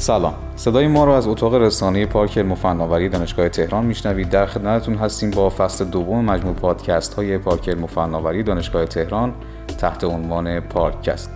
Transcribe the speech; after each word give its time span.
سلام. 0.00 0.34
صدای 0.56 0.88
ما 0.88 1.04
رو 1.04 1.12
از 1.12 1.26
اتاق 1.26 1.54
رسانه 1.54 2.06
پارک 2.06 2.38
علم 2.38 2.52
و 2.52 2.54
فناوری 2.54 3.08
دانشگاه 3.08 3.48
تهران 3.48 3.84
میشنوید. 3.84 4.30
در 4.30 4.46
خدمتتون 4.46 4.94
هستیم 4.94 5.30
با 5.30 5.50
فصل 5.50 5.84
دوم 5.84 6.24
مجموع 6.24 6.54
پادکست 6.54 7.14
های 7.14 7.38
پارک 7.38 7.68
علم 7.68 7.84
و 7.84 7.86
فناوری 7.86 8.42
دانشگاه 8.42 8.84
تهران 8.84 9.34
تحت 9.78 10.04
عنوان 10.04 10.60
پارکست. 10.60 11.30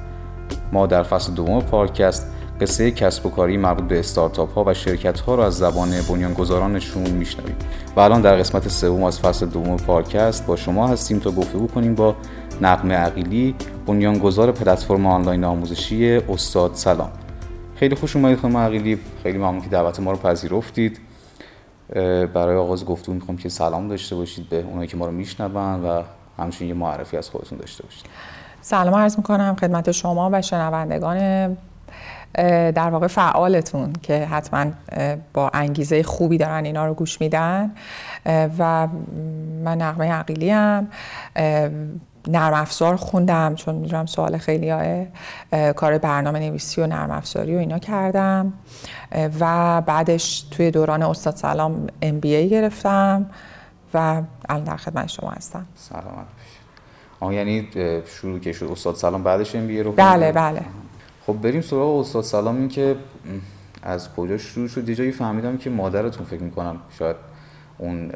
ما 0.73 0.87
در 0.87 1.03
فصل 1.03 1.33
دوم 1.33 1.61
پارکست 1.61 2.27
قصه 2.61 2.91
کسب 2.91 3.27
و 3.27 3.31
کاری 3.31 3.57
مربوط 3.57 3.85
به 3.85 3.99
استارتاپ 3.99 4.55
ها 4.55 4.65
و 4.67 4.75
شرکت 4.75 5.21
ها 5.21 5.35
رو 5.35 5.43
از 5.43 5.57
زبان 5.57 5.91
بنیانگذارانشون 6.09 7.11
میشنویم. 7.11 7.57
و 7.97 8.01
الان 8.01 8.21
در 8.21 8.37
قسمت 8.37 8.69
سوم 8.69 9.03
از 9.03 9.21
فصل 9.21 9.47
دوم 9.47 9.77
پارکست 9.77 10.47
با 10.47 10.57
شما 10.57 10.89
هستیم 10.89 11.19
تا 11.19 11.31
گفتگو 11.31 11.67
کنیم 11.67 11.95
با 11.95 12.17
نقمه 12.61 12.95
عقیلی 12.95 13.55
بنیانگذار 13.87 14.53
پلتفرم 14.53 15.07
آنلاین 15.07 15.45
آموزشی 15.45 16.17
استاد 16.17 16.71
سلام. 16.75 17.24
خیلی 17.77 17.95
خوش 17.95 18.17
اومدید 18.17 18.39
خانم 18.39 18.57
عقیلی. 18.57 18.99
خیلی 19.23 19.39
ممنون 19.39 19.61
که 19.61 19.69
دعوت 19.69 20.01
ما 20.01 20.11
رو 20.11 20.17
پذیرفتید. 20.17 20.99
برای 22.35 22.57
آغاز 22.57 22.85
گفتگو 22.85 23.13
می‌خوام 23.13 23.37
که 23.37 23.49
سلام 23.49 23.89
داشته 23.89 24.17
باشید 24.17 24.49
به 24.49 24.57
اونایی 24.57 24.89
که 24.89 24.97
ما 24.97 25.07
رو 25.07 25.13
میشنون 25.13 25.85
و 25.85 26.03
همچنین 26.39 26.69
یه 26.69 26.75
معرفی 26.75 27.17
از 27.17 27.31
خودتون 27.31 27.59
داشته 27.59 27.83
باشید. 27.83 28.07
سلام 28.61 28.95
عرض 28.95 29.17
می‌کنم 29.17 29.57
خدمت 29.61 29.91
شما 29.91 30.31
و 30.33 30.43
شنوندگان 30.43 31.57
در 32.71 32.91
واقع 32.91 33.07
فعالتون 33.07 33.93
که 34.03 34.25
حتما 34.25 34.67
با 35.35 35.51
انگیزه 35.55 36.03
خوبی 36.03 36.39
دارن 36.39 36.65
اینا 36.65 36.87
رو 36.87 36.95
گوش 36.95 37.21
میدن. 37.21 37.71
و 38.59 38.89
من 39.65 39.83
نقمه 39.83 40.13
عقیلی 40.13 40.51
هم 40.51 40.89
نرم 42.29 42.55
افزار 42.55 42.97
خوندم 42.97 43.55
چون 43.55 43.75
می‌دونم 43.75 44.07
سوال 44.07 44.39
خیلی 44.39 44.71
های 44.71 45.07
کار 45.73 45.99
برنامه 45.99 46.39
نویسی 46.39 46.81
و 46.81 46.87
نرم 46.87 47.11
افزاری 47.11 47.57
و 47.57 47.59
اینا 47.59 47.79
کردم. 47.79 48.53
و 49.41 49.83
بعدش 49.87 50.41
توی 50.41 50.71
دوران 50.71 51.03
استاد 51.03 51.37
سلام 51.37 51.87
ام 52.03 52.21
بی 52.21 52.35
ای 52.35 52.49
گرفتم 52.49 53.31
و 53.95 54.23
الان 54.49 54.65
در 54.65 54.77
خدمت 54.77 55.09
شما 55.09 55.31
هستم. 55.31 55.67
سلامت 55.75 56.27
آه 57.21 57.35
یعنی 57.35 57.69
شروع 58.07 58.39
که 58.39 58.53
شد 58.53 58.69
استاد 58.73 58.95
سلام 58.95 59.23
بعدش 59.23 59.55
ام 59.55 59.67
بی 59.67 59.77
ای 59.77 59.83
رو 59.83 59.93
بله 59.93 60.33
بله. 60.33 60.63
خب 61.27 61.33
بریم 61.33 61.61
سراغ 61.61 61.99
استاد 61.99 62.25
سلام 62.25 62.57
این 62.57 62.69
که 62.69 62.97
از 63.83 64.15
کجا 64.15 64.39
شروع 64.39 64.69
شد؟ 64.69 64.89
یه 64.89 64.95
جایی 64.95 65.13
فهمیدم 65.13 65.57
که 65.57 65.71
مادرتون 65.71 66.27
فکر 66.27 66.43
می‌کنم 66.43 66.77
شاید 66.99 67.17
اون 67.79 68.11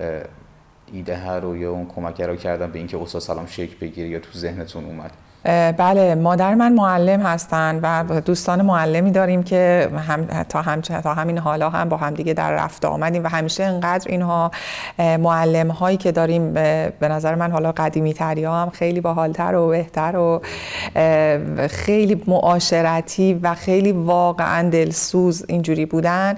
ایده 0.92 1.16
هر 1.16 1.40
رو 1.40 1.56
یا 1.56 1.70
اون 1.70 1.86
کمک 1.86 2.20
رو 2.20 2.36
کردن 2.36 2.70
به 2.70 2.78
اینکه 2.78 3.02
استاد 3.02 3.22
سلام 3.22 3.46
شکل 3.46 3.76
بگیره 3.80 4.08
یا 4.08 4.18
تو 4.18 4.38
ذهنتون 4.38 4.84
اومد. 4.84 5.10
بله 5.44 6.14
مادر 6.14 6.54
من 6.54 6.72
معلم 6.72 7.20
هستن 7.20 7.80
و 7.82 8.20
دوستان 8.20 8.62
معلمی 8.62 9.10
داریم 9.10 9.42
که 9.42 9.88
هم 10.08 10.24
تا, 10.24 10.62
هم 10.62 10.80
تا 10.80 11.14
همین 11.14 11.38
حالا 11.38 11.70
هم 11.70 11.88
با 11.88 11.96
همدیگه 11.96 12.34
در 12.34 12.52
رفت 12.52 12.84
آمدیم 12.84 13.24
و 13.24 13.28
همیشه 13.28 13.64
انقدر 13.64 14.10
اینها 14.10 14.50
معلم 14.98 15.70
هایی 15.70 15.96
که 15.96 16.12
داریم 16.12 16.52
به 16.52 16.92
نظر 17.02 17.34
من 17.34 17.52
حالا 17.52 17.72
قدیمی 17.72 18.14
تری 18.14 18.44
ها 18.44 18.62
هم 18.62 18.70
خیلی 18.70 19.00
باحالتر 19.00 19.54
و 19.54 19.68
بهتر 19.68 20.16
و 20.16 20.40
خیلی 21.68 22.22
معاشرتی 22.26 23.34
و 23.34 23.54
خیلی 23.54 23.92
واقعا 23.92 24.70
دلسوز 24.70 25.44
اینجوری 25.48 25.86
بودن. 25.86 26.36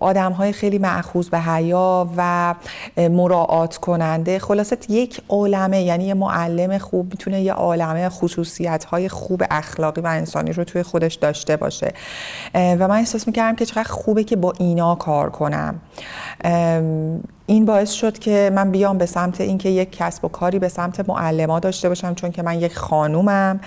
آدم 0.00 0.32
های 0.32 0.52
خیلی 0.52 0.78
معخوض 0.78 1.28
به 1.28 1.38
حیا 1.38 2.08
و 2.16 2.54
مراعات 2.96 3.76
کننده. 3.76 4.38
خلاصت 4.38 4.90
یک 4.90 5.20
عالمه 5.28 5.82
یعنی 5.82 6.04
یه 6.04 6.14
معلم 6.14 6.78
خوب 6.78 7.06
می‌تونه 7.10 7.42
یه 7.42 7.52
عالمه 7.88 8.08
خصوصیت 8.08 8.84
های 8.84 9.08
خوب 9.08 9.42
اخلاقی 9.50 10.00
و 10.00 10.06
انسانی 10.06 10.52
رو 10.52 10.64
توی 10.64 10.82
خودش 10.82 11.14
داشته 11.14 11.56
باشه. 11.56 11.92
و 12.54 12.88
من 12.88 12.96
احساس 12.96 13.26
می‌کردم 13.26 13.56
که 13.56 13.66
چقدر 13.66 13.88
خوبه 13.88 14.24
که 14.24 14.36
با 14.36 14.52
اینا 14.58 14.94
کار 14.94 15.30
کنم. 15.30 15.80
این 17.50 17.64
باعث 17.64 17.90
شد 17.90 18.18
که 18.18 18.50
من 18.54 18.70
بیام 18.70 18.98
به 18.98 19.06
سمت 19.06 19.40
اینکه 19.40 19.68
یک 19.68 19.92
کسب 19.92 20.24
و 20.24 20.28
کاری 20.28 20.58
به 20.58 20.68
سمت 20.68 21.08
معلما 21.08 21.60
داشته 21.60 21.88
باشم 21.88 22.14
چون 22.14 22.30
که 22.30 22.42
من 22.42 22.60
یک 22.60 22.76
خانومم 22.76 23.60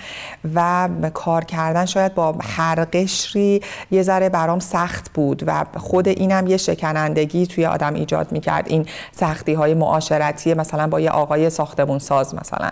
و 0.54 0.88
کار 1.14 1.44
کردن 1.44 1.84
شاید 1.84 2.14
با 2.14 2.36
هر 2.42 2.84
قشری 2.84 3.60
یه 3.90 4.02
ذره 4.02 4.28
برام 4.28 4.58
سخت 4.58 5.12
بود 5.12 5.42
و 5.46 5.64
خود 5.76 6.08
اینم 6.08 6.46
یه 6.46 6.56
شکنندگی 6.56 7.46
توی 7.46 7.66
آدم 7.66 7.94
ایجاد 7.94 8.32
می‌کرد. 8.32 8.64
این 8.68 8.86
سختی 9.12 9.54
های 9.54 9.74
معاشرتی 9.74 10.54
مثلا 10.54 10.86
با 10.86 11.00
یه 11.00 11.10
آقای 11.10 11.50
ساختمون 11.50 11.98
ساز 11.98 12.34
مثلا 12.34 12.70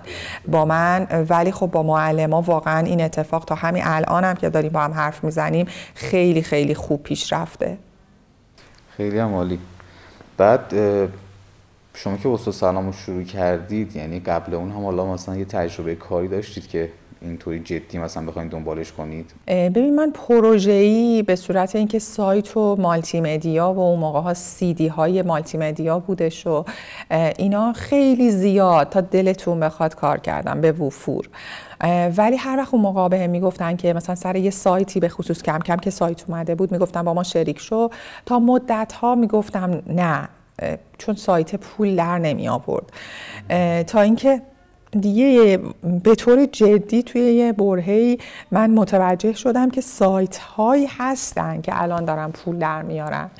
با 0.48 0.64
من. 0.64 1.06
ولی 1.28 1.52
خب 1.52 1.66
با 1.66 1.82
معلما 1.82 2.42
واقعا 2.42 2.86
این 2.86 3.00
اتفاق 3.00 3.44
تا 3.44 3.54
همین 3.54 3.82
الانم 3.86 4.34
که 4.34 4.50
داریم 4.50 4.72
با 4.72 4.80
هم 4.80 4.92
حرف 4.92 5.24
می‌زنیم 5.24 5.66
خیلی 5.94 6.42
خیلی 6.42 6.74
خوب 6.74 7.02
پیش 7.02 7.32
رفته. 7.32 7.78
خیلی 8.96 9.18
هم 9.18 9.34
عالی. 9.34 9.58
بعد 10.40 10.74
شما 11.94 12.16
که 12.16 12.28
استاد 12.28 12.54
سلام 12.54 12.86
رو 12.86 12.92
شروع 12.92 13.22
کردید 13.22 13.96
یعنی 13.96 14.20
قبل 14.20 14.54
اون 14.54 14.70
هم 14.70 14.84
حالا 14.84 15.12
مثلا 15.12 15.36
یه 15.36 15.44
تجربه 15.44 15.94
کاری 15.94 16.28
داشتید 16.28 16.68
که 16.68 16.92
اینطوری 17.22 17.60
جدی 17.60 17.98
مثلا 17.98 18.26
بخواین 18.26 18.48
دنبالش 18.48 18.92
کنید؟ 18.92 19.30
ببین 19.46 19.96
من 19.96 20.10
پروژه‌ای 20.10 21.22
به 21.22 21.36
صورت 21.36 21.76
اینکه 21.76 21.98
سایت 21.98 22.56
و 22.56 22.76
مالتی 22.76 23.20
مدیا 23.20 23.72
و 23.72 23.78
اون 23.78 23.98
موقع 23.98 24.20
ها 24.20 24.34
سی 24.34 24.74
دی 24.74 24.86
های 24.86 25.22
مالتی 25.22 25.58
مدیا 25.58 25.98
بودش 25.98 26.46
و 26.46 26.64
اینا 27.10 27.72
خیلی 27.72 28.30
زیاد 28.30 28.88
تا 28.88 29.00
دلتون 29.00 29.60
بخواد 29.60 29.94
کار 29.94 30.18
کردم 30.18 30.60
به 30.60 30.72
وفور. 30.72 31.28
ولی 32.16 32.36
هر 32.36 32.58
وقت 32.58 32.74
اون 32.74 32.82
موقع 32.82 33.08
بهم 33.08 33.30
می‌گفتن 33.30 33.76
که 33.76 33.92
مثلا 33.92 34.14
سر 34.14 34.36
یه 34.36 34.50
سایتی 34.50 35.00
به 35.00 35.08
خصوص 35.08 35.42
کم 35.42 35.58
کم 35.58 35.76
که 35.76 35.90
سایت 35.90 36.24
اومده 36.28 36.54
بود 36.54 36.72
می‌گفتن 36.72 37.02
با 37.02 37.14
ما 37.14 37.22
شریک 37.22 37.60
شو. 37.60 37.88
تا 38.26 38.38
مدت 38.38 38.92
ها 38.92 39.14
می‌گفتم 39.14 39.82
نه 39.86 40.28
چون 40.98 41.14
سایت 41.14 41.56
پول 41.56 41.96
در 41.96 42.18
نمی 42.18 42.48
آورد 42.48 42.92
تا 43.86 44.00
اینکه 44.00 44.42
دیگه 44.90 45.60
به 46.02 46.14
طور 46.14 46.46
جدی 46.46 47.02
توی 47.02 47.20
یه 47.20 47.52
برهی 47.52 48.18
من 48.50 48.70
متوجه 48.70 49.32
شدم 49.32 49.70
که 49.70 49.80
سایت 49.80 50.36
هایی 50.36 50.86
هستن 50.98 51.60
که 51.60 51.82
الان 51.82 52.04
دارن 52.04 52.30
پول 52.30 52.58
در 52.58 52.82
میارن. 52.82 53.30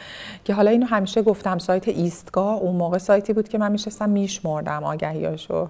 که 0.45 0.55
حالا 0.55 0.71
اینو 0.71 0.87
همیشه 0.87 1.23
گفتم 1.23 1.59
سایت 1.59 1.89
ایستگاه 1.89 2.57
اون 2.57 2.77
موقع 2.77 2.99
سایتی 2.99 3.33
بود 3.33 3.49
که 3.49 3.59
من 3.59 3.73
میشستم 3.73 4.09
میشمردم 4.09 4.85
آگهیاشو. 4.85 5.69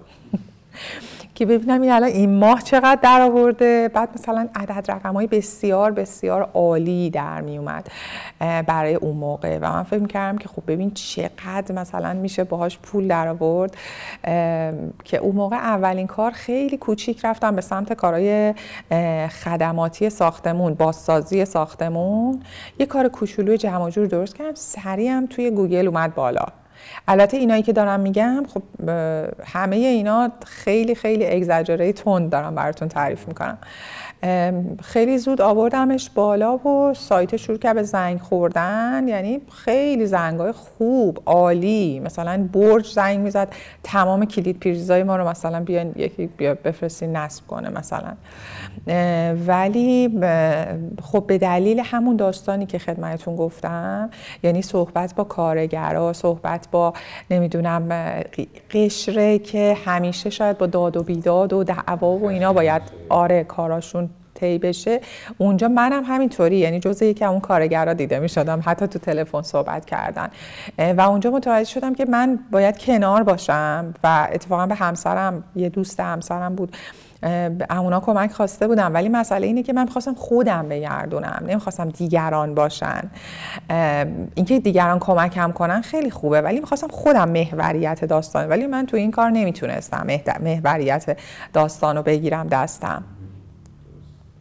که 1.35 1.45
ببینم 1.45 1.81
این 1.81 1.91
الان 1.91 2.09
این 2.09 2.39
ماه 2.39 2.61
چقدر 2.61 2.99
در 3.01 3.21
آورده 3.21 3.89
بعد 3.93 4.09
مثلا 4.13 4.49
عدد 4.55 4.91
رقم 4.91 5.13
های 5.13 5.27
بسیار 5.27 5.91
بسیار 5.91 6.49
عالی 6.53 7.09
در 7.09 7.41
می 7.41 7.57
اومد 7.57 7.87
برای 8.39 8.95
اون 8.95 9.17
موقع. 9.17 9.57
و 9.61 9.71
من 9.71 9.83
فکر 9.83 10.07
کردم 10.07 10.37
که 10.37 10.49
خب 10.49 10.63
ببین 10.67 10.91
چقدر 10.91 11.75
مثلا 11.75 12.13
میشه 12.13 12.43
باهاش 12.43 12.77
پول 12.77 13.07
در 13.07 13.27
آورد 13.27 13.77
که 15.03 15.17
اون 15.17 15.35
موقع 15.35 15.55
اولین 15.55 16.07
کار 16.07 16.31
خیلی 16.31 16.77
کوچیک 16.77 17.25
رفتم 17.25 17.55
به 17.55 17.61
سمت 17.61 17.93
کارهای 17.93 18.53
خدماتی 19.43 20.09
ساختمون 20.09 20.73
بازسازی 20.73 21.45
ساختمون. 21.45 22.39
یه 22.79 22.85
کار 22.85 23.07
کوچولوی 23.07 23.57
جمع 23.57 23.89
جور 23.89 24.07
درست 24.07 24.35
کردم. 24.35 24.55
سریع 24.55 25.11
هم 25.11 25.25
توی 25.25 25.51
گوگل 25.51 25.87
اومد 25.87 26.15
بالا. 26.15 26.45
البته 27.07 27.37
اینایی 27.37 27.63
که 27.63 27.73
دارم 27.73 27.99
میگم 27.99 28.43
خب 28.53 28.89
همه 29.45 29.75
اینا 29.75 30.31
خیلی 30.45 30.95
خیلی 30.95 31.25
اگزاجره 31.25 31.93
تند 31.93 32.29
دارم 32.29 32.55
براتون 32.55 32.87
تعریف 32.87 33.27
می‌کنم. 33.27 33.57
خیلی 34.81 35.17
زود 35.17 35.41
آوردمش 35.41 36.09
بالا 36.09 36.57
و 36.57 36.93
سایت 36.93 37.37
شروع 37.37 37.57
کرد 37.57 37.75
به 37.75 37.83
زنگ 37.83 38.19
خوردن. 38.19 39.07
یعنی 39.07 39.41
خیلی 39.51 40.05
زنگای 40.05 40.51
خوب 40.51 41.19
عالی. 41.25 41.99
مثلا 41.99 42.49
برج 42.53 42.87
زنگ 42.93 43.19
می‌زد. 43.19 43.47
تمام 43.83 44.25
کلید 44.25 44.59
پریزای 44.59 45.03
ما 45.03 45.15
رو 45.15 45.27
مثلا 45.27 45.59
بیان 45.59 45.93
یکی 45.95 46.27
بیا 46.27 46.53
بفرستین 46.53 47.15
نصب 47.15 47.47
کنه 47.47 47.69
مثلا. 47.69 48.13
ولی 49.47 50.19
خب 51.01 51.23
به 51.27 51.37
دلیل 51.37 51.81
همون 51.85 52.15
داستانی 52.15 52.65
که 52.65 52.79
خدمتتون 52.79 53.35
گفتم 53.35 54.09
یعنی 54.43 54.61
صحبت 54.61 55.15
با 55.15 55.23
کارگرا 55.23 56.13
صحبت 56.13 56.67
با 56.71 56.93
نمی‌دونم 57.31 57.89
قشره 58.71 59.39
که 59.39 59.77
همیشه 59.85 60.29
شاید 60.29 60.57
با 60.57 60.65
داد 60.65 60.97
و 60.97 61.03
بیداد 61.03 61.53
و 61.53 61.63
دعوا 61.63 62.17
و 62.17 62.25
اینا 62.25 62.53
باید 62.53 62.81
آره 63.09 63.43
کاراشون 63.43 64.09
طی 64.41 64.57
بشه. 64.57 65.01
اونجا 65.37 65.67
منم 65.67 66.03
همینطوری 66.03 66.57
یعنی 66.57 66.79
جزء 66.79 67.05
یکی 67.05 67.25
اون 67.25 67.39
کارگرا 67.39 67.93
دیده 67.93 68.19
می 68.19 68.29
شدم 68.29 68.61
حتی 68.65 68.87
تو 68.87 68.99
تلفن 68.99 69.41
صحبت 69.41 69.85
کردن. 69.85 70.29
و 70.97 71.01
اونجا 71.01 71.31
متوجه 71.31 71.69
شدم 71.69 71.93
که 71.93 72.05
من 72.05 72.39
باید 72.51 72.77
کنار 72.77 73.23
باشم 73.23 73.93
و 74.03 74.27
اتفاقا 74.33 74.65
به 74.65 74.75
همسرم 74.75 75.43
یه 75.55 75.69
دوست 75.69 75.99
همسرم 75.99 76.55
بود. 76.55 76.77
اونا 77.69 77.99
کمک 77.99 78.31
خواسته 78.31 78.67
بودم. 78.67 78.93
ولی 78.93 79.09
مسئله 79.09 79.47
اینه 79.47 79.63
که 79.63 79.73
من 79.73 79.87
خواستم 79.87 80.13
خودم 80.13 80.69
بگردونم 80.69 81.43
نمی‌خواستم 81.47 81.89
دیگران 81.89 82.55
باشن. 82.55 83.01
اینکه 84.35 84.59
دیگران 84.59 84.99
کمکم 84.99 85.51
کنن 85.51 85.81
خیلی 85.81 86.09
خوبه 86.09 86.41
ولی 86.41 86.59
می‌خواستم 86.59 86.87
خودم 86.87 87.29
محوریت 87.29 88.05
داستان. 88.05 88.49
ولی 88.49 88.67
من 88.67 88.85
تو 88.85 88.97
این 88.97 89.11
کار 89.11 89.29
نمی‌تونستم 89.29 90.07
محوریت 90.41 91.17
داستان 91.53 91.95
رو 91.97 92.03
بگیرم 92.03 92.47
دستم. 92.47 93.03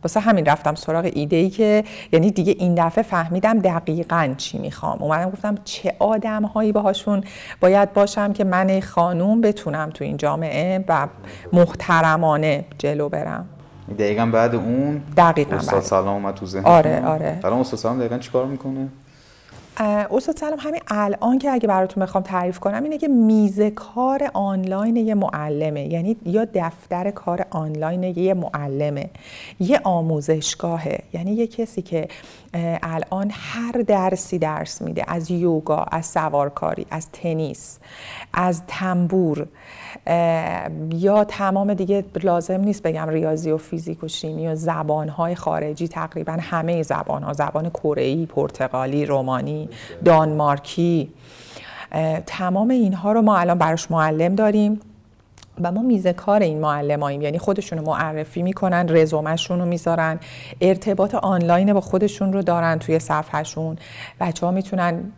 واسه 0.05 0.21
همین 0.21 0.47
رفتم 0.47 0.75
سراغ 0.75 1.11
ایده 1.15 1.37
ای 1.37 1.51
که 1.51 1.85
یعنی 2.13 2.31
دیگه 2.31 2.57
این 2.59 2.75
دفعه 2.75 3.05
فهمیدم 3.05 3.59
دقیقا 3.59 4.35
چی 4.37 4.59
می‌خوام. 4.59 4.99
اومدم 5.03 5.31
گفتم 5.31 5.55
چه 5.65 5.95
آدم 5.99 6.43
هایی 6.43 6.73
باهاشون 6.73 7.25
باید 7.61 7.93
باشم 7.93 8.33
که 8.33 8.45
من 8.45 8.81
خانوم 8.81 9.41
بتونم 9.41 9.91
تو 9.91 10.05
این 10.05 10.17
جامعه 10.17 10.85
و 10.89 11.09
محترمانه 11.53 12.65
جلو 12.79 13.09
برم. 13.09 13.47
دقیقا 13.99 14.27
بعد 14.27 14.55
اون؟ 14.55 15.03
دقیقا 15.17 15.57
استاد. 15.57 15.83
سلام 15.83 16.09
اومد 16.09 16.35
تو 16.35 16.47
ذهن 16.47 16.65
آره، 16.65 17.07
آره. 17.07 17.41
الان 17.45 17.61
استاد 17.61 17.79
سلام 17.81 17.99
دقیقا 17.99 18.19
چیکار 18.19 18.47
می‌کنه؟ 18.47 18.89
استاد 19.83 20.37
سلام 20.37 20.59
همین 20.59 20.81
الان 20.89 21.39
که 21.39 21.51
اگه 21.51 21.69
براتون 21.69 22.03
بخوام 22.03 22.25
تعریف 22.25 22.59
کنم 22.59 22.83
اینه 22.83 22.99
که 22.99 23.09
میز 23.09 23.61
کار 23.61 24.31
آنلاین 24.35 24.97
یه 24.97 25.15
معلمه. 25.15 25.93
یعنی 25.93 26.17
یا 26.25 26.47
دفتر 26.55 27.11
کار 27.11 27.47
آنلاین 27.51 28.03
یه 28.03 28.35
معلمه. 28.35 29.11
یه 29.61 29.81
آموزشگاهه. 29.85 30.99
یعنی 31.13 31.33
یه 31.33 31.47
کسی 31.47 31.83
که 31.83 32.09
الان 32.83 33.31
هر 33.35 33.73
درسی 33.73 34.39
درس 34.39 34.83
میده. 34.83 35.05
از 35.09 35.31
یوگا 35.31 35.87
از 35.91 36.07
سوارکاری 36.07 36.87
از 36.91 37.09
تنیس 37.13 37.79
از 38.35 38.63
تنبور. 38.67 39.47
یا 40.93 41.25
تمام 41.25 41.75
دیگه 41.75 42.05
لازم 42.23 42.61
نیست 42.61 42.83
بگم 42.83 43.09
ریاضی 43.09 43.51
و 43.51 43.57
فیزیک 43.57 44.05
و 44.05 44.09
شیمی 44.09 44.49
و 44.49 44.55
زبانهای 44.55 45.35
خارجی 45.35 45.89
تقریبا 45.89 46.37
همه 46.41 46.83
زبانها 46.83 47.33
زبان 47.33 47.71
کره‌ای، 47.71 48.27
پرتغالی، 48.27 49.07
رومانی، 49.07 49.69
دانمارکی. 50.05 51.13
تمام 52.27 52.71
اینها 52.71 53.13
رو 53.13 53.23
ما 53.23 53.37
الان 53.37 53.59
براش 53.59 53.91
معلم 53.91 54.35
داریم 54.35 54.81
و 55.63 55.73
ما 55.73 55.83
میز 55.83 56.07
کار 56.07 56.43
این 56.43 56.61
معلماییم. 56.61 57.23
یعنی 57.23 57.39
خودشون 57.39 57.79
رو 57.79 57.85
معرفی 57.85 58.43
می‌کنن 58.43 58.87
رزومهشون 58.89 59.59
رو 59.59 59.65
می‌ذارن 59.65 60.21
ارتباط 60.61 61.15
آنلاین 61.15 61.73
با 61.73 61.81
خودشون 61.81 62.33
رو 62.33 62.43
دارن 62.43 62.79
توی 62.79 62.99
صفحهشون. 62.99 63.77
بچه 64.21 64.47
ها 64.47 64.53
می‌تونن 64.53 65.13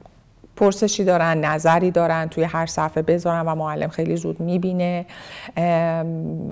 پرسشی 0.56 1.04
دارن 1.04 1.44
نظری 1.44 1.90
دارن 1.90 2.28
توی 2.28 2.44
هر 2.44 2.66
صفحه 2.66 3.02
بذارن 3.02 3.40
و 3.40 3.54
معلم 3.54 3.88
خیلی 3.88 4.16
زود 4.16 4.40
می‌بینه. 4.40 5.06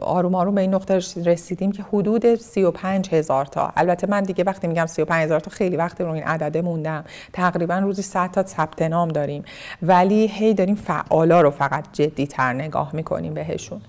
آروم 0.03 0.35
آروم 0.35 0.55
به 0.55 0.61
این 0.61 0.75
نقطه 0.75 0.95
رسیدیم 1.25 1.73
که 1.73 1.83
حدود 1.93 2.35
35 2.35 3.09
هزار 3.15 3.45
تا. 3.45 3.73
البته 3.77 4.07
من 4.07 4.23
دیگه 4.23 4.45
وقتی 4.45 4.67
میگم 4.67 4.87
35 4.87 5.25
هزار 5.25 5.41
تا 5.41 5.51
خیلی 5.51 5.77
وقتی 5.77 6.05
رو 6.05 6.11
این 6.11 6.25
عدده 6.25 6.63
موندم. 6.63 7.05
تقریبا 7.33 7.79
روزی 7.79 8.03
100 8.03 8.31
تا 8.31 8.43
ثبت 8.43 8.83
نام 8.83 9.09
داریم. 9.09 9.45
ولی 9.83 10.27
هی 10.27 10.55
داریم 10.55 10.75
فعالا 10.75 11.41
رو 11.41 11.51
فقط 11.51 11.85
جدی 11.93 12.27
تر 12.27 12.53
نگاه 12.53 12.91
می‌کنیم 12.93 13.35
بهشون. 13.35 13.81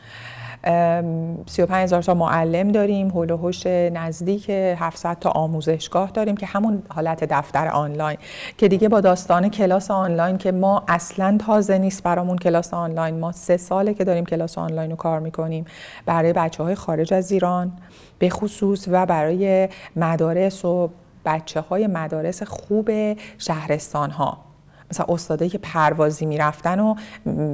35 0.63 1.83
هزار 1.83 2.01
تا 2.01 2.13
معلم 2.13 2.71
داریم 2.71 3.09
هول 3.09 3.31
و 3.31 3.51
نزدیک 3.93 4.49
700 4.49 5.17
تا 5.19 5.29
آموزشگاه 5.29 6.11
داریم 6.11 6.37
که 6.37 6.45
همون 6.45 6.83
حالت 6.89 7.23
دفتر 7.23 7.67
آنلاین. 7.67 8.17
که 8.57 8.67
دیگه 8.67 8.89
با 8.89 9.01
داستان 9.01 9.49
کلاس 9.49 9.91
آنلاین 9.91 10.37
که 10.37 10.51
ما 10.51 10.83
اصلا 10.87 11.37
تازه 11.45 11.77
نیست 11.77 12.03
برامون 12.03 12.37
کلاس 12.37 12.73
آنلاین. 12.73 13.19
ما 13.19 13.31
سه 13.31 13.57
ساله 13.57 13.93
که 13.93 14.03
داریم 14.03 14.25
کلاس 14.25 14.57
آنلاین 14.57 14.89
رو 14.89 14.95
کار 14.95 15.19
می‌کنیم. 15.19 15.65
برای 16.05 16.33
بچه 16.33 16.63
های 16.63 16.75
خارج 16.75 17.13
از 17.13 17.31
ایران 17.31 17.71
به 18.19 18.29
خصوص 18.29 18.87
و 18.91 19.05
برای 19.05 19.69
مدارس 19.95 20.65
و 20.65 20.89
بچه 21.25 21.61
های 21.61 21.87
مدارس 21.87 22.43
خوب 22.43 22.89
شهرستان 23.37 24.11
ها 24.11 24.50
مثلا 24.91 25.05
استادایی 25.09 25.51
که 25.51 25.57
پروازی 25.57 26.25
می‌رفتن 26.25 26.79
و 26.79 26.95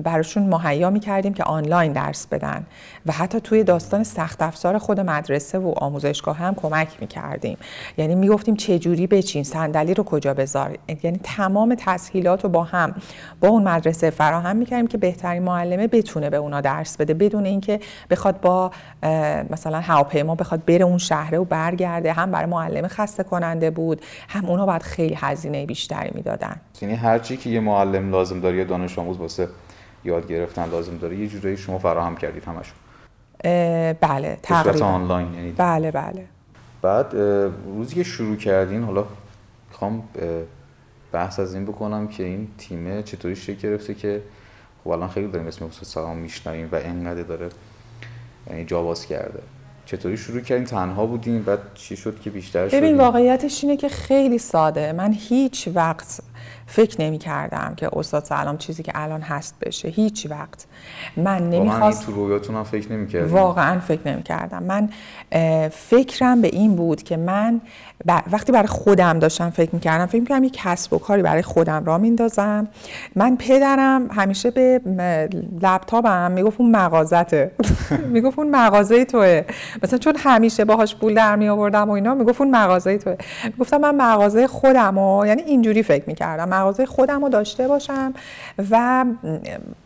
براشون 0.03 0.43
مهیا 0.43 0.89
می‌کردیم 0.89 1.33
که 1.33 1.43
آنلاین 1.43 1.93
درس 1.93 2.27
بدن 2.27 2.65
و 3.05 3.11
حتی 3.11 3.41
توی 3.41 3.63
داستان 3.63 4.03
سخت 4.03 4.41
افزار 4.41 4.77
خود 4.77 4.99
مدرسه 4.99 5.59
و 5.59 5.73
آموزشگاه 5.77 6.37
هم 6.37 6.55
کمک 6.55 6.87
می‌کردیم. 7.01 7.57
یعنی 7.97 8.15
می‌گفتیم 8.15 8.55
چه 8.55 8.79
جوری 8.79 9.07
بچین 9.07 9.43
صندلی 9.43 9.93
رو 9.93 10.03
کجا 10.03 10.33
بذار؟ 10.33 10.77
یعنی 11.03 11.19
تمام 11.23 11.75
تسهیلات 11.79 12.43
رو 12.43 12.49
با 12.49 12.63
هم 12.63 12.95
با 13.39 13.47
اون 13.47 13.63
مدرسه 13.63 14.09
فراهم 14.09 14.55
می‌کردیم 14.55 14.87
که 14.87 14.97
بهترین 14.97 15.43
معلمه 15.43 15.87
بتونه 15.87 16.29
به 16.29 16.37
اونا 16.37 16.61
درس 16.61 16.97
بده 16.97 17.13
بدون 17.13 17.45
اینکه 17.45 17.79
بخواد 18.09 18.41
با 18.41 18.71
مثلا 19.49 19.79
هواپیما 19.79 20.35
بخواد 20.35 20.65
بره 20.65 20.85
اون 20.85 20.97
شهره 20.97 21.37
و 21.37 21.43
برگرده. 21.43 22.13
هم 22.13 22.31
برای 22.31 22.49
معلم 22.49 22.87
خسته 22.87 23.23
کننده 23.23 23.71
بود 23.71 24.01
هم 24.29 24.45
اونا 24.45 24.65
باید 24.65 24.83
خیلی 24.83 25.17
هزینه 25.17 25.65
بیشتری 25.65 26.11
می‌دادن. 26.13 26.55
یعنی 26.81 26.95
هر 26.95 27.19
چی 27.19 27.37
که 27.37 27.49
یه 27.49 27.59
معلم 27.59 28.11
لازم 28.11 28.39
داره 28.39 28.57
یا 28.57 28.63
دانش 28.63 28.99
آموز 28.99 29.17
واسه 29.17 29.47
یاد 30.05 30.27
گرفتن 30.27 30.69
لازم 30.69 30.97
داره 30.97 31.17
یه 31.17 31.27
جورایی 31.27 31.57
شما 31.57 31.79
فراهم 31.79 32.15
کردید 32.15 32.43
همشون. 32.43 32.73
بله 33.93 34.37
تقریبا. 34.43 34.85
آنلاین 34.85 35.33
یعنی 35.33 35.51
بله 35.51 35.91
بله. 35.91 36.25
بعد 36.81 37.15
روزی 37.65 37.95
که 37.95 38.03
شروع 38.03 38.35
کردین 38.35 38.83
حالا 38.83 39.05
می‌خوام 39.69 40.03
بحث 41.11 41.39
از 41.39 41.53
این 41.53 41.65
بکنم 41.65 42.07
که 42.07 42.23
این 42.23 42.47
تیمه 42.57 43.03
چطوری 43.03 43.35
شکل 43.35 43.69
گرفته 43.69 43.93
که 43.93 44.21
خب 44.83 44.89
الان 44.89 45.09
خیلی 45.09 45.27
داریم 45.27 45.47
اسم 45.47 45.65
استاد 45.65 45.83
سلام 45.83 46.17
میشنویم 46.17 46.69
و 46.71 46.75
انقدر 46.75 47.21
داره 47.21 47.49
یعنی 48.49 48.65
جا 48.65 48.83
باز 48.83 49.05
کرده. 49.05 49.39
چطوری 49.85 50.17
شروع 50.17 50.41
کردین؟ 50.41 50.65
تنها 50.65 51.05
بودین؟ 51.05 51.43
بعد 51.43 51.59
چی 51.75 51.95
شد 51.95 52.19
که 52.19 52.29
بیشتر 52.29 52.67
شدین؟ 52.67 52.79
ببین 52.79 52.97
واقعیتش 52.97 53.63
اینه 53.63 53.77
که 53.77 53.89
خیلی 53.89 54.37
ساده. 54.37 54.93
من 54.93 55.13
هیچ 55.13 55.69
وقت 55.75 56.19
فکر 56.65 57.01
نمی 57.01 57.17
کردم 57.17 57.73
که 57.77 57.89
استاد 57.93 58.23
سلام 58.23 58.57
چیزی 58.57 58.83
که 58.83 58.91
الان 58.95 59.21
هست 59.21 59.55
بشه. 59.61 59.87
هیچ 59.87 60.27
وقت. 60.29 60.65
من 61.17 61.49
نمی‌خواست 61.49 62.05
تو 62.05 62.11
رویاتون 62.11 62.55
هم 62.55 62.63
فکر 62.63 62.91
نمی 62.91 63.07
کردم 63.07 63.33
واقعا 63.33 63.79
فکر 63.79 64.01
نمی 64.05 64.23
کردم 64.23 64.63
من 64.63 64.89
فکرم 65.69 66.41
به 66.41 66.47
این 66.47 66.75
بود 66.75 67.03
که 67.03 67.17
من 67.17 67.61
وقتی 68.05 68.51
برای 68.51 68.67
خودم 68.67 69.19
داشتم 69.19 69.49
فکر 69.49 69.69
می 69.73 69.79
کردم 69.79 70.05
فکر 70.05 70.19
می 70.21 70.25
کردم 70.25 70.43
یک 70.43 70.53
کسب 70.63 70.93
و 70.93 70.97
کاری 70.97 71.21
برای 71.21 71.41
خودم 71.41 71.85
را 71.85 71.97
میندازم 71.97 72.67
من 73.15 73.37
پدرم 73.37 74.07
همیشه 74.11 74.51
به 74.51 74.81
لپتاپم 75.61 76.31
می‌گفت 76.31 76.61
اون 76.61 76.71
مغازته. 76.71 77.51
می‌گفت 78.13 78.39
اون 78.39 78.49
مغازه 78.49 79.05
توه. 79.05 79.41
مثلا 79.83 79.99
چون 79.99 80.15
همیشه 80.17 80.65
باهاش 80.65 80.95
پول 80.95 81.13
در 81.13 81.35
می 81.35 81.49
آوردم 81.49 81.89
و 81.89 81.91
اینا 81.91 82.13
می‌گفت 82.13 82.41
اون 82.41 82.55
مغازه 82.55 82.97
توه. 82.97 83.15
گفتم 83.59 83.77
من 83.77 83.95
مغازه 83.95 84.47
خودم 84.47 84.97
و 84.97 85.25
یعنی 85.25 85.41
اینجوری 85.41 85.83
فکر 85.83 86.03
می 86.07 86.15
کردم 86.15 86.26
مغازه 86.35 86.85
خودم 86.85 87.21
رو 87.21 87.29
داشته 87.29 87.67
باشم 87.67 88.13
و 88.71 89.05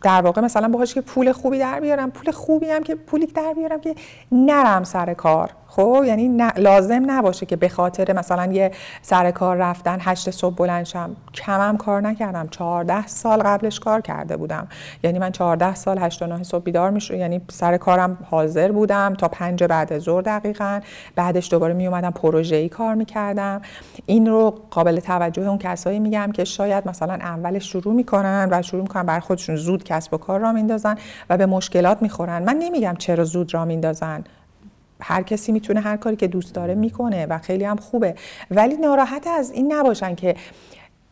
در 0.01 0.21
واقع 0.21 0.41
مثلا 0.41 0.67
باهاش 0.67 0.93
که 0.93 1.01
پول 1.01 1.31
خوبی 1.31 1.59
در 1.59 1.79
بیارم 1.79 2.11
پول 2.11 2.31
خوبی 2.31 2.69
هم 2.69 2.83
که 2.83 2.95
پولی 2.95 3.25
در 3.25 3.53
بیارم 3.55 3.81
که 3.81 3.95
نرم 4.31 4.83
سر 4.83 5.13
کار. 5.13 5.49
خب 5.67 6.03
یعنی 6.05 6.37
لازم 6.57 7.03
نباشه 7.11 7.45
که 7.45 7.55
به 7.55 7.69
خاطر 7.69 8.13
مثلا 8.13 8.53
یه 8.53 8.71
سر 9.01 9.31
کار 9.31 9.57
رفتن 9.57 9.97
هشت 10.01 10.31
صبح 10.31 10.55
بلند 10.55 10.85
شم. 10.85 11.15
کمم 11.33 11.77
کار 11.77 12.01
نکردم. 12.01 12.47
چهارده 12.47 13.07
سال 13.07 13.39
قبلش 13.39 13.79
کار 13.79 14.01
کرده 14.01 14.37
بودم. 14.37 14.67
یعنی 15.03 15.19
من 15.19 15.31
چهارده 15.31 15.75
سال 15.75 15.97
هشت 15.97 16.21
و 16.21 16.27
نه 16.27 16.43
صبح 16.43 16.63
بیدار 16.63 16.89
می‌شد 16.89 17.13
یعنی 17.13 17.41
سر 17.49 17.77
کارم 17.77 18.17
حاضر 18.31 18.71
بودم 18.71 19.13
تا 19.13 19.27
پنج 19.27 19.63
بعد 19.63 19.99
ظهر 19.99 20.21
دقیقا. 20.21 20.79
بعدش 21.15 21.51
دوباره 21.51 21.73
می 21.73 21.87
اومدم 21.87 22.11
پروژه‌ای 22.11 22.69
کار 22.69 22.95
می‌کردم. 22.95 23.61
این 24.05 24.27
رو 24.27 24.55
قابل 24.71 24.99
توجه 24.99 25.41
اون 25.41 25.57
کسایی 25.57 25.99
میگم 25.99 26.30
که 26.31 26.43
شاید 26.43 26.87
مثلا 26.87 27.13
اول 27.13 27.59
شروع 27.59 27.93
می‌کنن 27.93 28.47
و 28.51 28.61
شروع 28.61 28.81
می‌کنن 28.81 29.03
بر 29.03 29.19
خودشون 29.19 29.55
زود 29.55 29.83
کسب 29.83 30.13
و 30.13 30.17
کار 30.17 30.39
را 30.39 30.51
میندازن 30.51 30.95
و 31.29 31.37
به 31.37 31.45
مشکلات 31.45 32.01
می‌خورن. 32.01 32.43
من 32.43 32.55
نمیگم 32.55 32.95
چرا 32.99 33.23
زود 33.23 33.53
را 33.53 33.65
میندازن. 33.65 34.23
هر 34.99 35.23
کسی 35.23 35.51
می‌تونه 35.51 35.79
هر 35.79 35.97
کاری 35.97 36.15
که 36.15 36.27
دوست 36.27 36.55
داره 36.55 36.75
می‌کنه 36.75 37.25
و 37.25 37.37
خیلی 37.37 37.63
هم 37.63 37.75
خوبه. 37.75 38.15
ولی 38.51 38.77
ناراحت 38.77 39.27
از 39.27 39.51
این 39.51 39.73
نباشن 39.73 40.15
که 40.15 40.35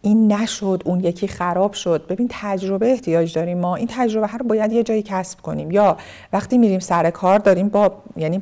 این 0.01 0.33
نشد 0.33 0.81
اون 0.85 0.99
یکی 0.99 1.27
خراب 1.27 1.73
شد. 1.73 2.07
ببین 2.07 2.27
تجربه 2.31 2.91
احتیاج 2.91 3.33
داریم 3.33 3.57
ما. 3.57 3.75
این 3.75 3.88
تجربه 3.91 4.27
هر 4.27 4.41
باید 4.41 4.71
یه 4.71 4.83
جایی 4.83 5.03
کسب 5.03 5.41
کنیم. 5.41 5.71
یا 5.71 5.97
وقتی 6.33 6.57
میریم 6.57 6.79
سر 6.79 7.09
کار 7.09 7.39
داریم 7.39 7.69
با 7.69 7.93
یعنی 8.17 8.41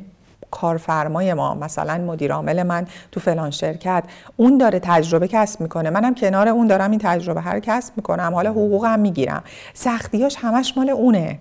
کارفرمای 0.50 1.34
ما 1.34 1.54
مثلا 1.54 1.98
مدیر 1.98 2.32
عامل 2.32 2.62
من 2.62 2.86
تو 3.12 3.20
فلان 3.20 3.50
شرکت 3.50 4.04
اون 4.36 4.58
داره 4.58 4.80
تجربه 4.80 5.28
کسب 5.28 5.60
می‌کنه. 5.60 5.90
منم 5.90 6.14
کنار 6.14 6.48
اون 6.48 6.66
دارم 6.66 6.90
این 6.90 7.00
تجربه 7.02 7.40
هر 7.40 7.60
کسب 7.60 7.92
می‌کنم. 7.96 8.32
حالا 8.34 8.50
حقوقم 8.50 9.00
می‌گیرم. 9.00 9.42
سختیاش 9.74 10.36
همش 10.38 10.74
مال 10.76 10.90
اونه. 10.90 11.38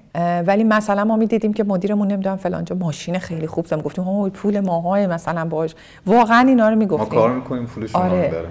ولی 0.47 0.63
مثلا 0.63 1.03
ما 1.03 1.15
می‌دیدیم 1.15 1.53
که 1.53 1.63
مدیرمون 1.63 2.07
نمی‌دونم 2.07 2.37
فلانجا 2.37 2.75
ماشین 2.75 3.19
خیلی 3.19 3.47
خوب 3.47 3.65
زدم 3.65 3.81
گفتیم 3.81 4.07
اوه 4.07 4.29
پول 4.29 4.59
ماهای 4.59 5.07
مثلا 5.07 5.45
باش 5.45 5.75
واقعا 6.05 6.47
اینا 6.47 6.69
رو 6.69 6.75
می‌گفتیم. 6.75 7.19
ما 7.19 7.25
کار 7.25 7.31
می‌کنیم 7.35 7.65
پولش 7.65 7.95
آره. 7.95 8.29
داره 8.31 8.49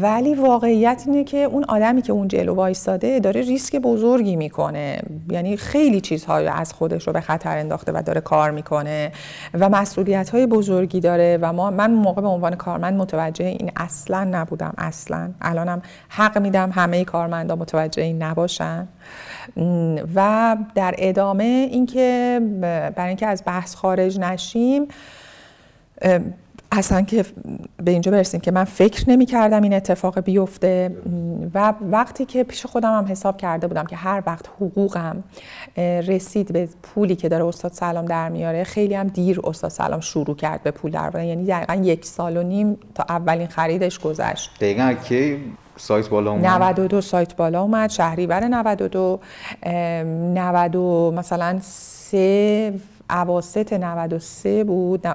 ولی 0.00 0.34
واقعیت 0.34 1.02
اینه 1.06 1.24
که 1.24 1.36
اون 1.36 1.64
آدمی 1.64 2.02
که 2.02 2.12
اون 2.12 2.28
جلو 2.28 2.54
وایستاده 2.54 3.20
داره 3.20 3.40
ریسک 3.40 3.76
بزرگی 3.76 4.36
می‌کنه. 4.36 5.02
یعنی 5.30 5.56
خیلی 5.56 6.00
چیزهای 6.00 6.46
از 6.48 6.72
خودش 6.72 7.06
رو 7.06 7.12
به 7.12 7.20
خطر 7.20 7.58
انداخته 7.58 7.92
و 7.92 8.02
داره 8.06 8.20
کار 8.20 8.50
می‌کنه 8.50 9.12
و 9.54 9.68
مسئولیت 9.68 10.30
های 10.30 10.46
بزرگی 10.46 11.00
داره 11.00 11.38
و 11.42 11.52
ما 11.52 11.70
من 11.70 11.90
موقع 11.90 12.22
به 12.22 12.28
عنوان 12.28 12.54
کارمند 12.54 12.94
متوجه 12.94 13.44
این 13.44 13.70
اصلا 13.76 14.24
نبودم. 14.24 14.74
اصلا. 14.78 15.30
الانم 15.40 15.82
حق 16.08 16.38
میدم 16.38 16.70
همه 16.70 17.04
کارمندا 17.04 17.56
متوجه 17.56 18.02
این 18.02 18.22
نباشن. 18.22 18.88
و 20.14 20.56
در 20.74 20.94
ادامه 20.98 21.68
اینکه 21.72 22.40
برای 22.96 23.08
اینکه 23.08 23.26
از 23.26 23.42
بحث 23.46 23.74
خارج 23.74 24.18
نشیم 24.18 24.88
اصلا 26.72 27.02
که 27.02 27.24
به 27.84 27.90
اینجا 27.90 28.12
برسیم 28.12 28.40
که 28.40 28.50
من 28.50 28.64
فکر 28.64 29.10
نمی 29.10 29.26
کردم 29.26 29.62
این 29.62 29.74
اتفاق 29.74 30.20
بیفته. 30.20 30.96
و 31.54 31.74
وقتی 31.90 32.24
که 32.24 32.44
پیش 32.44 32.66
خودم 32.66 32.98
هم 32.98 33.06
حساب 33.08 33.36
کرده 33.36 33.66
بودم 33.66 33.84
که 33.84 33.96
هر 33.96 34.22
وقت 34.26 34.48
حقوقم 34.48 35.24
رسید 35.76 36.52
به 36.52 36.68
پولی 36.82 37.16
که 37.16 37.28
داره 37.28 37.44
استاد 37.44 37.72
سلام 37.72 38.04
در 38.04 38.28
میاره 38.28 38.64
خیلی 38.64 38.94
هم 38.94 39.06
دیر 39.06 39.40
استاد 39.44 39.70
سلام 39.70 40.00
شروع 40.00 40.36
کرد 40.36 40.62
به 40.62 40.70
پول 40.70 40.90
در 40.90 41.24
یعنی 41.24 41.44
دقیقا 41.44 41.74
یک 41.74 42.04
سال 42.04 42.36
و 42.36 42.42
نیم 42.42 42.78
تا 42.94 43.04
اولین 43.08 43.46
خریدش 43.46 43.98
گذشت. 43.98 44.50
دقیقا 44.60 44.94
که 45.04 45.38
سایت 45.76 46.08
بالا 46.08 46.30
اومد. 46.30 46.46
92 46.46 47.00
سایت 47.00 47.36
بالا 47.36 47.62
اومد 47.62 47.90
شهریور 47.90 48.44
92 48.44 49.20
90 49.64 50.76
مثلا 51.14 51.58
سه 51.62 52.74
عواست 53.12 53.72
93 53.72 54.64
بود. 54.64 55.06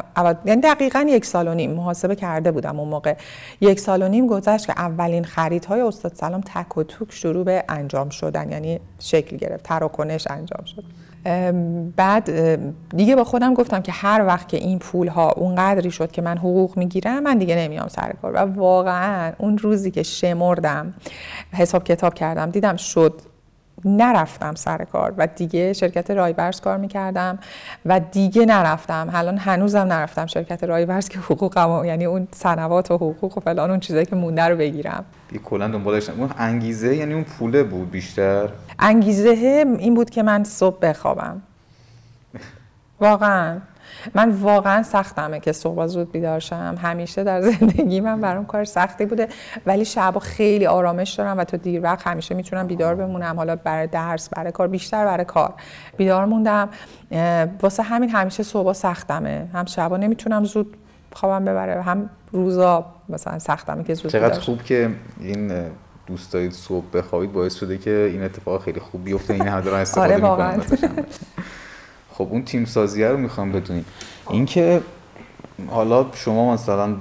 یعنی 0.45 0.61
دقیقا 0.61 1.05
یک 1.09 1.25
سال 1.25 1.47
و 1.47 1.53
نیم 1.53 1.71
محاسبه 1.71 2.15
کرده 2.15 2.51
بودم 2.51 2.79
اون 2.79 2.89
موقع. 2.89 3.15
یک 3.61 3.79
سال 3.79 4.01
و 4.01 4.07
نیم 4.07 4.27
گذشت 4.27 4.65
که 4.65 4.73
اولین 4.77 5.23
خریدهای 5.23 5.81
استاد 5.81 6.13
سلام 6.15 6.41
تک 6.41 6.77
و 6.77 6.83
توک 6.83 7.13
شروع 7.13 7.43
به 7.43 7.63
انجام 7.69 8.09
شدن 8.09 8.51
یعنی 8.51 8.79
شکل 8.99 9.37
گرفت 9.37 9.63
تراکنش 9.63 10.27
انجام 10.29 10.65
شد. 10.65 10.83
بعد 11.95 12.29
دیگه 12.95 13.15
با 13.15 13.23
خودم 13.23 13.53
گفتم 13.53 13.81
که 13.81 13.91
هر 13.91 14.25
وقت 14.25 14.47
که 14.47 14.57
این 14.57 14.79
پول 14.79 15.07
ها 15.07 15.31
اون 15.31 15.55
قدری 15.55 15.91
شد 15.91 16.11
که 16.11 16.21
من 16.21 16.37
حقوق 16.37 16.77
می‌گیرم 16.77 17.23
من 17.23 17.37
دیگه 17.37 17.55
نمیام 17.55 17.87
سر 17.87 18.13
کار. 18.21 18.33
و 18.33 18.37
واقعا 18.37 19.33
اون 19.37 19.57
روزی 19.57 19.91
که 19.91 20.03
شمردم 20.03 20.93
حساب 21.53 21.83
کتاب 21.83 22.13
کردم 22.13 22.49
دیدم 22.49 22.75
شد 22.75 23.21
نرفتم 23.85 24.55
سر 24.55 24.83
کار 24.83 25.13
و 25.17 25.27
دیگه 25.27 25.73
شرکت 25.73 26.11
رایبرز 26.11 26.61
کار 26.61 26.77
می‌کردم 26.77 27.39
و 27.85 27.99
دیگه 27.99 28.45
نرفتم. 28.45 29.09
الان 29.13 29.37
هنوزم 29.37 29.79
نرفتم 29.79 30.25
شرکت 30.25 30.63
رایبرز 30.63 31.09
که 31.09 31.19
حقوقم 31.19 31.85
یعنی 31.85 32.05
اون 32.05 32.27
سنوات 32.31 32.91
و 32.91 32.95
حقوق 32.95 33.37
و 33.37 33.41
فلان 33.41 33.69
اون 33.69 33.79
چیزایی 33.79 34.05
که 34.05 34.15
مونده 34.15 34.43
رو 34.43 34.55
بگیرم. 34.55 35.05
یه 35.31 35.39
کلا 35.39 35.67
دنبالش 35.67 36.09
اون 36.09 36.29
انگیزه 36.37 36.95
یعنی 36.95 37.13
اون 37.13 37.23
پوله 37.23 37.63
بود 37.63 37.91
بیشتر؟ 37.91 38.49
انگیزه 38.79 39.29
این 39.79 39.95
بود 39.95 40.09
که 40.09 40.23
من 40.23 40.43
صبح 40.43 40.79
بخوابم. 40.79 41.41
واقعا. 42.99 43.57
من 44.15 44.29
واقعا 44.29 44.83
سختمه 44.83 45.39
که 45.39 45.51
صبح 45.51 45.87
زود 45.87 46.11
بیدار 46.11 46.39
شم. 46.39 46.75
همیشه 46.81 47.23
در 47.23 47.41
زندگی 47.51 47.99
من 47.99 48.21
برام 48.21 48.45
کار 48.45 48.65
سختی 48.65 49.05
بوده 49.05 49.27
ولی 49.65 49.85
شب 49.85 50.17
خیلی 50.21 50.65
آرامش 50.65 51.13
دارم 51.13 51.37
و 51.37 51.43
تا 51.43 51.57
دیر 51.57 51.83
وقت 51.83 52.07
همیشه 52.07 52.35
می‌تونم 52.35 52.67
بیدار 52.67 52.95
بمونم. 52.95 53.35
حالا 53.35 53.55
برای 53.55 53.87
درس 53.87 54.29
برای 54.29 54.51
کار 54.51 54.67
بیشتر 54.67 55.05
برای 55.05 55.25
کار 55.25 55.53
بیدار 55.97 56.25
موندم. 56.25 56.69
واسه 57.61 57.83
همین 57.83 58.09
همیشه 58.09 58.43
صبح 58.43 58.73
سختمه. 58.73 59.49
هم 59.53 59.65
شبا 59.65 59.97
نمی‌تونم 59.97 60.43
زود 60.43 60.77
خوابم 61.13 61.45
ببره 61.45 61.81
هم 61.81 62.09
روزا 62.31 62.85
مثلا 63.09 63.39
سختمه 63.39 63.83
که 63.83 63.93
زود 63.93 64.11
چقدر 64.11 64.39
خوب 64.39 64.63
که 64.63 64.89
این 65.19 65.51
دوست 66.07 66.33
دارید 66.33 66.51
صبح 66.51 66.85
بخوابید 66.93 67.33
باعث 67.33 67.55
شده 67.55 67.77
که 67.77 68.09
این 68.11 68.23
اتفاق 68.23 68.63
خیلی 68.63 68.79
خوب 68.79 69.03
بیفته. 69.03 69.33
این 69.33 69.47
همه 69.47 69.61
دارن 69.61 69.79
استفاده 69.79 70.25
آره 70.25 70.61
خب 72.17 72.27
اون 72.31 72.43
تیم 72.43 72.65
سازیه 72.65 73.07
رو 73.07 73.17
می‌خوام 73.17 73.51
بدونیم 73.51 73.85
اینکه 74.29 74.81
حالا 75.67 76.05
شما 76.13 76.53
مثلا 76.53 76.95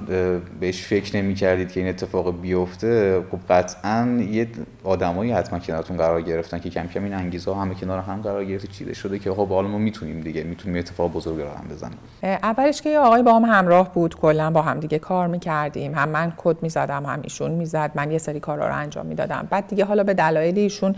بهش 0.59 0.81
فکر 0.81 1.17
نمی 1.17 1.35
کردید 1.35 1.71
که 1.71 1.79
این 1.79 1.89
اتفاق 1.89 2.41
بیفته 2.41 3.23
خب 3.31 3.39
قطعا 3.49 4.21
یه 4.31 4.47
آدمایی 4.83 5.31
حتما 5.31 5.59
کنارتون 5.59 5.97
قرار 5.97 6.21
گرفتن 6.21 6.59
که 6.59 6.69
کم 6.69 6.87
کم 6.87 7.03
این 7.03 7.13
انگیزه 7.13 7.55
همه 7.55 7.75
کنار 7.75 7.99
هم 7.99 8.21
قرار 8.21 8.45
گرفته 8.45 8.67
چیده 8.67 8.93
شده 8.93 9.19
که 9.19 9.31
خب 9.31 9.49
حالا 9.49 9.67
ما 9.67 9.77
می‌تونیم 9.77 10.21
دیگه 10.21 10.43
می‌تونیم 10.43 10.79
اتفاق 10.79 11.11
بزرگ 11.11 11.39
رو 11.39 11.47
هم 11.47 11.67
بزنیم. 11.71 11.97
اولش 12.23 12.81
که 12.81 12.89
یه 12.89 12.99
آقای 12.99 13.23
با 13.23 13.33
هم 13.39 13.45
همراه 13.45 13.93
بود 13.93 14.15
کلا 14.15 14.51
با 14.51 14.61
هم 14.61 14.79
دیگه 14.79 14.99
کار 14.99 15.27
می‌کردیم. 15.27 15.95
هم 15.95 16.09
من 16.09 16.33
کد 16.37 16.57
می‌زدم 16.61 17.05
هم 17.05 17.19
ایشون 17.21 17.51
می‌زد. 17.51 17.91
من 17.95 18.11
یه 18.11 18.17
سری 18.17 18.39
کارا 18.39 18.67
رو 18.67 18.75
انجام 18.75 19.05
می‌دادم. 19.05 19.47
بعد 19.49 19.67
دیگه 19.67 19.85
حالا 19.85 20.03
به 20.03 20.13
دلایل 20.13 20.59
ایشون 20.59 20.95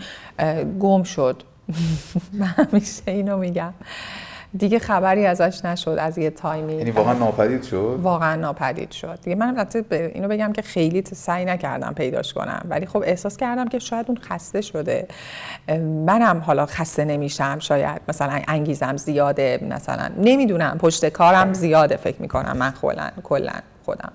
گم 0.80 1.02
شد. 1.02 1.42
من 2.40 2.46
همیشه 2.46 3.02
اینو 3.06 3.36
میگم. 3.36 3.72
دیگه 4.58 4.78
خبری 4.78 5.26
ازش 5.26 5.64
نشد 5.64 5.96
از 6.00 6.18
یه 6.18 6.30
تایمی. 6.30 6.72
یعنی 6.72 6.90
واقعا 6.90 7.12
ناپدید 7.14 7.62
شد؟ 7.62 7.98
واقعا 8.02 8.36
ناپدید 8.36 8.90
شد. 8.90 9.18
دیگه 9.22 9.36
من 9.36 9.66
اینو 9.90 10.28
بگم 10.28 10.52
که 10.52 10.62
خیلی 10.62 11.02
سعی 11.12 11.44
نکردم 11.44 11.92
پیداش 11.94 12.34
کنم. 12.34 12.66
ولی 12.68 12.86
خب 12.86 13.02
احساس 13.06 13.36
کردم 13.36 13.68
که 13.68 13.78
شاید 13.78 14.06
اون 14.08 14.18
خسته 14.18 14.60
شده. 14.60 15.08
منم 16.06 16.42
حالا 16.46 16.66
خسته 16.66 17.04
نمیشم. 17.04 17.58
شاید 17.58 18.00
مثلا 18.08 18.40
انگیزم 18.48 18.96
زیاده. 18.96 19.66
مثلا 19.70 20.10
نمی‌دونم. 20.18 20.78
پشت 20.78 21.08
کارم 21.08 21.52
زیاده 21.52 21.96
فکر 21.96 22.22
می‌کنم 22.22 22.56
من 22.56 22.72
کلا. 23.22 23.52
خودم. 23.90 24.12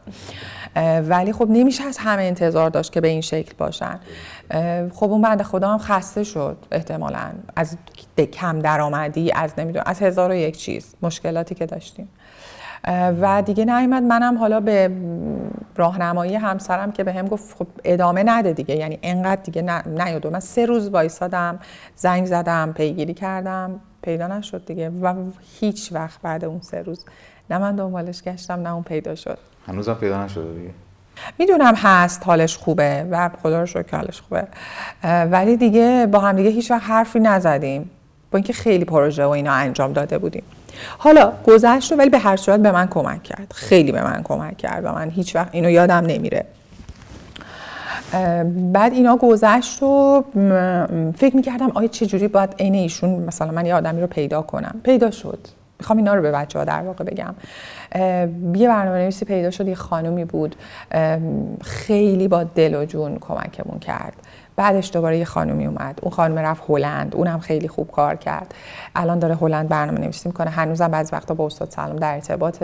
ولی 1.10 1.34
خب 1.34 1.48
نمیشه 1.50 1.84
از 1.84 1.98
همه 1.98 2.24
انتظار 2.24 2.70
داشت 2.70 2.92
که 2.92 3.02
به 3.02 3.08
این 3.08 3.22
شکل 3.22 3.54
باشن. 3.58 4.00
خب 4.94 5.04
اون 5.04 5.22
بنده 5.22 5.44
خدا 5.44 5.70
هم 5.70 5.78
خسته 5.78 6.24
شد 6.24 6.58
احتمالا. 6.72 7.32
از 7.56 7.78
کم 8.34 8.60
درآمدی 8.60 9.32
از 9.32 9.54
نمی‌دونم 9.58 9.84
از 9.88 10.02
هزار 10.02 10.32
و 10.32 10.34
یک 10.34 10.58
چیز 10.58 10.96
مشکلاتی 11.02 11.56
که 11.56 11.66
داشتیم. 11.66 12.10
و 13.22 13.42
دیگه 13.46 13.66
نیومد 13.66 14.04
منم 14.04 14.38
حالا 14.38 14.60
به 14.60 14.92
راهنمایی 15.76 16.36
همسرم 16.36 16.92
که 16.92 17.04
به 17.04 17.14
هم 17.14 17.28
گفت 17.28 17.58
خب 17.58 17.68
ادامه 17.84 18.24
نده 18.26 18.54
دیگه. 18.54 18.76
یعنی 18.76 19.00
انقدر 19.04 19.42
دیگه 19.42 19.62
نیاد 19.88 20.28
من 20.28 20.40
سه 20.40 20.66
روز 20.66 20.90
وایسادم 20.90 21.60
زنگ 21.96 22.26
زدم 22.26 22.74
پیگیری 22.74 23.14
کردم. 23.14 23.80
پیدا 24.02 24.28
نشد 24.28 24.66
دیگه. 24.66 24.90
و 24.90 25.14
هیچ 25.60 25.90
وقت 25.92 26.22
بعد 26.22 26.46
اون 26.46 26.62
سه 26.62 26.82
روز 26.82 27.06
نه 27.50 27.58
من 27.58 27.76
دنبالش 27.76 28.24
گشتم 28.24 28.54
نه 28.54 28.74
اون 28.74 28.84
پیدا 28.84 29.16
شد. 29.16 29.38
هنوزم 29.68 29.94
پیدا 29.94 30.24
نشده 30.26 30.54
دیگه. 30.54 30.70
می‌دونم 31.40 31.74
هست 31.76 32.24
حالش 32.26 32.58
خوبه 32.58 33.08
و 33.12 33.30
خدا 33.44 33.60
رو 33.60 33.66
شکر 33.66 33.98
حالش 33.98 34.22
خوبه. 34.22 34.48
ولی 35.04 35.58
دیگه 35.58 36.08
با 36.12 36.20
هم 36.20 36.36
دیگه 36.36 36.50
هیچ 36.50 36.72
وقت 36.72 36.84
حرفی 36.84 37.20
نزدیم. 37.20 37.90
با 38.32 38.38
اینکه 38.38 38.54
خیلی 38.54 38.86
پروژه 38.86 39.26
و 39.26 39.30
اینا 39.30 39.54
انجام 39.54 39.94
داده 39.94 40.18
بودیم. 40.18 40.44
حالا 40.98 41.34
گذشت 41.48 41.94
ولی 41.94 42.10
به 42.10 42.20
هر 42.20 42.36
صورت 42.36 42.60
به 42.60 42.72
من 42.72 42.88
کمک 42.88 43.24
کرد. 43.24 43.54
خیلی 43.56 43.92
به 43.92 44.04
من 44.04 44.22
کمک 44.24 44.58
کرد 44.58 44.86
و 44.86 44.92
من 44.92 45.10
هیچ 45.10 45.36
وقت 45.36 45.50
اینو 45.52 45.70
یادم 45.70 46.06
نمیره. 46.06 46.46
بعد 48.74 48.94
اینا 48.94 49.18
گذشت 49.18 49.84
و 49.84 50.24
فکر 51.18 51.36
می‌کردم 51.36 51.72
آیا 51.74 51.88
چجوری 51.88 52.28
باید 52.28 52.56
عین 52.60 52.76
ایشون 52.76 53.10
مثلا 53.10 53.52
من 53.52 53.66
یه 53.66 53.76
آدمی 53.76 54.02
رو 54.02 54.08
پیدا 54.08 54.42
کنم. 54.42 54.76
پیدا 54.84 55.12
شد. 55.12 55.48
می‌خوام 55.80 55.98
اینا 55.98 56.14
رو 56.14 56.22
به 56.22 56.32
بچه 56.32 56.60
ها 56.60 56.66
در 56.66 56.82
واقع 56.82 57.04
بگم. 57.04 57.36
یه 58.56 58.68
برنامه 58.68 58.98
نویسی 58.98 59.26
پیدا 59.26 59.52
شد 59.52 59.68
یه 59.68 59.76
خانومی 59.76 60.26
بود 60.26 60.56
خیلی 61.62 62.28
با 62.28 62.44
دل 62.44 62.76
و 62.76 62.86
جون 62.86 63.18
کمکمون 63.18 63.80
کرد. 63.80 64.14
بعدش 64.58 64.92
دوباره 64.94 65.18
یه 65.18 65.26
خانومی 65.26 65.66
اومد. 65.66 66.00
اون 66.02 66.12
خانم 66.12 66.40
رفت 66.40 66.64
هلند 66.70 67.16
اونم 67.16 67.40
خیلی 67.40 67.68
خوب 67.68 67.92
کار 67.92 68.16
کرد. 68.16 68.56
الان 68.96 69.20
داره 69.20 69.36
هلند 69.36 69.70
برنامه 69.70 70.00
نویسی 70.00 70.30
می‌کنه. 70.30 70.50
هنوزم 70.50 70.88
بعض 70.88 71.10
وقتا 71.14 71.34
با 71.34 71.46
استاد 71.46 71.70
سلام 71.70 71.96
در 71.96 72.14
ارتباط 72.14 72.64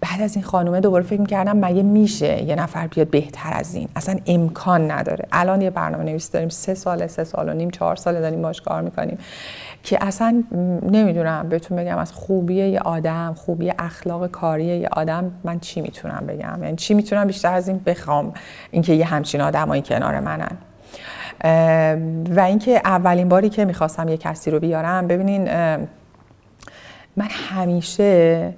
بعد 0.00 0.20
از 0.22 0.36
این 0.36 0.44
خانومه 0.44 0.80
دوباره 0.80 1.04
فکر 1.04 1.20
می‌کردم 1.20 1.56
مگه 1.56 1.82
میشه 1.82 2.42
یه 2.42 2.54
نفر 2.54 2.86
بیاد 2.86 3.10
بهتر 3.10 3.50
از 3.52 3.74
این؟ 3.74 3.88
اصلا 3.96 4.16
امکان 4.26 4.90
نداره. 4.90 5.24
الان 5.32 5.60
یه 5.60 5.70
برنامه 5.70 6.04
نویسی 6.04 6.32
داریم. 6.32 6.48
سه 6.48 6.74
ساله 6.74 7.06
سه 7.06 7.24
سال 7.24 7.48
و 7.48 7.52
نیم 7.52 7.70
چهار 7.70 7.96
ساله 7.96 8.20
داریم 8.20 8.42
باش 8.42 8.60
کار 8.60 8.82
می‌کنیم. 8.82 9.18
که 9.82 9.98
اصلا 10.00 10.44
نمی‌دونم. 10.82 11.48
بهتون 11.48 11.76
بگم 11.76 11.98
از 11.98 12.12
خوبی 12.12 12.54
یه 12.54 12.80
آدم 12.80 13.34
خوبی 13.34 13.72
اخلاق 13.78 14.26
کاری 14.26 14.64
یه 14.64 14.88
آدم 14.92 15.32
من 15.44 15.60
چی 15.60 15.80
می‌تونم 15.80 16.24
بگم؟ 16.28 16.62
یعنی 16.62 16.76
چی 16.76 16.94
می‌تونم 16.94 17.26
بیشتر 17.26 17.54
از 17.54 17.68
این 17.68 17.80
بخوام 17.86 18.34
اینکه 18.70 18.92
یه 18.92 19.04
همچین 19.04 19.40
آدمایی 19.40 19.82
کنار 19.82 20.20
منن؟ 20.20 20.56
و 22.30 22.40
اینکه 22.40 22.80
اولین 22.84 23.28
باری 23.28 23.48
که 23.48 23.64
می‌خواستم 23.64 24.08
یه 24.08 24.16
کسی 24.16 24.50
رو 24.50 24.60
بیارم 24.60 25.06
ببینین 25.06 25.44
من 27.16 27.28
همیشه 27.30 28.54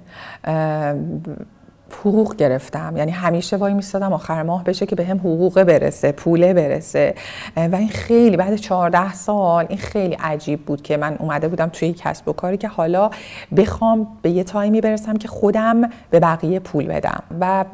حقوق 1.93 2.35
گرفتم. 2.35 2.97
یعنی 2.97 3.11
همیشه 3.11 3.57
وای 3.57 3.73
میستادم 3.73 4.13
آخر 4.13 4.43
ماه 4.43 4.63
بشه 4.63 4.85
که 4.85 4.95
به 4.95 5.05
هم 5.05 5.17
حقوق 5.17 5.63
برسه 5.63 6.11
پوله 6.11 6.53
برسه. 6.53 7.15
و 7.57 7.75
این 7.75 7.89
خیلی 7.89 8.37
بعد 8.37 8.55
14 8.55 9.13
سال 9.13 9.65
این 9.69 9.77
خیلی 9.77 10.17
عجیب 10.19 10.65
بود 10.65 10.81
که 10.81 10.97
من 10.97 11.15
اومده 11.19 11.47
بودم 11.47 11.69
توی 11.69 11.93
کسب 11.93 12.27
و 12.27 12.33
کاری 12.33 12.57
که 12.57 12.67
حالا 12.67 13.09
بخوام 13.57 14.07
به 14.21 14.29
یه 14.29 14.43
تایمی 14.43 14.81
برسم 14.81 15.17
که 15.17 15.27
خودم 15.27 15.89
به 16.09 16.19
بقیه 16.19 16.59
پول 16.59 16.87
بدم. 16.87 17.23
و 17.39 17.65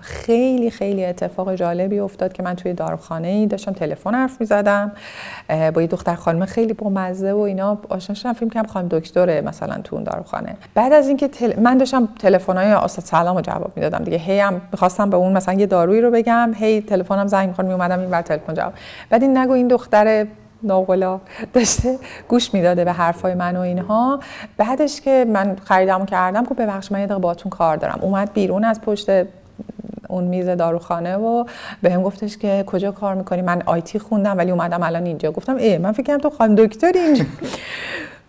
خیلی 0.00 0.70
خیلی 0.70 1.04
اتفاق 1.04 1.54
جالبی 1.54 1.98
افتاد 1.98 2.32
که 2.32 2.42
من 2.42 2.54
توی 2.54 2.72
داروخانه 2.72 3.28
ای 3.28 3.46
داشتم 3.46 3.72
تلفن 3.72 4.14
حرف 4.14 4.40
می‌زدم. 4.40 4.92
با 5.74 5.82
یه 5.82 5.86
دختر 5.86 6.14
خانم 6.14 6.46
خیلی 6.46 6.72
با 6.72 6.90
مزه 6.90 7.32
و 7.32 7.38
اینا 7.38 7.78
آشنا 7.88 8.14
شدم. 8.14 8.32
فیلم 8.32 8.50
کردم 8.50 8.68
خانم 8.68 8.88
دکتره 8.88 9.40
مثلا 9.40 9.80
تو 9.84 9.96
اون 9.96 10.04
داروخانه. 10.04 10.56
بعد 10.74 10.92
از 10.92 11.08
اینکه 11.08 11.28
تل... 11.28 11.60
من 11.60 11.78
داشتم 11.78 12.08
تلفن‌های 12.18 12.66
استاد 12.70 13.04
سلام 13.04 13.33
جواب 13.40 13.72
می‌دادم 13.76 14.04
دیگه. 14.04 14.16
هی 14.16 14.40
هم 14.40 14.60
می‌خواستم 14.72 15.10
به 15.10 15.16
اون 15.16 15.32
مثلا 15.32 15.54
یه 15.54 15.66
دارویی 15.66 16.00
رو 16.00 16.10
بگم 16.10 16.52
هی 16.56 16.80
تلفنم 16.80 17.26
زنگ 17.26 17.48
می‌خورد 17.48 17.68
میومدم 17.68 18.00
این 18.00 18.10
بر 18.10 18.22
تلفن 18.22 18.54
جواب. 18.54 18.72
بعد 19.10 19.22
این 19.22 19.38
نگو 19.38 19.52
این 19.52 19.68
دختر 19.68 20.26
ناقلا 20.62 21.20
داشته 21.52 21.98
گوش 22.28 22.54
می‌داده 22.54 22.84
به 22.84 22.92
حرفای 22.92 23.34
من 23.34 23.56
و 23.56 23.60
اینها. 23.60 24.20
بعدش 24.56 25.00
که 25.00 25.26
من 25.28 25.56
خریدم 25.64 26.06
کردم 26.06 26.42
گفت 26.44 26.60
ببخش 26.60 26.92
من 26.92 27.00
یه 27.00 27.06
دقیقه 27.06 27.20
باتون 27.20 27.50
کار 27.50 27.76
دارم. 27.76 27.98
اومد 28.02 28.32
بیرون 28.32 28.64
از 28.64 28.80
پشت 28.80 29.10
اون 30.08 30.24
میز 30.24 30.48
داروخانه 30.48 31.16
و 31.16 31.44
به 31.82 31.90
هم 31.90 32.02
گفتش 32.02 32.38
که 32.38 32.64
کجا 32.66 32.92
کار 32.92 33.14
می‌کنی؟ 33.14 33.42
من 33.42 33.62
آیتی 33.66 33.98
خوندم 33.98 34.38
ولی 34.38 34.50
اومدم 34.50 34.82
الان 34.82 35.06
اینجا. 35.06 35.32
گفتم 35.32 35.56
ای 35.56 35.78
من 35.78 35.92
فکر 35.92 36.18
تو 36.18 36.30
خانم 36.30 36.54
دکتری 36.54 36.98
اینجا. 36.98 37.24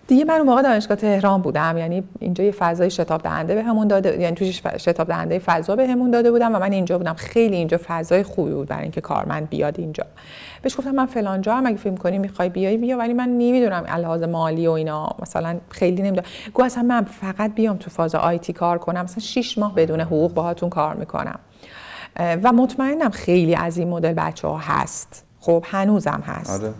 دیگه 0.07 0.25
من 0.25 0.33
اون 0.33 0.45
موقع 0.45 0.61
دانشگاه 0.61 0.97
تهران 0.97 1.41
بودم. 1.41 1.75
یعنی 1.77 2.03
اینجا 2.19 2.43
یه 2.43 2.51
فضای 2.51 2.89
شتاب 2.89 3.21
دهنده 3.21 3.55
بهمون 3.55 3.87
داده 3.87 4.21
یعنی 4.21 4.35
توش 4.35 4.61
شتاب 4.77 5.07
دهنده 5.07 5.39
فضا 5.39 5.75
بهمون 5.75 6.11
داده 6.11 6.31
بودم 6.31 6.55
و 6.55 6.59
من 6.59 6.71
اینجا 6.71 6.97
بودم. 6.97 7.13
خیلی 7.13 7.55
اینجا 7.55 7.79
فضای 7.87 8.23
خوبی 8.23 8.51
بود 8.51 8.67
برای 8.67 8.81
اینکه 8.81 9.01
کارمند 9.01 9.49
بیاد 9.49 9.79
اینجا. 9.79 10.05
بهش 10.61 10.77
گفتم 10.77 10.91
من 10.91 11.05
فلان 11.05 11.41
جا 11.41 11.55
هم 11.55 11.65
اگه 11.65 11.77
فیلم 11.77 11.97
کنی 11.97 12.17
می‌خوای 12.17 12.49
بیای 12.49 12.77
بیا 12.77 12.97
ولی 12.97 13.13
من 13.13 13.29
نمی‌دونم 13.29 13.83
لحاظ 13.83 14.23
مالی 14.23 14.67
و 14.67 14.71
اینا. 14.71 15.09
مثلا 15.21 15.57
خیلی 15.69 16.01
نمی‌دونم. 16.01 16.27
گو 16.53 16.63
اصلا 16.63 16.83
من 16.83 17.03
فقط 17.03 17.55
بیام 17.55 17.77
تو 17.77 17.89
فاز 17.89 18.15
آیتی 18.15 18.53
کار 18.53 18.77
کنم. 18.77 19.03
مثلا 19.03 19.19
6 19.19 19.57
ماه 19.57 19.75
بدون 19.75 20.01
حقوق 20.01 20.33
باهاتون 20.33 20.69
کار 20.69 20.95
می‌کنم. 20.95 21.39
و 22.43 22.51
مطمئنم 22.53 23.09
خیلی 23.09 23.55
از 23.55 23.77
این 23.77 23.87
مدل 23.89 24.13
بچه 24.13 24.47
ها 24.47 24.57
هست. 24.57 25.25
خب 25.39 25.63
هنوزم 25.67 26.23
هست. 26.25 26.63
آره. 26.63 26.73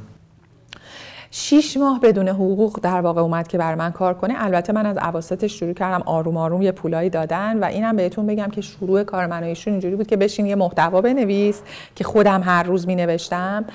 شیش 1.38 1.78
ماه 1.78 2.00
بدون 2.00 2.28
حقوق 2.28 2.80
در 2.82 3.02
واقع 3.02 3.22
اومد 3.22 3.48
که 3.48 3.58
برا 3.58 3.76
من 3.76 3.92
کار 3.92 4.14
کنه. 4.14 4.34
البته 4.38 4.74
من 4.74 4.86
از 4.86 4.98
اواسطش 4.98 5.60
شروع 5.60 5.74
کردم 5.74 6.04
آروم 6.06 6.38
آروم 6.38 6.62
یه 6.62 6.72
پولایی 6.72 7.10
دادن 7.10 7.60
و 7.60 7.66
اینم 7.66 7.96
بهتون 7.96 8.28
بگم 8.28 8.48
که 8.48 8.62
شروع 8.62 9.04
کار 9.04 9.28
من 9.28 9.38
با 9.38 9.44
ایشون 9.44 9.74
اینجوری 9.74 9.96
بود 9.96 10.08
که 10.08 10.18
بشین 10.18 10.46
یه 10.46 10.56
محتوا 10.56 11.02
بنویس 11.02 11.62
که 11.96 12.04
خودم 12.04 12.42
هر 12.44 12.64
روز 12.64 12.88
می 12.88 12.96
نوشتم 12.96 13.66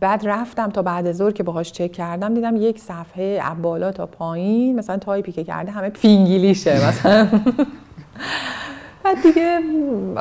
بعد 0.00 0.22
رفتم 0.24 0.70
تا 0.70 0.82
بعد 0.82 1.12
ظهر 1.12 1.30
که 1.30 1.42
باهاش 1.42 1.72
چک 1.72 1.92
کردم 1.92 2.34
دیدم 2.34 2.56
یک 2.56 2.80
صفحه 2.80 3.42
بالا 3.62 3.92
تا 3.92 4.06
پایین 4.06 4.78
مثلا 4.78 4.96
تایپی 4.96 5.32
که 5.32 5.44
کرده 5.44 5.70
همه 5.70 5.90
فینگلیشه 5.90 6.88
مثلا. 6.88 7.28
بعد 9.04 9.22
دیگه 9.22 9.60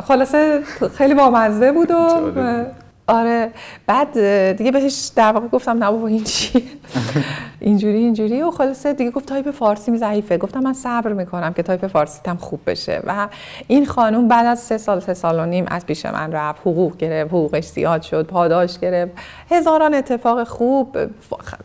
خلاصه 0.03 0.62
خیلی 0.98 1.13
بامزه 1.13 1.72
بود 1.72 1.91
و 1.91 2.06
آره 3.10 3.52
بعد 3.88 4.12
دیگه 4.52 4.72
بهش 4.72 5.12
در 5.16 5.32
واقع 5.32 5.48
گفتم 5.48 5.84
نه 5.84 5.92
بابا 5.92 6.08
این 6.08 6.24
چی 6.24 6.70
اینجوری 7.60 7.98
اینجوری. 7.98 8.42
و 8.42 8.52
خلاصه 8.52 8.94
دیگه 8.94 9.12
گفت 9.12 9.26
تایپ 9.26 9.52
فارسی 9.52 9.98
ضعیفه. 9.98 10.38
گفتم 10.38 10.60
من 10.60 10.74
صبر 10.74 11.14
می‌کنم 11.14 11.54
که 11.54 11.64
تایپ 11.64 11.88
فارسی 11.88 12.20
تم 12.24 12.36
خوب 12.36 12.60
بشه. 12.66 13.02
و 13.08 13.28
این 13.68 13.86
خانوم 13.86 14.28
بعد 14.28 14.46
از 14.46 14.60
سه 14.60 14.78
سال 14.78 15.00
سه 15.00 15.14
سال 15.14 15.40
و 15.40 15.46
نیم 15.46 15.66
از 15.68 15.86
پیش 15.86 16.06
من 16.06 16.32
رفت. 16.32 16.62
حقوق 16.62 16.98
گرفت 16.98 17.30
حقوقش 17.32 17.66
زیاد 17.66 18.02
شد 18.02 18.26
پاداش 18.26 18.80
گرفت. 18.80 19.12
هزاران 19.52 19.94
اتفاق 19.94 20.44
خوب. 20.44 20.98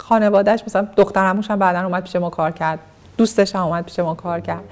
خانوادهش 0.01 0.63
مثلا 0.67 0.89
دخترعموش 0.97 1.51
هم 1.51 1.59
بعدا 1.59 1.87
اومد 1.87 2.03
پیش 2.03 2.17
ما 2.17 2.31
کار 2.31 2.51
کرد. 2.51 2.79
دوستش 3.19 3.57
هم 3.57 3.63
اومد 3.63 3.85
پیش 3.85 3.99
ما 3.99 4.15
کار 4.15 4.41
کرد. 4.41 4.65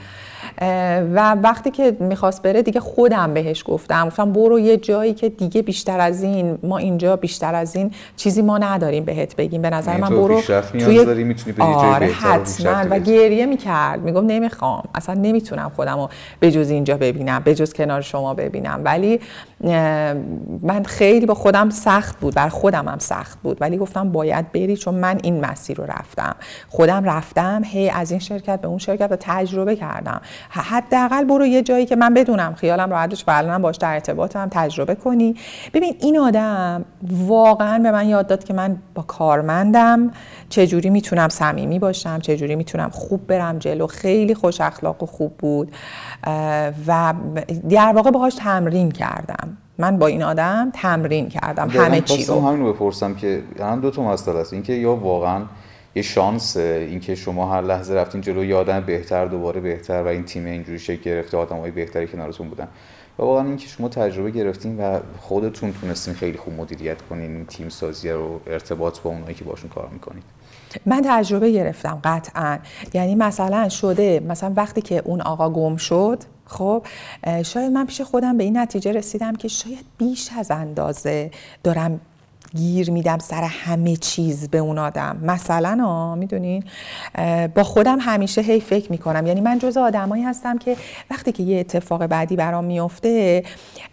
و 1.15 1.37
وقتی 1.43 1.71
که 1.71 1.97
می‌خواست 2.01 2.43
بره 2.43 2.63
دیگه 2.63 2.81
خودم 2.81 3.35
بهش 3.35 3.65
گفتم. 3.67 4.07
گفتم 4.07 4.33
برو 4.33 4.61
یه 4.61 4.77
جایی 4.77 5.15
که 5.15 5.29
دیگه 5.29 5.63
بیشتر 5.63 6.01
از 6.01 6.23
این 6.23 6.59
ما 6.63 6.79
اینجا 6.79 7.17
بیشتر 7.17 7.55
از 7.55 7.77
این 7.77 7.91
چیزی 8.17 8.43
ما 8.43 8.59
نداریم 8.59 9.05
بهت 9.05 9.37
بگیم. 9.37 9.63
به 9.63 9.71
نظر 9.71 9.91
یعنی 9.91 10.03
من 10.03 10.09
برو 10.09 10.41
توی 10.73 11.05
داری 11.05 11.25
می‌تونی 11.25 11.53
به 11.53 11.65
آره 11.65 12.07
حتما. 12.07 12.85
و 12.91 12.99
گریه 12.99 13.47
می‌کرد. 13.47 14.01
میگم 14.01 14.27
نمی‌خوام. 14.27 14.83
اصلا 14.95 15.15
نمی‌تونم 15.15 15.73
خودم 15.77 15.97
رو 15.97 16.09
به 16.41 16.51
جز 16.51 16.71
اینجا 16.71 16.97
ببینم 16.97 17.43
به 17.45 17.55
جز 17.55 17.73
کنار 17.73 18.01
شما 18.01 18.35
ببینم. 18.35 18.81
ولی 18.85 19.21
من 20.63 20.83
خیلی 20.87 21.27
با 21.27 21.35
خودم 21.35 21.71
سخت 21.71 22.21
بود 22.21 22.35
بر 22.35 22.49
خودم 22.49 22.89
هم 22.89 22.99
سخت 22.99 23.39
بود. 23.43 23.59
ولی 23.61 23.77
گفتم 23.79 24.13
باید 24.13 24.53
بری 24.53 24.77
چون 24.77 24.95
من 24.95 25.19
این 25.23 25.47
مسیر 25.47 25.77
رو 25.77 25.85
رفتم. 25.85 26.37
خودم 26.69 27.05
رفتم 27.05 27.63
هی 27.65 27.91
از 27.91 28.11
این 28.11 28.21
شرکت 28.21 28.61
به 28.61 28.69
اون 28.69 28.79
شرکت 28.79 29.13
و 29.13 29.17
تجربه 29.21 29.77
کردم. 29.77 30.21
حداقل 30.51 31.25
برو 31.25 31.47
یه 31.47 31.63
جایی 31.63 31.87
که 31.87 31.97
من 31.97 32.15
بدونم 32.15 32.55
خیالم 32.55 32.91
راحتش 32.91 33.25
و 33.27 33.59
باش 33.59 33.77
در 33.77 33.95
ارتباطم 33.95 34.49
تجربه 34.51 34.95
کنی. 34.95 35.35
ببین 35.75 35.97
این 36.01 36.19
آدم 36.19 36.85
واقعا 37.27 37.79
به 37.79 37.91
من 37.91 38.09
یاد 38.09 38.27
داد 38.27 38.45
که 38.45 38.55
من 38.55 38.77
با 38.95 39.03
کارمندم 39.03 40.11
چجوری 40.49 40.91
می‌تونم 40.91 41.29
صمیمی 41.29 41.79
باشم 41.79 42.19
چجوری 42.19 42.57
می‌تونم 42.57 42.91
خوب 42.91 43.27
برم 43.27 43.59
جلو. 43.59 43.87
خیلی 43.87 44.35
خوش 44.35 44.61
اخلاق 44.61 45.03
و 45.03 45.07
خوب 45.07 45.37
بود. 45.37 45.73
و 46.87 47.15
در 47.71 47.93
واقع 47.93 48.11
باهاش 48.11 48.35
تمرین 48.35 48.91
کردم. 48.91 49.50
من 49.81 49.99
با 49.99 50.07
این 50.07 50.23
آدم 50.23 50.71
تمرین 50.75 51.29
کردم 51.29 51.69
همه 51.69 52.01
چی 52.01 52.25
رو. 52.25 52.49
همین 52.49 52.73
بپرسم 52.73 53.15
که 53.15 53.43
هم 53.61 53.81
دو 53.81 53.91
تا 53.91 54.03
مسئله 54.03 54.39
است. 54.39 54.53
اینکه 54.53 54.73
یا 54.73 54.95
واقعا 54.95 55.43
یه 55.95 56.03
شانس 56.03 56.57
اینکه 56.57 57.15
شما 57.15 57.55
هر 57.55 57.63
لحظه 57.63 57.95
رفتین 57.95 58.21
جلو 58.21 58.45
یه 58.45 58.57
آدم 58.57 58.81
بهتر 58.81 59.27
دوباره 59.27 59.61
بهتر 59.61 60.03
و 60.03 60.07
این 60.07 60.25
تیم 60.25 60.47
اینجوری 60.47 60.79
شکل 60.79 61.03
گرفته 61.03 61.37
آدمای 61.37 61.71
بهتری 61.71 62.07
کنارتون 62.07 62.49
بودن. 62.49 62.69
و 63.19 63.23
واقعا 63.23 63.45
اینکه 63.45 63.69
شما 63.69 63.89
تجربه 63.89 64.31
گرفتین 64.31 64.81
و 64.81 64.99
خودتون 65.21 65.73
تونستین 65.81 66.15
خیلی 66.15 66.39
خوب 66.39 66.61
مدیریت 66.61 67.03
کنین 67.03 67.37
این 67.37 67.47
تیم 67.47 67.69
سازی 67.69 68.11
رو 68.11 68.41
ارتباط 68.47 69.01
با 69.01 69.11
اونایی 69.11 69.35
که 69.35 69.45
باشون 69.45 69.71
کار 69.71 69.89
می‌کنید 69.93 70.23
من 70.87 71.03
تجربه 71.07 71.51
گرفتم 71.51 72.01
قطعا. 72.05 72.59
یعنی 72.95 73.15
مثلا 73.15 73.69
شده 73.69 74.21
مثلا 74.29 74.53
وقتی 74.57 74.83
که 74.83 75.03
اون 75.05 75.21
آقا 75.21 75.51
گم 75.51 75.77
شد 75.77 76.19
خب 76.51 76.87
شاید 77.45 77.73
من 77.73 77.87
پیش 77.87 78.01
خودم 78.01 78.37
به 78.37 78.45
این 78.45 78.59
نتیجه 78.59 78.93
رسیدم 78.93 79.37
که 79.37 79.49
شاید 79.49 79.85
بیش 79.99 80.31
از 80.39 80.51
اندازه 80.51 81.31
دارم 81.63 82.01
گیر 82.55 82.91
میدم 82.91 83.19
سر 83.19 83.43
همه 83.43 83.97
چیز 83.97 84.49
به 84.49 84.59
اون 84.59 84.79
آدم. 84.79 85.19
مثلا 85.23 86.15
می‌دونین 86.15 86.65
با 87.55 87.65
خودم 87.65 87.99
همیشه 88.01 88.41
هی 88.41 88.61
فکر 88.61 88.91
می‌کنم. 88.91 89.27
یعنی 89.27 89.41
من 89.41 89.59
جز 89.59 89.77
آدمایی 89.77 90.23
هستم 90.23 90.59
که 90.59 90.77
وقتی 91.11 91.33
که 91.33 91.43
یه 91.43 91.61
اتفاق 91.61 92.07
بعدی 92.07 92.37
برام 92.37 92.65
میفته 92.65 93.43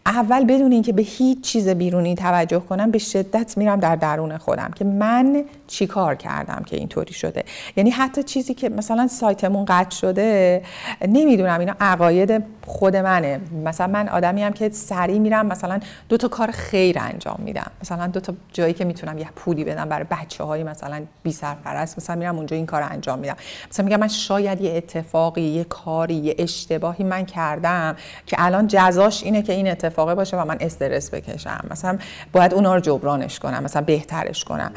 اول 0.05 0.45
بدون 0.45 0.71
اینکه 0.71 0.93
به 0.93 1.01
هیچ 1.01 1.41
چیز 1.41 1.69
بیرونی 1.69 2.15
توجه 2.15 2.59
کنم 2.59 2.91
به 2.91 2.97
شدت 2.97 3.57
میرم 3.57 3.79
در 3.79 3.95
درون 3.95 4.37
خودم 4.37 4.71
که 4.75 4.85
من 4.85 5.43
چی 5.67 5.87
کار 5.87 6.15
کردم 6.15 6.63
که 6.65 6.77
اینطوری 6.77 7.13
شده. 7.13 7.43
یعنی 7.75 7.89
حتی 7.89 8.23
چیزی 8.23 8.53
که 8.53 8.69
مثلا 8.69 9.07
سایتمون 9.07 9.65
قطع 9.65 9.95
شده 9.95 10.61
نمی‌دونم 11.07 11.59
اینا 11.59 11.73
عقاید 11.79 12.56
خود 12.67 12.95
منه. 12.95 13.39
مثلا 13.65 13.87
من 13.87 14.09
آدمی 14.09 14.43
هم 14.43 14.53
که 14.53 14.69
سریع 14.69 15.19
میرم 15.19 15.45
مثلا 15.45 15.79
دو 16.09 16.17
تا 16.17 16.27
کار 16.27 16.51
خیر 16.51 16.99
انجام 16.99 17.39
میدم. 17.43 17.71
مثلا 17.81 18.07
دو 18.07 18.19
تا 18.19 18.33
جایی 18.53 18.73
که 18.73 18.85
می‌تونم 18.85 19.17
یه 19.17 19.27
پولی 19.35 19.63
بدم 19.63 19.89
برای 19.89 20.05
بچه 20.11 20.43
های 20.43 20.63
مثلا 20.63 21.01
بی 21.23 21.31
سرپرست 21.31 21.97
مثلا 21.97 22.15
میرم 22.15 22.35
اونجا 22.35 22.55
این 22.55 22.65
کار 22.65 22.81
انجام 22.81 23.19
میدم. 23.19 23.35
مثلا 23.71 23.85
میگم 23.85 23.99
من 23.99 24.07
شاید 24.07 24.61
یه 24.61 24.75
اتفاقی 24.75 25.41
یه 25.41 25.63
کاری 25.63 26.13
یه 26.13 26.35
اشتباهی 26.37 27.03
من 27.03 27.25
کردم 27.25 27.95
که 28.25 28.35
الان 28.39 28.67
جزاش 28.67 29.23
اینه 29.23 29.41
که 29.41 29.53
این 29.53 29.67
اتفاقه 29.67 30.15
باشه 30.15 30.37
و 30.37 30.45
من 30.45 30.57
استرس 30.59 31.13
بکشم. 31.13 31.65
مثلا 31.71 31.97
باید 32.31 32.53
اونا 32.53 32.75
رو 32.75 32.81
جبرانش 32.81 33.39
کنم 33.39 33.63
مثلا 33.63 33.81
بهترش 33.81 34.43
کنم. 34.43 34.71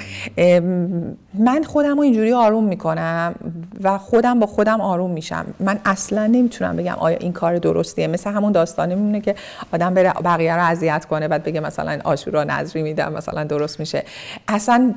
من 1.35 1.63
خودم 1.63 1.97
رو 1.97 2.01
اینجوری 2.01 2.33
آروم 2.33 2.65
می‌کنم 2.65 3.35
و 3.83 3.99
خودم 3.99 4.41
با 4.41 4.47
خودم 4.47 4.81
آروم 4.81 5.11
میشم. 5.11 5.47
من 5.61 5.81
اصلا 5.85 6.27
نمی‌تونم 6.27 6.77
بگم 6.77 6.95
آیا 6.99 7.17
این 7.17 7.33
کار 7.33 7.59
درستیه. 7.81 8.07
مثل 8.07 8.31
همون 8.31 8.53
داستانی 8.53 8.95
میمونه 8.95 9.21
که 9.21 9.35
آدم 9.73 9.95
بره 9.95 10.13
بقیه 10.13 10.55
رو 10.55 10.63
اذیت 10.63 11.05
کنه 11.05 11.29
بعد 11.29 11.43
بگه 11.43 11.61
مثلا 11.61 11.99
آشورا 12.05 12.45
نظری 12.45 12.83
میدم 12.83 13.13
مثلا 13.13 13.45
درست 13.45 13.81
میشه. 13.81 14.05
اصلا 14.49 14.95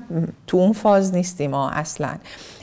تو 0.47 0.57
اون 0.57 0.73
فاز 0.73 1.15
نیستیم 1.15 1.51
ما 1.51 1.69
اصلا. 1.69 2.09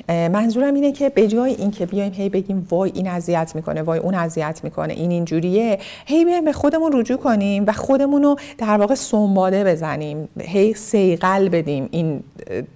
منظورم 0.09 0.75
اینه 0.75 0.93
که 0.93 1.09
به 1.09 1.29
جای 1.29 1.55
اینکه 1.55 1.87
بیایم 1.87 2.13
هی 2.13 2.29
بگیم 2.29 2.67
وای 2.71 2.93
این 2.95 3.09
اذیت 3.09 3.53
می‌کنه 3.55 3.83
وای 3.83 3.99
اون 3.99 4.15
اذیت 4.15 4.61
می‌کنه 4.65 4.93
این 4.93 5.11
اینجوریه 5.11 5.79
هی 6.07 6.25
بیایم 6.25 6.45
به 6.45 6.53
خودمون 6.53 6.93
رجوع 6.95 7.17
کنیم 7.17 7.65
و 7.67 7.73
خودمون 7.73 8.23
رو 8.23 8.37
در 8.59 8.77
واقع 8.77 8.95
سنباده 8.95 9.65
بزنیم. 9.65 10.29
هی 10.41 10.75
سیقل 10.75 11.49
بدیم 11.49 11.89
این 11.91 12.23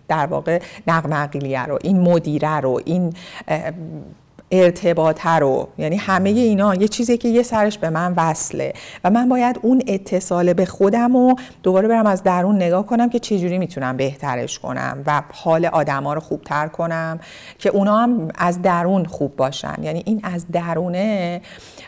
در 0.08 0.26
واقع 0.26 0.60
نقمقیلیه 0.86 1.62
رو 1.62 1.78
این 1.82 2.00
مدیره 2.00 2.60
رو 2.60 2.80
این 2.84 3.12
ارتباطه 4.54 5.30
رو. 5.30 5.68
یعنی 5.78 5.96
همه 5.96 6.30
اینا 6.30 6.74
یه 6.74 6.88
چیزی 6.88 7.18
که 7.18 7.28
یه 7.28 7.42
سرش 7.42 7.78
به 7.78 7.90
من 7.90 8.14
وصله. 8.16 8.72
و 9.04 9.10
من 9.10 9.28
باید 9.28 9.58
اون 9.62 9.82
اتصال 9.86 10.52
به 10.52 10.66
خودم 10.66 11.16
و 11.16 11.34
دوباره 11.62 11.88
برم 11.88 12.06
از 12.06 12.22
درون 12.22 12.56
نگاه 12.56 12.86
کنم 12.86 13.10
که 13.10 13.18
چجوری 13.18 13.58
می‌تونم 13.58 13.96
بهترش 13.96 14.58
کنم 14.58 15.02
و 15.06 15.22
حال 15.32 15.66
آدما 15.66 16.14
رو 16.14 16.20
خوبتر 16.20 16.68
کنم 16.68 17.20
که 17.58 17.68
اونا 17.68 17.98
هم 17.98 18.28
از 18.34 18.62
درون 18.62 19.04
خوب 19.04 19.36
باشن. 19.36 19.74
یعنی 19.82 20.02
این 20.06 20.20
از 20.22 20.46
درونه 20.52 21.40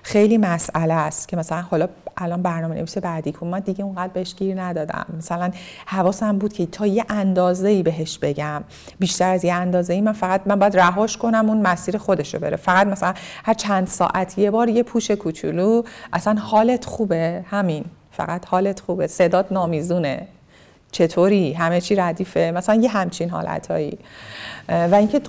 خیلی 0.07 0.38
مسئله 0.38 0.95
است 0.95 1.29
که 1.29 1.37
مثلا 1.37 1.62
حالا 1.62 1.88
الان 2.16 2.42
برنامه 2.42 2.75
نویس 2.75 2.99
بعدی 2.99 3.33
که 3.33 3.47
من 3.47 3.61
دیگه 3.61 3.85
اونقدر 3.85 4.12
بهش 4.12 4.35
گیر 4.35 4.62
ندادم. 4.62 5.07
مثلا 5.19 5.51
حواسم 5.87 6.38
بود 6.38 6.53
که 6.53 6.66
تا 6.66 6.87
یه 6.87 7.05
اندازه 7.09 7.69
ای 7.69 7.83
بهش 7.83 8.19
بگم. 8.19 8.64
بیشتر 8.99 9.31
از 9.31 9.45
یه 9.45 9.55
اندازه 9.55 9.95
ای 9.95 10.01
من 10.01 10.12
فقط 10.12 10.40
من 10.47 10.59
باید 10.59 10.77
رهاش 10.77 11.16
کنم 11.16 11.49
اون 11.49 11.62
مسیر 11.62 11.99
خودش 11.99 12.35
رو 12.35 12.40
بره. 12.40 12.57
فقط 12.57 12.87
مثلا 12.87 13.14
هر 13.45 13.55
چند 13.55 13.87
ساعت 13.87 14.38
یه 14.38 14.51
بار 14.51 14.69
یه 14.69 14.83
پوش 14.83 15.11
کوچولو 15.11 15.83
اصلا 16.12 16.35
حالت 16.35 16.85
خوبه؟ 16.85 17.45
همین. 17.47 17.85
فقط 18.11 18.47
حالت 18.47 18.81
خوبه. 18.81 19.07
صدات 19.07 19.53
نامیزونه. 19.53 20.29
چطوری؟ 20.96 21.52
همه 21.52 21.80
چی 21.80 21.94
ردیفه. 21.94 22.52
مثلا 22.54 22.74
یه 22.74 22.88
همچین 22.88 23.30
حالتهایی. 23.30 23.98
و 24.68 24.94
اینکه 24.94 25.20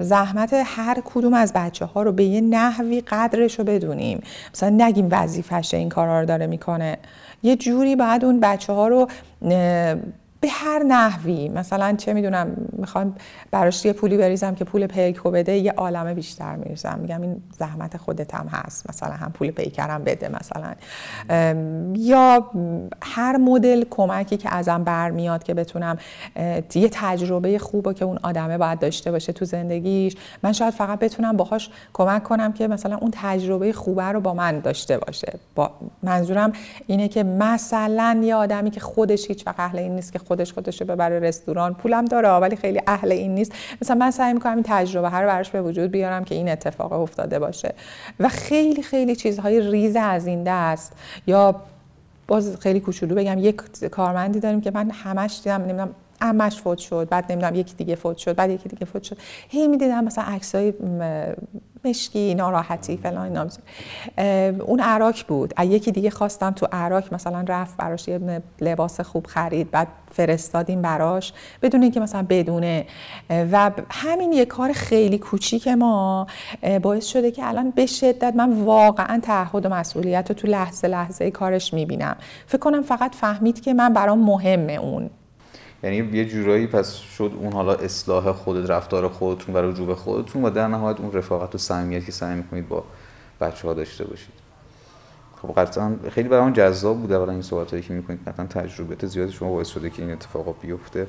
زحمت 0.00 0.62
هر 0.66 1.02
کدوم 1.04 1.34
از 1.34 1.52
بچه 1.52 1.84
ها 1.84 2.02
رو 2.02 2.12
به 2.12 2.24
یه 2.24 2.40
نحوی 2.40 3.00
قدرش 3.00 3.58
رو 3.58 3.64
بدونیم. 3.64 4.22
مثلا 4.54 4.68
نگیم 4.68 5.08
وظیفشه 5.10 5.76
این 5.76 5.88
کارا 5.88 6.20
رو 6.20 6.26
داره 6.26 6.46
می‌کنه. 6.46 6.98
یه 7.42 7.56
جوری 7.56 7.96
باید 7.96 8.24
اون 8.24 8.40
بچه 8.40 8.72
ها 8.72 8.88
رو 8.88 9.08
به 10.40 10.48
هر 10.48 10.82
نحوی 10.82 11.48
مثلا 11.48 11.94
چه 11.98 12.12
می‌دونم 12.12 12.56
می‌خوام 12.72 13.14
براش 13.50 13.84
یه 13.84 13.92
پولی 13.92 14.16
بریزم 14.16 14.54
که 14.54 14.64
پول 14.64 14.86
پیکو 14.86 15.30
بده 15.30 15.52
یه 15.52 15.72
عالمه 15.72 16.14
بیشتر 16.14 16.56
میریزم. 16.56 16.98
میگم 17.02 17.22
این 17.22 17.42
زحمت 17.58 17.96
خودت 17.96 18.34
هم 18.34 18.46
هست. 18.46 18.90
مثلا 18.90 19.12
هم 19.12 19.32
پول 19.32 19.50
پیکرم 19.50 20.04
بده 20.04 20.28
مثلا. 20.28 20.74
یا 21.96 22.50
هر 23.02 23.36
مدل 23.36 23.84
کمکی 23.90 24.36
که 24.36 24.54
ازم 24.54 24.84
برمیاد 24.84 25.42
که 25.42 25.54
بتونم 25.54 25.98
یه 26.74 26.88
تجربه 26.92 27.58
خوب 27.58 27.92
که 27.92 28.04
اون 28.04 28.18
آدمه 28.22 28.58
باید 28.58 28.78
داشته 28.78 29.10
باشه 29.10 29.32
تو 29.32 29.44
زندگیش. 29.44 30.16
من 30.42 30.52
شاید 30.52 30.74
فقط 30.74 30.98
بتونم 30.98 31.36
باهاش 31.36 31.70
کمک 31.92 32.22
کنم 32.22 32.52
که 32.52 32.68
مثلا 32.68 32.96
اون 32.96 33.10
تجربه 33.14 33.72
خوبه 33.72 34.04
رو 34.04 34.20
با 34.20 34.34
من 34.34 34.60
داشته 34.60 34.98
باشه. 34.98 35.32
با 35.54 35.70
منظورم 36.02 36.52
اینه 36.86 37.08
که 37.08 37.22
مثلا 37.22 38.20
یه 38.24 38.34
آدمی 38.34 38.70
که 38.70 38.80
خودش 38.80 39.28
هیچ 39.28 39.46
وقت 39.46 39.60
اهل 39.60 39.78
این 39.78 39.94
نیست 39.94 40.12
که 40.12 40.18
خودش 40.28 40.52
خودش 40.52 40.82
ببره 40.82 41.18
رستوران 41.18 41.74
پولم 41.74 42.04
داره 42.04 42.28
ولی 42.28 42.56
خیلی 42.56 42.80
اهل 42.86 43.12
این 43.12 43.34
نیست. 43.34 43.52
مثلا 43.82 43.96
من 43.96 44.10
سعی 44.10 44.32
می‌کنم 44.32 44.54
این 44.54 44.64
تجربه 44.66 45.10
هر 45.10 45.26
براش 45.26 45.50
به 45.50 45.62
وجود 45.62 45.90
بیارم 45.90 46.24
که 46.24 46.34
این 46.34 46.48
اتفاق 46.48 46.92
افتاده 46.92 47.38
باشه. 47.38 47.74
و 48.20 48.28
خیلی 48.28 48.82
خیلی 48.82 49.16
چیزهای 49.16 49.70
ریز 49.70 49.96
از 49.96 50.26
این 50.26 50.42
دست 50.46 50.92
یا 51.26 51.62
باز 52.26 52.56
خیلی 52.60 52.80
کوچولو 52.80 53.14
بگم 53.14 53.38
یک 53.38 53.56
کارمندی 53.90 54.40
داریم 54.40 54.60
که 54.60 54.70
من 54.70 54.90
همش 54.90 55.40
دیدم 55.44 55.62
نمی‌دونم 55.62 55.90
امش 56.20 56.60
فوت 56.60 56.78
شد 56.78 57.08
بعد 57.10 57.32
نمی‌دونم 57.32 57.54
یکی 57.54 57.74
دیگه 57.74 57.94
فوت 57.94 58.16
شد 58.16 58.36
بعد 58.36 58.50
یکی 58.50 58.68
دیگه 58.68 58.84
فوت 58.84 59.02
شد. 59.02 59.18
هی 59.48 59.68
می‌دیدم 59.68 60.04
مثلا 60.04 60.24
عکسای 60.24 60.74
مشکی 61.84 62.34
ناراحتی 62.34 62.96
فلان 62.96 63.24
اینا. 63.24 63.46
اون 64.64 64.80
عراک 64.80 65.24
بود. 65.26 65.54
یکی 65.60 65.92
دیگه 65.92 66.10
خواستم 66.10 66.50
تو 66.50 66.66
عراک 66.72 67.12
مثلا 67.12 67.44
رفت 67.48 67.76
براش 67.76 68.08
یه 68.08 68.42
لباس 68.60 69.00
خوب 69.00 69.26
خرید 69.26 69.70
بعد 69.70 69.88
فرستادیم 70.12 70.82
براش 70.82 71.32
بدون 71.62 71.82
اینکه 71.82 72.00
مثلا 72.00 72.26
بدونه. 72.28 72.86
و 73.30 73.70
همین 73.90 74.32
یه 74.32 74.44
کار 74.44 74.72
خیلی 74.72 75.18
کوچیک 75.18 75.68
ما 75.68 76.26
باعث 76.82 77.06
شده 77.06 77.30
که 77.30 77.48
الان 77.48 77.70
به 77.70 77.86
شدت 77.86 78.32
من 78.36 78.52
واقعا 78.52 79.20
تعهد 79.20 79.66
و 79.66 79.68
مسئولیت 79.68 80.26
رو 80.28 80.34
تو 80.34 80.48
لحظه 80.48 80.88
لحظه 80.88 81.30
کارش 81.30 81.74
می‌بینم. 81.74 82.16
فکر 82.46 82.58
کنم 82.58 82.82
فقط 82.82 83.14
فهمید 83.14 83.60
که 83.60 83.74
من 83.74 83.92
برام 83.92 84.18
مهمه 84.18 84.72
اون. 84.72 85.10
یعنی 85.82 85.96
یه 85.96 86.24
جورایی 86.24 86.66
پس 86.66 86.94
شد 86.94 87.32
اون 87.36 87.52
حالا 87.52 87.74
اصلاح 87.74 88.32
خودت 88.32 88.70
رفتار 88.70 89.08
خودتون 89.08 89.54
و 89.54 89.58
رجوع 89.58 89.94
خودتون 89.94 90.44
و 90.44 90.50
در 90.50 90.68
نهایت 90.68 91.00
اون 91.00 91.12
رفاقت 91.12 91.54
و 91.54 91.58
صمیمیتی 91.58 92.06
که 92.06 92.12
سعی 92.12 92.36
می‌کنید 92.36 92.68
با 92.68 92.84
بچه 93.40 93.68
ها 93.68 93.74
داشته 93.74 94.04
باشید. 94.04 94.34
خب 95.42 95.60
قطعا 95.60 95.96
خیلی 96.10 96.28
برام 96.28 96.52
جذاب 96.52 97.00
بوده 97.00 97.18
برای 97.18 97.30
این 97.30 97.42
صحبت 97.42 97.70
هایی 97.70 97.82
که 97.82 97.94
می‌کنید. 97.94 98.20
قطعا 98.26 98.46
تجربه 98.46 99.06
زیادی 99.06 99.32
شما 99.32 99.50
باعث 99.50 99.68
شده 99.68 99.90
که 99.90 100.02
این 100.02 100.12
اتفاقا 100.12 100.52
بیفته. 100.52 101.06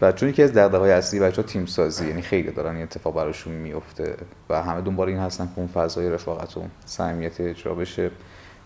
بچه 0.00 0.28
یکی 0.28 0.42
از 0.42 0.52
دغدغه 0.52 0.78
های 0.78 0.90
اصلی 0.90 1.20
بچه 1.20 1.42
تیم 1.42 1.66
سازی 1.66 2.08
یعنی 2.08 2.22
خیلی 2.22 2.50
دارن 2.50 2.74
این 2.74 2.82
اتفاق 2.82 3.14
براشون 3.14 3.52
میفته 3.52 4.16
و 4.48 4.62
همه 4.62 4.80
دنبال 4.80 5.08
این 5.08 5.18
هستن 5.18 5.44
که 5.44 5.52
اون 5.56 5.66
فضای 5.66 6.10
رفاقت 6.10 6.56
و 6.56 6.62
صمیمیت 6.86 7.40
اجرا 7.40 7.74
بشه. 7.74 8.10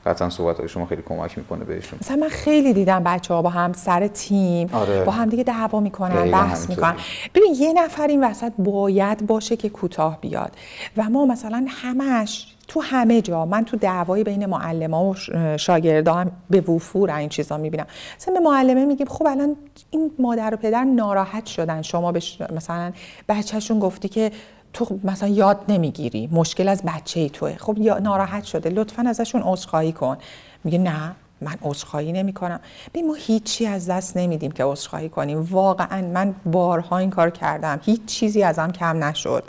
قطعا 0.06 0.30
صحبت 0.30 0.58
های 0.58 0.68
شما 0.68 0.86
خیلی 0.86 1.02
کمک 1.02 1.38
می‌کنه 1.38 1.64
بهشون. 1.64 1.98
مثلا 2.02 2.16
من 2.16 2.28
خیلی 2.28 2.72
دیدم 2.72 3.02
بچه 3.04 3.34
ها 3.34 3.42
با 3.42 3.50
هم 3.50 3.72
سر 3.72 4.06
تیم 4.06 4.70
آره. 4.72 5.04
با 5.04 5.12
هم 5.12 5.28
دیگه 5.28 5.44
دعوا 5.44 5.80
می‌کنن 5.80 6.30
بحث 6.30 6.68
می‌کنن. 6.68 6.96
ببین 7.34 7.54
یه 7.54 7.72
نفر 7.72 8.06
این 8.06 8.24
وسط 8.24 8.52
باید 8.58 9.26
باشه 9.26 9.56
که 9.56 9.68
کوتاه 9.68 10.20
بیاد. 10.20 10.52
و 10.96 11.10
ما 11.10 11.26
مثلا 11.26 11.66
همش 11.68 12.50
تو 12.68 12.80
همه 12.80 13.22
جا 13.22 13.46
من 13.46 13.64
تو 13.64 13.76
دعوای 13.76 14.24
بین 14.24 14.46
معلم 14.46 14.94
و 14.94 15.14
شاگردا 15.56 16.14
هم 16.14 16.32
به 16.50 16.60
وفور 16.60 17.10
این 17.10 17.28
چیزا 17.28 17.56
می‌بینم. 17.56 17.86
مثلا 18.16 18.34
به 18.34 18.40
معلمه 18.40 18.84
میگیم 18.84 19.06
خب 19.06 19.26
الان 19.26 19.56
این 19.90 20.10
مادر 20.18 20.54
و 20.54 20.56
پدر 20.56 20.84
ناراحت 20.84 21.46
شدن. 21.46 21.82
شما 21.82 22.12
به 22.12 22.20
مثلا 22.56 22.92
بچهشون 23.28 23.78
گفتی 23.78 24.08
که 24.08 24.32
تو 24.74 24.98
مثلا 25.04 25.28
یاد 25.28 25.60
نمی‌گیری 25.68 26.28
مشکل 26.32 26.68
از 26.68 26.82
بچه 26.82 27.20
ای 27.20 27.30
توه. 27.30 27.56
خب 27.58 27.78
ناراحت 27.78 28.44
شده 28.44 28.70
لطفا 28.70 29.04
ازشون 29.08 29.42
عذرخواهی 29.44 29.92
کن. 29.92 30.16
میگه 30.64 30.78
نه 30.78 31.12
من 31.40 31.54
عذرخواهی 31.62 32.12
نمی 32.12 32.32
کنم 32.32 32.60
ببین 32.94 33.06
ما 33.06 33.14
هیچی 33.14 33.66
از 33.66 33.90
دست 33.90 34.16
نمیدیم 34.16 34.50
که 34.50 34.64
عذرخواهی 34.64 35.08
کنیم. 35.08 35.42
واقعا 35.50 36.02
من 36.02 36.34
بارها 36.46 36.98
این 36.98 37.10
کار 37.10 37.30
کردم. 37.30 37.80
هیچ 37.82 38.04
چیزی 38.04 38.42
ازم 38.42 38.72
کم 38.72 39.04
نشد. 39.04 39.44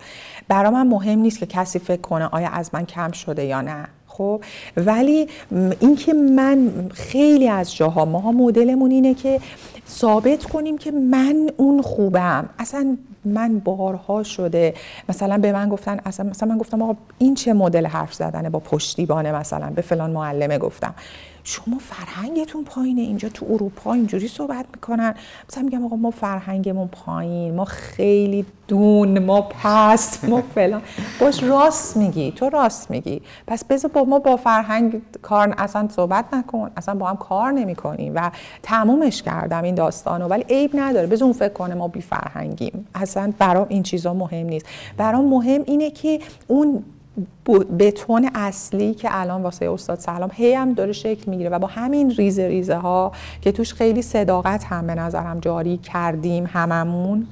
برا 0.47 0.71
من 0.71 0.87
مهم 0.87 1.19
نیست 1.19 1.39
که 1.39 1.45
کسی 1.45 1.79
فکر 1.79 2.01
کنه 2.01 2.25
آیا 2.25 2.49
از 2.49 2.69
من 2.73 2.85
کم 2.85 3.11
شده 3.11 3.45
یا 3.45 3.61
نه. 3.61 3.87
خب 4.17 4.43
ولی 4.77 5.27
اینکه 5.79 6.13
من 6.13 6.71
خیلی 6.93 7.47
از 7.47 7.75
جاها 7.75 8.05
ماها 8.05 8.31
مدلمون 8.31 8.91
اینه 8.91 9.13
که 9.13 9.39
ثابت 9.89 10.43
کنیم 10.43 10.77
که 10.77 10.91
من 10.91 11.49
اون 11.57 11.81
خوبم. 11.81 12.49
اصلا 12.59 12.97
من 13.25 13.59
بارها 13.59 14.23
شده 14.23 14.73
مثلا 15.09 15.37
به 15.37 15.51
من 15.51 15.69
گفتن 15.69 15.99
اصلا 16.05 16.29
مثلا 16.29 16.49
من 16.49 16.57
گفتم 16.57 16.81
آقا 16.81 16.95
این 17.17 17.35
چه 17.35 17.53
مدل 17.53 17.85
حرف 17.85 18.13
زدنه 18.13 18.49
با 18.49 18.59
پشتیبانه 18.59 19.31
مثلا 19.31 19.69
به 19.69 19.81
فلان 19.81 20.11
معلمه 20.11 20.57
گفتم. 20.57 20.93
شما 21.47 21.77
فرهنگتون 21.79 22.63
پایینه. 22.63 23.01
اینجا 23.01 23.29
تو 23.29 23.45
اروپا 23.49 23.93
اینجوری 23.93 24.27
صحبت 24.27 24.65
می‌کنن. 24.75 25.15
مثلا 25.49 25.63
میگم 25.63 25.85
آقا 25.85 25.95
ما 25.95 26.11
فرهنگمون 26.11 26.87
پایین. 26.87 27.55
ما 27.55 27.65
خیلی 27.65 28.45
دون 28.67 29.19
ما 29.19 29.41
پست 29.41 30.25
ما 30.25 30.41
فلان. 30.55 30.81
باش 31.19 31.43
راست 31.43 31.97
میگی. 31.97 32.31
تو 32.31 32.49
راست 32.49 32.91
میگی. 32.91 33.21
پس 33.47 33.63
بذار 33.65 33.91
با 33.91 34.03
ما 34.03 34.19
با 34.19 34.37
فرهنگ 34.37 35.01
کار 35.21 35.55
اصلا 35.57 35.87
صحبت 35.91 36.25
نکن. 36.33 36.71
اصلا 36.77 36.95
با 36.95 37.07
هم 37.07 37.17
کار 37.17 37.51
نمی‌کنیم 37.51 38.11
و 38.15 38.31
تمومش 38.63 39.21
کردم 39.23 39.63
این 39.63 39.75
داستانو. 39.75 40.27
ولی 40.27 40.45
عیب 40.49 40.71
نداره. 40.73 41.07
بذار 41.07 41.23
اون 41.23 41.33
فکر 41.33 41.53
کنه 41.53 41.75
ما 41.75 41.87
بی 41.87 42.01
فرهنگیم 42.01 42.87
اصلا 42.95 43.33
برام 43.39 43.65
این 43.69 43.83
چیزا 43.83 44.13
مهم 44.13 44.45
نیست. 44.47 44.65
برام 44.97 45.25
مهم 45.25 45.61
اینه 45.65 45.91
که 45.91 46.19
اون 46.47 46.83
بتون 47.79 48.29
اصلی 48.35 48.93
که 48.93 49.07
الان 49.11 49.43
واسه 49.43 49.69
استاد 49.71 49.99
سلام 49.99 50.29
هی 50.33 50.53
هم 50.53 50.73
داره 50.73 50.91
شکل 50.91 51.31
می‌گیره 51.31 51.49
و 51.49 51.59
با 51.59 51.67
همین 51.67 52.11
ریزه 52.11 52.47
ریزه 52.47 52.75
ها 52.75 53.11
که 53.41 53.51
توش 53.51 53.73
خیلی 53.73 54.01
صداقت 54.01 54.63
هم 54.63 54.87
به 54.87 54.95
نظرم 54.95 55.39
جاری 55.39 55.77
کردیم 55.77 56.49
هممون 56.53 57.27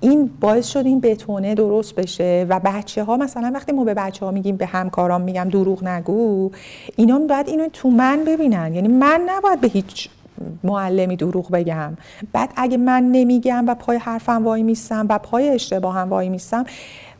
این 0.00 0.30
باعث 0.40 0.68
شد 0.68 0.86
این 0.86 1.00
بتونه 1.00 1.54
درست 1.54 1.94
بشه 1.94 2.46
و 2.48 2.60
بچه 2.64 3.04
ها 3.04 3.16
مثلا 3.16 3.50
وقتی 3.54 3.72
ما 3.72 3.84
به 3.84 3.94
بچه 3.94 4.26
ها 4.26 4.32
میگیم 4.32 4.56
به 4.56 4.66
همکاران 4.66 5.22
میگم 5.22 5.48
دروغ 5.48 5.84
نگو 5.84 6.50
اینا 6.96 7.18
باید 7.18 7.48
اینو 7.48 7.68
تو 7.72 7.90
من 7.90 8.24
ببینن. 8.26 8.74
یعنی 8.74 8.88
من 8.88 9.20
نباید 9.28 9.60
به 9.60 9.68
هیچ 9.68 10.08
معلمی 10.64 11.16
دروغ 11.16 11.50
بگم. 11.50 11.96
بعد 12.32 12.52
اگه 12.56 12.76
من 12.76 13.02
نمیگم 13.02 13.64
و 13.68 13.74
پای 13.74 13.96
حرفم 13.96 14.44
وای 14.44 14.62
میستم 14.62 15.06
و 15.08 15.18
پای 15.18 15.48
اشتباهم 15.48 16.08
وای 16.10 16.28
میستم 16.28 16.64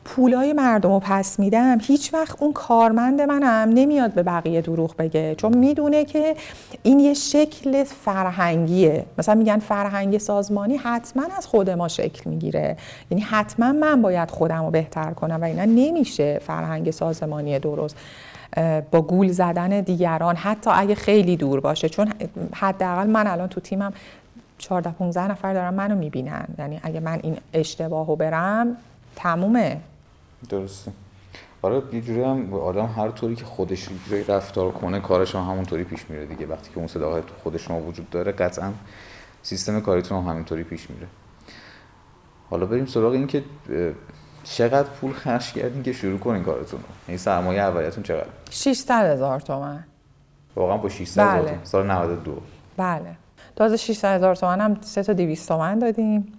پولای 0.05 0.53
مردم 0.53 0.91
رو 0.93 1.01
پس 1.01 1.38
میدم 1.38 1.79
هیچ 1.81 2.15
وقت 2.15 2.43
اون 2.43 2.53
کارمند 2.53 3.21
منم 3.21 3.71
نمیاد 3.75 4.12
به 4.12 4.23
بقیه 4.23 4.61
دروغ 4.61 4.97
بگه. 4.97 5.35
چون 5.35 5.57
می‌دونه 5.57 6.05
که 6.05 6.37
این 6.83 7.01
یه 7.01 7.15
شکل 7.15 7.85
فرهنگیه. 7.85 9.05
مثلا 9.19 9.35
میگن 9.35 9.59
فرهنگ 9.59 10.19
سازمانی 10.19 10.77
حتما 10.77 11.23
از 11.38 11.47
خود 11.47 11.71
ما 11.71 11.88
شکل 11.88 12.31
می‌گیره. 12.31 12.77
یعنی 13.11 13.23
حتما 13.23 13.73
من 13.73 14.03
باید 14.03 14.31
خودم 14.31 14.65
رو 14.65 14.71
بهتر 14.71 15.11
کنم 15.12 15.38
و 15.41 15.45
اینا 15.45 15.65
نمیشه 15.65 16.41
فرهنگ 16.47 16.91
سازمانی 16.91 17.59
درست. 17.59 17.97
با 18.91 19.03
گول 19.03 19.29
زدن 19.29 19.81
دیگران 19.81 20.37
حتی 20.37 20.71
اگه 20.75 20.95
خیلی 20.95 21.37
دور 21.37 21.61
باشه. 21.61 21.88
چون 21.88 22.12
حداقل 22.55 23.07
من 23.07 23.27
الان 23.27 23.49
تو 23.49 23.61
تیمم 23.61 23.93
14 24.59 24.91
15 24.91 25.31
نفر 25.31 25.55
دارن 25.55 25.75
منو 25.75 25.97
می‌بینن. 25.97 26.47
یعنی 26.59 26.81
اگه 26.83 27.01
من 27.01 27.21
این 27.23 27.37
اشتباهو 27.53 28.17
برم 28.17 28.77
تمومه. 29.17 29.77
درسته. 30.49 30.93
آره 31.63 31.83
یه 31.93 32.01
جوری 32.01 32.23
هم 32.23 32.55
آدم 32.55 32.87
هر 32.87 33.11
طوری 33.11 33.37
که 33.37 33.45
خودش 33.45 33.89
جوری 34.09 34.25
رفتار 34.25 34.73
کنه 34.73 35.01
کارش 35.01 35.35
هم 35.35 35.41
همونطوری 35.41 35.85
پیش 35.85 36.11
میره 36.11 36.27
دیگه. 36.27 36.47
وقتی 36.47 36.71
که 36.71 36.79
اون 36.79 36.87
صداقت 36.87 37.27
تو 37.27 37.35
خود 37.43 37.57
شما 37.57 37.81
وجود 37.81 38.11
داره 38.11 38.33
قطعا 38.33 38.73
سیستم 39.43 39.81
کاریتون 39.81 40.23
هم 40.23 40.31
همینطوری 40.31 40.65
پیش 40.65 40.91
میره. 40.91 41.07
حالا 42.51 42.67
بریم 42.67 42.87
سراغ 42.87 43.13
این 43.13 43.27
که 43.27 43.45
چقدر 44.45 44.89
پول 44.89 45.13
خرج 45.13 45.53
کردین 45.53 45.83
که 45.83 45.93
شروع 45.93 46.19
کنین 46.19 46.43
کارتون 46.43 46.81
رو؟ 46.81 46.87
یعنی 47.09 47.19
سرمایه 47.19 47.61
اولیتون 47.61 48.03
چقدر؟ 48.03 48.27
600 48.51 49.13
هزار 49.13 49.41
تومن. 49.41 49.85
واقعا 50.57 50.77
با 50.77 50.89
600 50.89 51.23
هزار 51.23 51.43
بله. 51.43 51.59
سال 51.65 51.91
92 51.91 52.41
بله. 52.77 53.17
تازه 53.57 53.77
600 53.77 54.17
هزار 54.17 54.35
تومن 54.37 54.61
هم 54.61 54.77
3 54.81 55.03
تا 55.03 55.13
200 55.13 55.49
تومن 55.49 55.79
دادیم. 55.79 56.33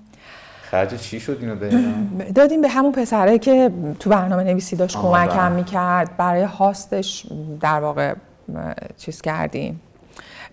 خرج 0.74 0.96
چی 0.96 1.20
شد 1.20 1.38
اینو 1.42 1.56
دادیم 2.36 2.62
به 2.62 2.70
همون 2.70 2.92
پسره 2.92 3.40
که 3.40 3.72
تو 4.00 4.10
برنامه 4.10 4.44
نویسی 4.44 4.76
داشت 4.76 4.98
کمکم. 4.98 5.52
می‌کرد. 5.52 6.18
برای 6.18 6.44
هاستش 6.44 7.26
در 7.62 7.80
واقع 7.80 8.14
چیز 8.98 9.22
کردیم. 9.22 9.82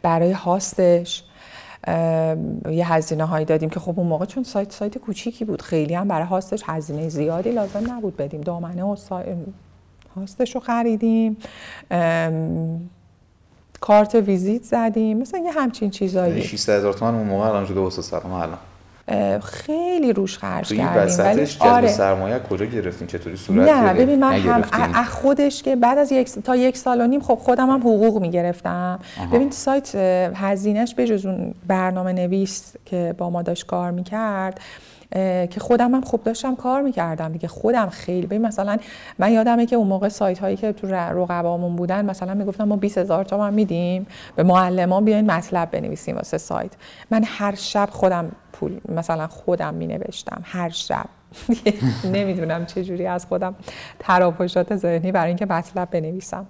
برای 0.03 0.33
هاستش 0.33 1.25
یه 2.71 2.93
هزینه 2.93 3.25
هایی 3.25 3.45
دادیم 3.45 3.71
که 3.71 3.81
خب 3.81 3.99
اون 3.99 4.07
موقع 4.07 4.25
چون 4.25 4.43
سایت 4.43 4.73
سایت 4.73 4.99
کوچیکی 4.99 5.45
بود 5.45 5.63
خیلی 5.63 5.95
هم 5.95 6.09
برای 6.09 6.27
هاستش 6.27 6.63
هزینه 6.67 7.09
زیادی 7.09 7.51
لازم 7.51 7.93
نبود 7.93 8.17
بدیم. 8.17 8.41
دامنه 8.41 8.85
و 8.85 8.97
هاستش 10.17 10.55
رو 10.55 10.61
خریدیم. 10.61 11.37
کارت 13.81 14.15
ویزیت 14.15 14.63
زدیم. 14.63 15.19
مثلا 15.19 15.41
یه 15.41 15.53
همچین 15.53 15.91
چیزایی. 15.91 16.43
600 16.43 16.73
هزار 16.73 16.93
تومان 16.93 17.15
اون 17.15 17.27
موقع 17.27 17.47
الان 17.47 17.67
شده 17.67 17.91
سلام. 17.91 18.33
الان. 18.33 18.59
خیلی 19.43 20.13
روش 20.13 20.39
خرج 20.39 20.73
کردیم. 20.75 21.25
ولی 21.25 21.47
آره. 21.61 21.89
سرمایه 21.89 22.39
کجا 22.39 22.67
گرفتین؟ 22.67 23.07
چطوری 23.07 23.37
صورت 23.37 23.69
نه 23.69 23.95
ببین 23.95 24.19
من 24.19 24.33
هم 24.33 25.05
خودش 25.05 25.63
که 25.63 25.77
بعد 25.77 25.99
از 25.99 26.13
یک 26.13 26.31
تا 26.31 26.57
یک 26.57 26.77
سال 26.77 27.01
و 27.01 27.07
نیم 27.07 27.21
خب 27.21 27.35
خودم 27.35 27.71
هم 27.71 27.81
حقوق 27.81 28.21
می‌گرفتم. 28.21 28.99
ببین 29.33 29.51
سایت 29.51 29.95
هزینهش 30.35 30.95
به 30.95 31.07
جز 31.07 31.27
اون 31.27 31.55
برنامه 31.67 32.13
نویس 32.13 32.75
که 32.85 33.15
با 33.19 33.31
ما 33.31 33.43
داشت 33.43 33.67
کار 33.67 33.91
می‌کرد 33.91 34.61
که 35.51 35.61
خودم 35.61 35.95
هم 35.95 36.01
خوب 36.01 36.23
داشتم 36.23 36.57
کار 36.57 36.83
می‌کردم. 36.83 37.33
دیگه 37.33 37.49
خودم 37.49 37.89
خیلی 37.89 38.27
ببین 38.27 38.43
مثلا 38.43 38.79
من 39.19 39.33
یادمه 39.33 39.67
که 39.67 39.77
اون 39.77 39.87
موقع 39.87 40.09
سایت 40.09 40.39
هایی 40.39 40.57
که 40.57 40.73
تو 40.73 40.87
رقبامون 40.87 41.77
بودن 41.77 42.05
مثلا 42.05 42.35
می‌گفتم 42.35 42.65
ما 42.65 42.77
20 42.77 42.99
هزار 42.99 43.25
تومان 43.25 43.55
میدیم. 43.55 44.07
به 44.37 44.43
معلمان 44.43 45.05
بیاین 45.05 45.31
مطلب 45.31 45.71
بنویسیم 45.71 46.17
واسه 46.17 46.39
سایت. 46.39 46.73
من 47.11 47.23
هر 47.27 47.55
شب 47.55 47.89
خودم 47.93 48.33
پول 48.61 48.81
مثلا 48.89 49.27
خودم 49.27 49.75
می 49.75 49.87
نوشتم 49.87 50.43
هر 50.45 50.69
شب. 50.69 51.07
نمی‌دونم 52.15 52.67
چه 52.67 52.85
جوری 52.85 53.07
از 53.07 53.27
خودم 53.27 53.55
تراپشات 53.99 54.77
ذهنی 54.77 55.13
برای 55.13 55.29
اینکه 55.29 55.47
مطلب 55.47 55.91
بنویسم. 55.91 56.47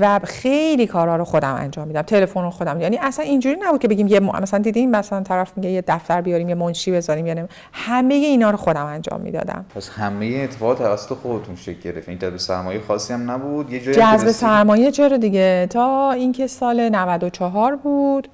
و 0.00 0.20
خیلی 0.24 0.86
کارها 0.86 1.16
رو 1.16 1.24
خودم 1.24 1.54
انجام 1.54 1.88
میدم 1.88 2.02
تلفن 2.02 2.42
رو 2.42 2.50
خودم. 2.50 2.80
یعنی 2.80 2.98
اصلا 3.02 3.24
اینجوری 3.24 3.56
نبود 3.60 3.80
که 3.80 3.88
بگیم 3.88 4.06
یه 4.06 4.20
مثلا 4.20 4.58
دیدیم 4.58 4.90
مثلا 4.90 5.22
طرف 5.22 5.52
میگه 5.56 5.70
یه 5.70 5.84
دفتر 5.88 6.20
بیاریم 6.20 6.48
یه 6.48 6.54
منشی 6.54 6.92
بذاریم 6.92 7.26
یعنی 7.26 7.42
همه 7.72 8.14
اینا 8.14 8.50
رو 8.50 8.56
خودم 8.56 8.86
انجام 8.86 9.20
می‌دادم. 9.20 9.64
پس 9.74 9.88
همه 9.88 10.40
اتفاقات 10.44 10.78
توسط 10.78 11.14
خودتون 11.14 11.56
شکل 11.56 11.80
گرفت. 11.80 12.08
این 12.08 12.18
جذب 12.18 12.36
سرمایه 12.36 12.80
خاصی 12.80 13.12
هم 13.12 13.30
نبود 13.30 13.72
یه 13.72 13.80
جذب 13.80 14.30
سرمایه 14.30 14.90
چرا 14.90 15.16
دیگه؟ 15.16 15.66
تا 15.70 16.12
اینکه 16.12 16.46
سال 16.46 16.88
94 16.88 17.76
بود. 17.76 18.28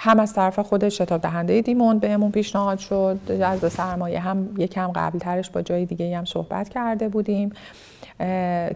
هم 0.00 0.20
از 0.20 0.32
طرف 0.32 0.58
خود 0.58 0.88
شتاب 0.88 1.20
دهنده 1.20 1.60
دیموند 1.60 2.00
بهمون 2.00 2.30
پیشنهاد 2.30 2.78
شد 2.78 3.18
از 3.42 3.72
سرمایه 3.72 4.20
هم 4.20 4.48
یکم 4.58 4.92
قبل 4.94 5.18
ترش 5.18 5.50
با 5.50 5.62
جای 5.62 5.86
دیگه 5.86 6.18
هم 6.18 6.24
صحبت 6.24 6.68
کرده 6.68 7.08
بودیم 7.08 7.52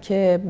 که 0.02 0.40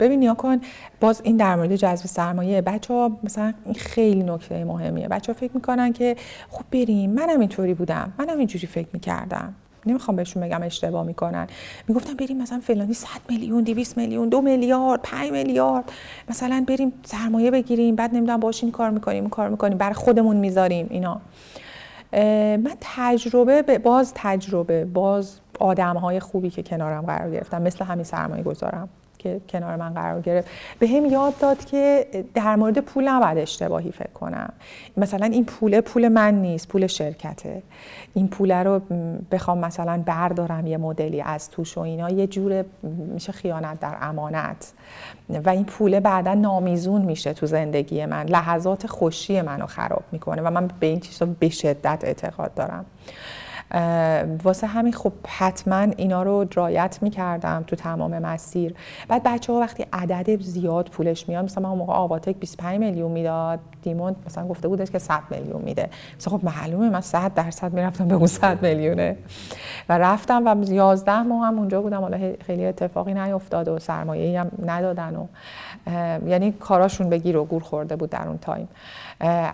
ببین 0.00 0.22
یا 0.22 0.34
کن 0.34 0.60
باز 1.00 1.20
این 1.24 1.36
در 1.36 1.56
مورد 1.56 1.76
جذب 1.76 2.06
سرمایه 2.06 2.62
بچه 2.62 2.94
ها 2.94 3.18
مثلا 3.22 3.54
خیلی 3.76 4.22
نکته 4.22 4.64
مهمیه. 4.64 5.08
بچه 5.08 5.32
ها 5.32 5.38
فکر 5.38 5.52
می‌کنن 5.54 5.92
که 5.92 6.16
خب 6.50 6.64
بریم 6.72 7.10
منم 7.10 7.40
اینطوری 7.40 7.74
بودم 7.74 8.12
منم 8.18 8.38
اینجوری 8.38 8.66
فکر 8.66 8.88
می‌کردم. 8.92 9.54
نمی‌خوام 9.86 10.16
بهشون 10.16 10.42
بگم 10.42 10.62
اشتباه 10.62 11.06
می‌کنن. 11.06 11.46
می‌گفتم 11.88 12.14
بریم 12.14 12.42
مثلا 12.42 12.60
فلانی 12.60 12.94
100 12.94 13.08
میلیون 13.28 13.64
200 13.64 13.96
میلیون 13.96 14.28
دو 14.28 14.40
میلیارد 14.40 15.00
5 15.02 15.30
میلیارد. 15.30 15.92
مثلا 16.28 16.64
بریم 16.68 16.92
سرمایه 17.04 17.50
بگیریم 17.50 17.96
بعد 17.96 18.14
نمی‌دونم 18.14 18.40
باش 18.40 18.62
این 18.62 18.72
کار 18.72 18.90
می‌کنیم 18.90 19.22
این 19.22 19.30
کار 19.30 19.48
می‌کنیم 19.48 19.78
برای 19.78 19.94
خودمون 19.94 20.36
می‌ذاریم 20.36 20.86
اینا. 20.90 21.20
من 22.56 22.72
تجربه 22.80 23.78
باز 23.78 24.12
تجربه 24.14 24.84
باز 24.84 25.40
آدم 25.60 25.96
های 25.96 26.20
خوبی 26.20 26.50
که 26.50 26.62
کنارم 26.62 27.06
قرار 27.06 27.30
گرفتم 27.30 27.62
مثل 27.62 27.84
همین 27.84 28.04
سرمایه 28.04 28.42
گذارم 28.42 28.88
که 29.18 29.40
کنار 29.48 29.76
من 29.76 29.94
قرار 29.94 30.20
گرفت. 30.20 30.48
به 30.78 30.88
هم 30.88 31.06
یاد 31.06 31.38
داد 31.38 31.64
که 31.64 32.06
در 32.34 32.56
مورد 32.56 32.78
پول 32.78 33.08
نباید 33.08 33.38
اشتباهی 33.38 33.92
فکر 33.92 34.12
کنم. 34.12 34.52
مثلا 34.96 35.26
این 35.26 35.44
پول 35.44 35.80
پول 35.80 36.08
من 36.08 36.34
نیست 36.34 36.68
پول 36.68 36.86
شرکته. 36.86 37.62
این 38.14 38.28
پول 38.28 38.52
رو 38.52 38.80
بخوام 39.30 39.58
مثلا 39.58 40.02
بردارم 40.06 40.66
یه 40.66 40.76
مدلی 40.76 41.20
از 41.20 41.50
توش 41.50 41.78
و 41.78 41.80
اینا 41.80 42.10
یه 42.10 42.26
جور 42.26 42.64
میشه 42.82 43.32
خیانت 43.32 43.80
در 43.80 43.96
امانت. 44.00 44.72
و 45.44 45.50
این 45.50 45.64
پول 45.64 46.00
بعدا 46.00 46.34
نامیزون 46.34 47.02
میشه 47.02 47.32
تو 47.32 47.46
زندگی 47.46 48.06
من. 48.06 48.26
لحظات 48.26 48.86
خوشی 48.86 49.40
منو 49.40 49.66
خراب 49.66 50.02
می‌کنه 50.12 50.42
و 50.42 50.50
من 50.50 50.68
به 50.80 50.86
این 50.86 51.00
چیزا 51.00 51.26
به 51.26 51.48
شدت 51.48 52.00
اعتقاد 52.04 52.54
دارم. 52.54 52.84
واسه 54.42 54.66
همین 54.66 54.92
خب 54.92 55.12
حتما 55.26 55.86
اینا 55.96 56.22
رو 56.22 56.44
درایت 56.44 56.98
می‌کردم 57.02 57.64
تو 57.66 57.76
تمام 57.76 58.18
مسیر. 58.18 58.74
بعد 59.08 59.22
بچه 59.22 59.52
ها 59.52 59.60
وقتی 59.60 59.86
عدد 59.92 60.40
زیاد 60.40 60.88
پولش 60.88 61.28
میاد 61.28 61.44
مثلا 61.44 61.68
من 61.68 61.78
موقع 61.78 61.92
آواتک 61.92 62.36
25 62.36 62.80
میلیون 62.80 63.12
می‌داد 63.12 63.58
دیمون 63.82 64.16
مثلا 64.26 64.48
گفته 64.48 64.68
بودش 64.68 64.90
که 64.90 64.98
100 64.98 65.20
میلیون 65.30 65.62
میده. 65.62 65.88
مثلا 66.18 66.38
خب 66.38 66.44
معلومه 66.44 66.90
من 66.90 67.00
100 67.00 67.34
درصد 67.34 67.72
می‌رفتم 67.72 68.08
به 68.08 68.14
اون 68.14 68.26
100 68.26 68.62
میلیونه. 68.62 69.16
و 69.88 69.98
رفتم 69.98 70.46
و 70.46 70.64
11 70.64 71.22
ماه 71.22 71.46
هم 71.46 71.58
اونجا 71.58 71.82
بودم 71.82 72.00
حالا 72.00 72.18
خیلی 72.46 72.66
اتفاقی 72.66 73.14
نیفتاد 73.14 73.68
و 73.68 73.78
سرمایه 73.78 74.40
هم 74.40 74.50
ندادن 74.66 75.16
و 75.16 75.26
یعنی 76.28 76.52
کاراشون 76.52 77.10
به 77.10 77.18
گیر 77.18 77.36
و 77.36 77.44
گور 77.44 77.62
خورده 77.62 77.96
بود 77.96 78.10
در 78.10 78.28
اون 78.28 78.38
تایم. 78.38 78.68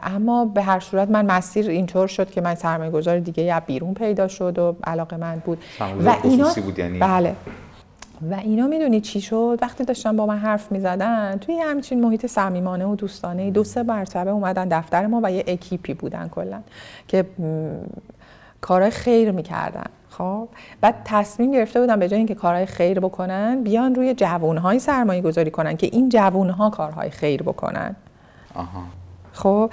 اما 0.02 0.44
به 0.44 0.62
هر 0.62 0.80
صورت 0.80 1.10
من 1.10 1.26
مسیر 1.26 1.70
اینطور 1.70 2.06
شد 2.06 2.30
که 2.30 2.40
من 2.40 2.54
سرمایه 2.54 2.90
گذار 2.90 3.18
دیگه 3.18 3.42
یا 3.42 3.60
بیرون 3.60 3.94
پیدا 4.04 4.28
شد 4.28 4.58
و 4.58 4.76
علاقه 4.84 5.16
من 5.16 5.42
بود. 5.44 5.58
و 6.04 6.16
اینا 6.24 6.52
بود 6.64 6.78
یعنی؟ 6.78 6.98
بله. 6.98 7.36
و 8.30 8.34
اینا 8.34 8.66
می‌دونی 8.66 9.00
چی 9.00 9.20
شد؟ 9.20 9.58
وقتی 9.62 9.84
داشتن 9.84 10.16
با 10.16 10.26
من 10.26 10.38
حرف 10.38 10.72
می‌زدن 10.72 11.36
توی 11.40 11.58
همچین 11.58 12.00
محیط 12.00 12.26
صمیمانه 12.26 12.86
و 12.86 12.96
دوستانه 12.96 13.50
دو 13.50 13.64
سه 13.64 13.82
مرتبه 13.82 14.30
اومدن 14.30 14.68
دفتر 14.68 15.06
ما 15.06 15.20
و 15.24 15.32
یه 15.32 15.44
اکیپی 15.46 15.94
بودن 15.94 16.28
کلا 16.28 16.60
که 17.08 17.24
کارهای 18.60 18.90
خیر 18.90 19.30
می‌کردن. 19.30 19.86
خب؟ 20.10 20.48
بعد 20.80 20.94
تصمیم 21.04 21.50
گرفته 21.52 21.80
بودن 21.80 21.98
به 21.98 22.08
جای 22.08 22.18
اینکه 22.18 22.34
کارهای 22.34 22.66
خیر 22.66 23.00
بکنن 23.00 23.62
بیان 23.62 23.94
روی 23.94 24.14
جوانهای 24.14 24.78
سرمایه 24.78 25.22
گذاری 25.22 25.50
کنن 25.50 25.76
که 25.76 25.88
این 25.92 26.08
جوانها 26.08 26.70
کارهای 26.70 27.10
خیر 27.10 27.42
بکنن. 27.42 27.96
آها. 28.54 28.82
خب 29.34 29.70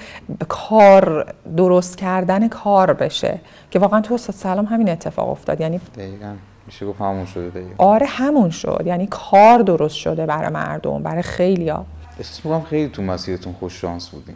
کار 0.50 1.34
درست 1.58 1.98
کردن 1.98 2.48
کار 2.48 2.94
بشه. 2.94 3.40
که 3.72 3.80
واقعا 3.80 4.02
تو 4.02 4.14
استاد 4.14 4.36
سلام 4.36 4.66
همین 4.66 4.90
اتفاق 4.90 5.30
افتاد. 5.30 5.62
یعنی 5.62 5.82
دقیقا. 5.96 6.34
میشه 6.66 6.86
گفت 6.86 7.02
همون 7.02 7.26
شده 7.26 7.50
دقیقا. 7.50 7.86
آره 7.86 8.06
همون 8.06 8.50
شد. 8.50 8.84
یعنی 8.86 9.08
کار 9.08 9.60
درست 9.60 9.96
شده 9.96 10.26
برای 10.26 10.50
مردم 10.50 11.04
برای 11.04 11.22
خیلیا. 11.22 11.86
احساس 12.18 12.46
می‌کنم 12.46 12.62
خیلی 12.62 12.90
تو 12.90 13.02
مسیرتون 13.02 13.54
خوش 13.54 13.82
شانس 13.82 14.10
بودین. 14.10 14.36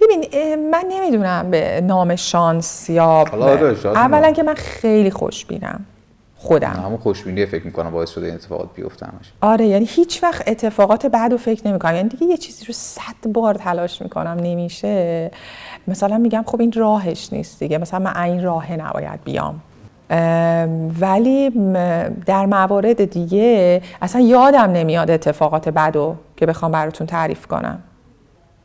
ببین 0.00 0.24
من 0.70 0.84
نمی‌دونم 0.88 1.50
به 1.50 1.80
نام 1.80 2.16
شانس 2.16 2.90
یا 2.90 3.04
آره، 3.04 3.86
اولا 3.86 4.32
که 4.32 4.42
من 4.42 4.54
خیلی 4.54 5.10
خوشبینم 5.10 5.86
خودم. 6.42 6.82
همون 6.84 6.98
خوشبینی 6.98 7.46
فکر 7.46 7.64
می‌کنم 7.64 7.90
باعث 7.90 8.10
شده 8.10 8.26
این 8.26 8.34
اتفاقات 8.34 8.68
بیفته 8.74 9.06
همش. 9.06 9.32
آره 9.40 9.66
یعنی 9.66 9.84
هیچ 9.84 10.22
وقت 10.22 10.48
اتفاقات 10.48 11.06
بعد 11.06 11.32
رو 11.32 11.38
فکر 11.38 11.68
نمی‌کنم. 11.68 11.96
یعنی 11.96 12.08
دیگه 12.08 12.26
یه 12.26 12.36
چیزی 12.36 12.64
رو 12.64 12.72
صد 12.72 13.32
بار 13.32 13.54
تلاش 13.54 14.02
می‌کنم 14.02 14.36
نمیشه. 14.42 15.30
مثلا 15.88 16.18
میگم 16.18 16.44
خب 16.46 16.60
این 16.60 16.72
راهش 16.72 17.32
نیست 17.32 17.58
دیگه. 17.58 17.78
مثلا 17.78 17.98
من 18.00 18.16
این 18.16 18.42
راه 18.42 18.72
نباید 18.72 19.20
بیام. 19.24 19.60
ولی 21.00 21.50
در 22.26 22.46
موارد 22.46 23.04
دیگه 23.04 23.82
اصلا 24.02 24.20
یادم 24.20 24.72
نمیاد 24.72 25.10
اتفاقات 25.10 25.68
بعدو 25.68 26.14
که 26.36 26.46
بخوام 26.46 26.72
براتون 26.72 27.06
تعریف 27.06 27.46
کنم. 27.46 27.78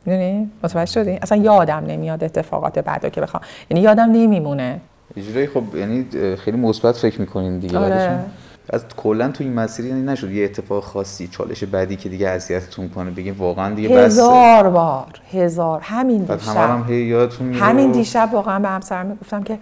یعنی 0.06 0.50
متوجه 0.64 0.92
شدی؟ 0.92 1.18
اصلا 1.22 1.38
یادم 1.38 1.84
نمیاد 1.86 2.24
اتفاقات 2.24 2.78
بعدو 2.78 3.08
که 3.08 3.20
بخوام. 3.20 3.42
یعنی 3.70 3.82
یادم 3.82 4.12
نمیمونه. 4.12 4.80
اجرای 5.16 5.46
خب 5.46 5.76
یعنی 5.76 6.06
خیلی 6.36 6.56
مثبت 6.56 6.96
فکر 6.96 7.20
می‌کنین 7.20 7.58
دیگه 7.58 7.78
آره. 7.78 8.24
از 8.70 8.84
کلا 8.96 9.28
تو 9.28 9.44
این 9.44 9.52
مسیر 9.52 9.84
یعنی 9.84 10.02
نشد 10.02 10.30
یه 10.30 10.44
اتفاق 10.44 10.84
خاصی 10.84 11.28
چالش 11.28 11.64
بعدی 11.64 11.96
که 11.96 12.08
دیگه 12.08 12.28
اذیتتون 12.28 12.88
کنه 12.88 13.10
بگیم 13.10 13.36
واقعا 13.38 13.74
دیگه 13.74 13.88
بس. 13.88 14.04
هزار 14.04 14.68
بار 14.68 15.06
هزار. 15.32 15.80
همین 15.82 16.22
دیشب. 16.22 16.56
هم 16.56 16.84
هی 16.88 16.96
یادتون 16.96 17.54
همین 17.54 17.92
دیشب 17.92 18.28
واقعا 18.32 18.58
به 18.58 18.68
همسرم 18.68 19.06
می‌گفتم 19.06 19.42
که 19.42 19.58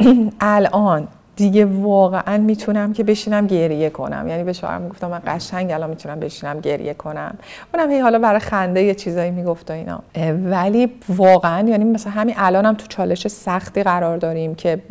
الان 0.40 1.08
دیگه 1.36 1.64
واقعا 1.64 2.38
می‌تونم 2.38 2.92
که 2.92 3.04
بشینم 3.04 3.46
گریه 3.46 3.90
کنم. 3.90 4.28
یعنی 4.28 4.44
به 4.44 4.52
شوهرم 4.52 4.88
گفتم 4.88 5.10
من 5.10 5.22
قشنگ 5.26 5.72
الان 5.72 5.90
می‌تونم 5.90 6.20
بشینم 6.20 6.60
گریه 6.60 6.94
کنم. 6.94 7.38
اونم 7.74 7.90
هی 7.90 7.98
حالا 7.98 8.18
برای 8.18 8.40
خنده 8.40 8.82
یه 8.82 8.94
چیزایی 8.94 9.30
می‌گفت 9.30 9.70
و 9.70 9.74
اینا. 9.74 10.00
ولی 10.50 10.92
واقعا 11.08 11.68
یعنی 11.68 11.84
مثلا 11.84 12.12
همین 12.12 12.34
الانم 12.38 12.74
تو 12.74 12.86
چالش 12.86 13.28
سختی 13.28 13.82
قرار 13.82 14.18
داریم 14.18 14.54
که 14.54 14.82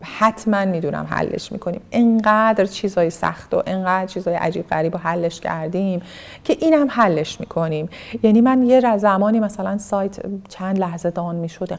حتما 0.00 0.64
می‌دونم 0.64 1.06
حلش 1.10 1.52
می‌کنیم. 1.52 1.80
انقدر 1.92 2.64
چیزای 2.64 3.10
سخت 3.10 3.54
و 3.54 3.62
انقدر 3.66 4.06
چیزای 4.06 4.34
عجیب 4.34 4.68
غریب 4.68 4.94
و 4.94 4.98
حلش 4.98 5.40
کردیم 5.40 6.02
که 6.44 6.56
اینم 6.60 6.86
حلش 6.90 7.40
می‌کنیم. 7.40 7.88
یعنی 8.22 8.40
من 8.40 8.62
یه 8.62 8.96
زمانی 8.96 9.40
مثلا 9.40 9.78
سایت 9.78 10.16
چند 10.48 10.78
لحظه 10.78 11.10
دان 11.10 11.36
می‌شد 11.36 11.78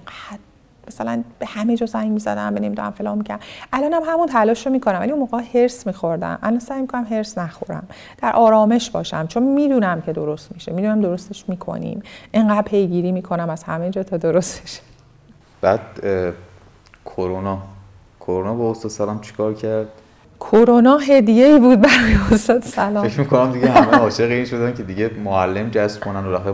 مثلا 0.88 1.24
به 1.39 1.45
همه 1.45 1.76
جا 1.78 1.86
زنگ 1.86 2.12
می‌زدم 2.12 2.54
به 2.54 2.60
نمی‌دونم 2.60 2.91
فلان 2.91 3.17
می‌کنم 3.17 3.39
الان 3.74 3.93
هم 3.93 4.02
همون 4.06 4.28
تلاش 4.28 4.65
رو 4.65 4.71
می‌کنم 4.71 5.00
ولی 5.00 5.12
اون 5.12 5.19
موقع 5.19 5.41
هرس 5.54 5.88
میخوردم. 5.88 6.39
الان 6.43 6.60
سعی 6.60 6.82
می‌کنم 6.82 7.08
هرس 7.10 7.38
نخورم. 7.38 7.88
در 8.21 8.32
آرامش 8.32 8.89
باشم 8.89 9.28
چون 9.28 9.43
می‌دونم 9.43 10.02
که 10.02 10.13
درست 10.13 10.52
میشه. 10.52 10.71
می‌دونم 10.71 11.02
درستش 11.02 11.50
می‌کنیم. 11.50 12.04
اینقدر 12.32 12.62
پیگیری 12.62 13.12
می‌کنم 13.12 13.50
از 13.50 13.63
همه 13.63 13.89
جا 13.89 14.04
تا 14.04 14.17
درستش. 14.17 14.82
بعد 15.62 15.82
کرونا. 17.06 17.58
کرونا 18.19 18.54
با 18.54 18.71
استاد 18.71 18.91
سلام 18.91 19.21
چیکار 19.21 19.54
کرد؟ 19.54 19.88
کرونا 20.39 20.98
هدیه 20.98 21.45
ای 21.45 21.60
بود 21.60 21.82
برای 21.82 22.15
استاد 22.32 22.63
سلام. 22.63 23.08
فکر 23.08 23.19
می‌کنم 23.19 23.52
دیگه 23.52 23.71
همه 23.71 23.98
عاشق 23.98 24.32
این 24.32 24.45
شدن 24.45 24.74
که 24.74 24.84
دیگه 24.84 25.12
معلم 25.24 25.69
جذب 25.69 26.04
کنن 26.04 26.26
و 26.26 26.54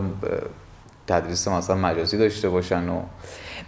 تدریس 1.06 1.48
مثلا 1.48 1.76
مجازی 1.76 2.18
داشته 2.18 2.48
باشن 2.48 2.88
و 2.88 3.00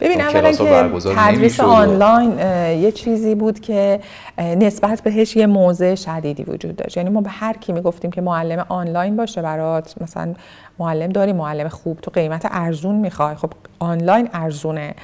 ببین 0.00 0.20
اولا 0.20 0.52
که 0.52 0.90
تدریس 1.16 1.61
آنلاین 1.61 2.38
یه 2.80 2.92
چیزی 2.92 3.35
بود 3.35 3.61
که 3.61 4.00
نسبت 4.38 5.02
بهش 5.02 5.37
یه 5.37 5.46
موضع 5.46 5.94
شدیدی 5.94 6.44
وجود 6.44 6.76
داشت. 6.76 6.96
یعنی 6.96 7.11
ما 7.11 7.20
به 7.20 7.30
هر 7.30 7.52
کی 7.52 7.72
می‌گفتیم 7.72 8.11
که 8.11 8.20
معلم 8.20 8.66
آنلاین 8.68 9.16
باشه 9.16 9.42
برات 9.42 9.94
مثلا 10.00 10.35
معلم 10.78 11.09
داری 11.09 11.33
معلم 11.33 11.68
خوب 11.68 12.00
تو 12.00 12.11
قیمت 12.11 12.46
ارزون 12.50 12.94
می‌خوای. 12.94 13.35
خب 13.35 13.50
آنلاین 13.78 14.28
ارزونه. 14.33 14.94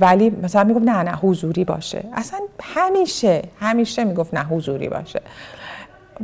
ولی 0.00 0.30
مثلا 0.42 0.64
می‌گفت 0.64 0.84
نه 0.84 1.02
نه 1.02 1.16
حضوری 1.16 1.64
باشه. 1.64 2.04
اصلا 2.12 2.38
همیشه 2.62 3.42
همیشه 3.60 4.04
می‌گفت 4.04 4.34
نه 4.34 4.44
حضوری 4.44 4.88
باشه. 4.88 5.20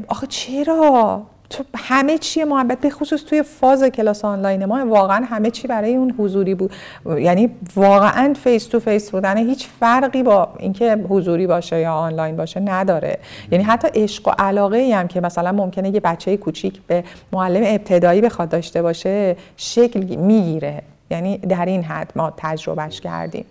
آخه 0.08 0.26
چرا؟ 0.26 1.22
تو 1.50 1.64
همه 1.76 2.18
چی 2.18 2.44
محبت 2.44 2.78
به 2.78 2.90
خصوص 2.90 3.24
توی 3.24 3.42
فاز 3.42 3.84
کلاس 3.84 4.24
آنلاین 4.24 4.64
ما 4.64 4.86
واقعا 4.86 5.24
همه 5.24 5.50
چی 5.50 5.68
برای 5.68 5.96
اون 5.96 6.14
حضوری 6.18 6.54
بود. 6.54 6.72
یعنی 7.06 7.50
واقعا 7.76 8.34
face 8.34 8.66
to 8.66 8.80
face 8.80 9.10
بودن. 9.10 9.36
هیچ 9.36 9.68
فرقی 9.80 10.22
با 10.22 10.48
اینکه 10.58 10.96
حضوری 11.08 11.46
باشه 11.46 11.80
یا 11.80 11.92
آنلاین 11.92 12.36
باشه 12.36 12.60
نداره. 12.60 13.18
یعنی 13.50 13.64
حتی 13.64 13.88
عشق 13.94 14.28
و 14.28 14.30
علاقه 14.38 14.76
ای 14.76 14.92
هم 14.92 15.08
که 15.08 15.20
مثلا 15.20 15.52
ممکنه 15.52 15.90
یه 15.94 16.00
بچه 16.00 16.36
کوچیک 16.36 16.80
به 16.86 17.04
معلم 17.32 17.62
ابتدایی 17.66 18.20
بخواد 18.20 18.48
داشته 18.48 18.82
باشه 18.82 19.36
شکل 19.56 20.16
می‌گیره. 20.16 20.82
یعنی 21.10 21.38
در 21.38 21.66
این 21.66 21.82
حد 21.82 22.12
ما 22.16 22.32
تجربهش 22.36 23.00
کردیم. 23.00 23.44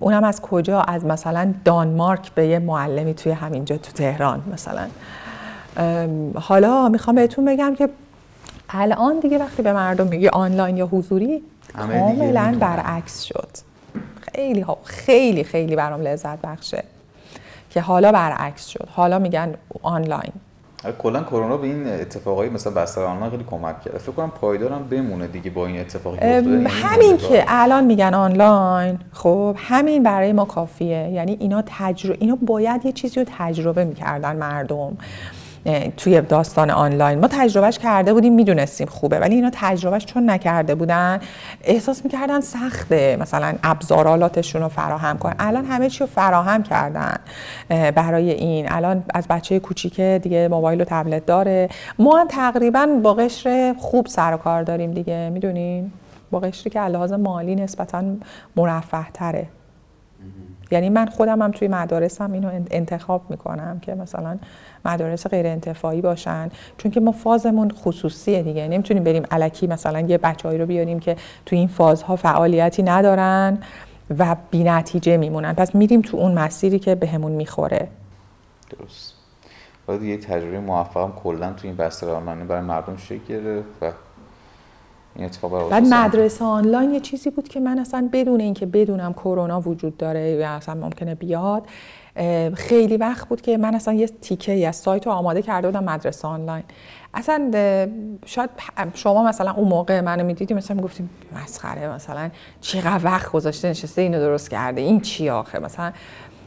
اونم 0.00 0.24
از 0.24 0.40
کجا؟ 0.40 0.80
از 0.80 1.04
مثلا 1.04 1.54
دانمارک 1.64 2.32
به 2.34 2.46
یه 2.46 2.58
معلمی 2.58 3.14
توی 3.14 3.32
همینجا 3.32 3.76
تو 3.76 3.92
تهران 3.92 4.42
مثلا. 4.52 4.86
حالا 6.34 6.88
می‌خوام 6.88 7.16
بهتون 7.16 7.44
بگم 7.44 7.74
که 7.74 7.88
الان 8.68 9.20
دیگه 9.20 9.38
وقتی 9.38 9.62
به 9.62 9.72
مردم 9.72 10.06
میگی 10.06 10.28
آنلاین 10.28 10.76
یا 10.76 10.86
حضوری 10.86 11.42
کاملا 11.76 12.56
برعکس 12.60 13.22
شد. 13.22 13.48
خیلی 14.20 14.66
خیلی 14.84 15.44
خیلی 15.44 15.76
برام 15.76 16.00
لذت 16.00 16.38
بخشه 16.42 16.84
که 17.70 17.80
حالا 17.80 18.12
برعکس 18.12 18.66
شد. 18.66 18.88
حالا 18.92 19.18
میگن 19.18 19.54
آنلاین. 19.82 20.32
کلا 20.98 21.22
کرونا 21.22 21.56
به 21.56 21.66
این 21.66 21.86
اتفاقایی 21.86 22.50
مثلا 22.50 22.72
بستر 22.72 23.02
آنلاین 23.02 23.30
خیلی 23.30 23.44
کمک 23.44 23.82
کرد. 23.82 23.98
فکر 23.98 24.12
کنم 24.12 24.30
پایدارم 24.30 24.88
بمونه 24.88 25.26
دیگه 25.26 25.50
با 25.50 25.66
این 25.66 25.80
اتفاقی 25.80 26.18
که 26.18 26.26
یعنی 26.26 26.64
همین 26.64 27.16
که 27.16 27.44
الان 27.48 27.84
میگن 27.84 28.14
آنلاین 28.14 28.98
خب 29.12 29.56
همین 29.58 30.02
برای 30.02 30.32
ما 30.32 30.44
کافیه. 30.44 31.08
یعنی 31.08 31.36
اینا 31.40 31.62
تجربه 31.66 32.16
اینا 32.20 32.38
باید 32.42 32.86
یه 32.86 32.92
چیزی 32.92 33.20
رو 33.20 33.26
تجربه 33.38 33.84
می‌کردن 33.84 34.36
مردم. 34.36 34.96
توی 35.96 36.20
داستان 36.20 36.70
آنلاین. 36.70 37.18
ما 37.18 37.28
تجربهش 37.28 37.78
کرده 37.78 38.12
بودیم 38.12 38.34
می‌دونستیم 38.34 38.86
خوبه 38.86 39.18
ولی 39.18 39.34
اینا 39.34 39.50
تجربهش 39.52 40.04
چون 40.04 40.30
نکرده 40.30 40.74
بودن 40.74 41.20
احساس 41.64 42.04
می‌کردن 42.04 42.40
سخته 42.40 43.16
مثلا 43.20 43.54
ابزارالاتشون 43.62 44.62
رو 44.62 44.68
فراهم 44.68 45.18
کن 45.18 45.32
الان 45.38 45.64
همه 45.64 45.90
چی 45.90 46.00
رو 46.00 46.06
فراهم 46.06 46.62
کردن 46.62 47.16
برای 47.68 48.30
این. 48.30 48.72
الان 48.72 49.04
از 49.14 49.28
بچه 49.28 49.58
کوچیک 49.58 50.00
دیگه 50.00 50.48
موبایل 50.48 50.80
و 50.80 50.84
تبلت 50.84 51.26
داره. 51.26 51.68
ما 51.98 52.18
هم 52.18 52.28
تقریبا 52.28 52.86
با 53.02 53.14
قشر 53.14 53.74
خوب 53.78 54.06
سر 54.06 54.34
و 54.34 54.36
کار 54.36 54.62
داریم 54.62 54.90
دیگه 54.90 55.30
می‌دونین؟ 55.32 55.92
با 56.30 56.40
قشری 56.40 56.70
که 56.70 56.80
لحاظ 56.80 57.12
مالی 57.12 57.54
نسبتا 57.54 58.04
مرفه 58.56 59.06
تره 59.14 59.46
یعنی 60.70 60.88
من 60.88 61.06
خودم 61.06 61.42
هم 61.42 61.50
توی 61.50 61.68
مدارسم 61.68 62.32
اینو 62.32 62.50
انتخاب 62.70 63.22
می‌کنم 63.30 63.78
که 63.82 63.94
مثلا 63.94 64.38
مدارس 64.84 65.26
غیر 65.26 65.46
انتفاعی 65.46 66.00
باشن. 66.00 66.48
چون 66.78 66.90
که 66.90 67.00
ما 67.00 67.12
فازمون 67.12 67.70
خصوصیه 67.70 68.42
دیگه. 68.42 68.68
نمی‌تونیم 68.68 69.04
بریم 69.04 69.22
علکی 69.30 69.66
مثلا 69.66 70.00
یه 70.00 70.18
بچههایی 70.18 70.60
رو 70.60 70.66
بیاریم 70.66 71.00
که 71.00 71.16
توی 71.46 71.58
این 71.58 71.68
فازها 71.68 72.16
فعالیتی 72.16 72.82
ندارن 72.82 73.58
و 74.18 74.36
بی 74.50 74.64
نتیجه 74.64 75.16
میمونن. 75.16 75.52
پس 75.52 75.74
میریم 75.74 76.00
تو 76.00 76.16
اون 76.16 76.34
مسیری 76.34 76.78
که 76.78 76.94
بهمون 76.94 77.32
می‌خوره. 77.32 77.88
درست. 78.70 79.14
باید 79.86 80.02
یه 80.02 80.16
تجربه 80.16 80.60
موفقم 80.60 81.12
کلا 81.22 81.52
تو 81.52 81.66
این 81.66 81.76
بستر 81.76 82.20
برای 82.20 82.60
مردم 82.60 82.96
شکل 82.96 83.62
و 83.80 83.92
این 85.16 85.24
اتفاق 85.24 85.70
بعد 85.70 85.84
مدرسه 85.86 86.44
آنلاین 86.44 86.94
یه 86.94 87.00
چیزی 87.00 87.30
بود 87.30 87.48
که 87.48 87.60
من 87.60 87.78
اصلا 87.78 88.08
بدون 88.12 88.40
اینکه 88.40 88.66
بدونم 88.66 89.12
کرونا 89.12 89.60
وجود 89.60 89.96
داره 89.96 90.30
یا 90.30 90.50
اصلا 90.50 90.74
ممکنه 90.74 91.14
بیاد 91.14 91.66
خیلی 92.54 92.96
وقت 92.96 93.28
بود 93.28 93.40
که 93.40 93.56
من 93.56 93.74
اصلا 93.74 93.94
یه 93.94 94.06
تیکه 94.06 94.52
ای 94.52 94.66
از 94.66 94.76
سایت 94.76 95.06
رو 95.06 95.12
آماده 95.12 95.42
کرده 95.42 95.68
بودم 95.68 95.84
مدرسه 95.84 96.28
آنلاین. 96.28 96.62
اصلا 97.14 97.50
شاید 98.26 98.50
شما 98.94 99.22
مثلا 99.22 99.52
اون 99.52 99.68
موقع 99.68 100.00
منو 100.00 100.24
می‌دیدی 100.24 100.54
مثلا 100.54 100.76
می‌گفتیم 100.76 101.10
مسخره 101.42 101.88
مثلا 101.88 102.30
چقدر 102.60 103.04
وقت 103.04 103.32
گذاشته 103.32 103.68
نشسته 103.70 104.02
اینو 104.02 104.18
درست 104.18 104.50
کرده 104.50 104.80
این 104.80 105.00
چی 105.00 105.30
آخه؟ 105.30 105.58
مثلا 105.58 105.92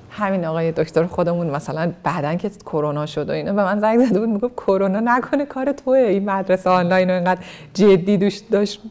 همین 0.10 0.46
آقای 0.46 0.72
دکتر 0.72 1.04
خودمون 1.04 1.50
مثلا 1.50 1.91
بعدا 2.04 2.36
که 2.36 2.50
کرونا 2.65 3.06
شد 3.06 3.30
و 3.30 3.32
اینا 3.32 3.54
به 3.54 3.63
من 3.63 3.80
زنگ 3.80 4.06
زده 4.06 4.20
بود 4.20 4.30
می‌گفت 4.30 4.56
کرونا 4.56 5.00
نکنه 5.00 5.46
کار 5.46 5.72
توه. 5.72 5.98
این 5.98 6.30
مدرسه 6.30 6.70
آنلاین 6.70 7.10
رو 7.10 7.15
اینقدر 7.15 7.41
جدی 7.74 8.32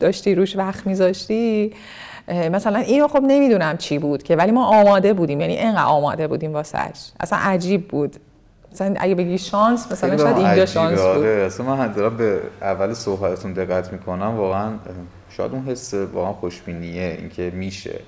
داشتی 0.00 0.34
روش 0.34 0.56
وقت 0.56 0.86
میذاشتی؟ 0.86 1.72
مثلا 2.28 2.78
اینو 2.78 3.08
خب 3.08 3.22
نمی‌دونم 3.22 3.76
چی 3.76 3.98
بود 3.98 4.22
که 4.22 4.36
ولی 4.36 4.52
ما 4.52 4.66
آماده 4.66 5.12
بودیم. 5.12 5.40
یعنی 5.40 5.56
اینقدر 5.56 5.84
آماده 5.84 6.28
بودیم 6.28 6.52
واسش. 6.52 7.10
اصلا 7.20 7.38
عجیب 7.42 7.88
بود. 7.88 8.16
مثلا 8.72 8.94
اگه 8.98 9.14
بگی 9.14 9.38
شانس 9.38 9.92
مثلا 9.92 10.16
شاید 10.16 10.36
اینجا 10.36 10.66
شانس 10.66 11.00
بود. 11.00 11.08
آره. 11.08 11.42
اصلا 11.46 11.66
من 11.66 11.92
دارم 11.92 12.16
به 12.16 12.40
اول 12.62 12.94
صحبتتون 12.94 13.52
دقت 13.52 13.92
می‌کنم. 13.92 14.36
واقعا 14.36 14.70
شاید 15.30 15.52
اون 15.52 15.64
حس 15.64 15.94
واقعا 15.94 16.32
خوشبینیه 16.32 17.16
اینکه 17.18 17.50
میشه. 17.54 18.00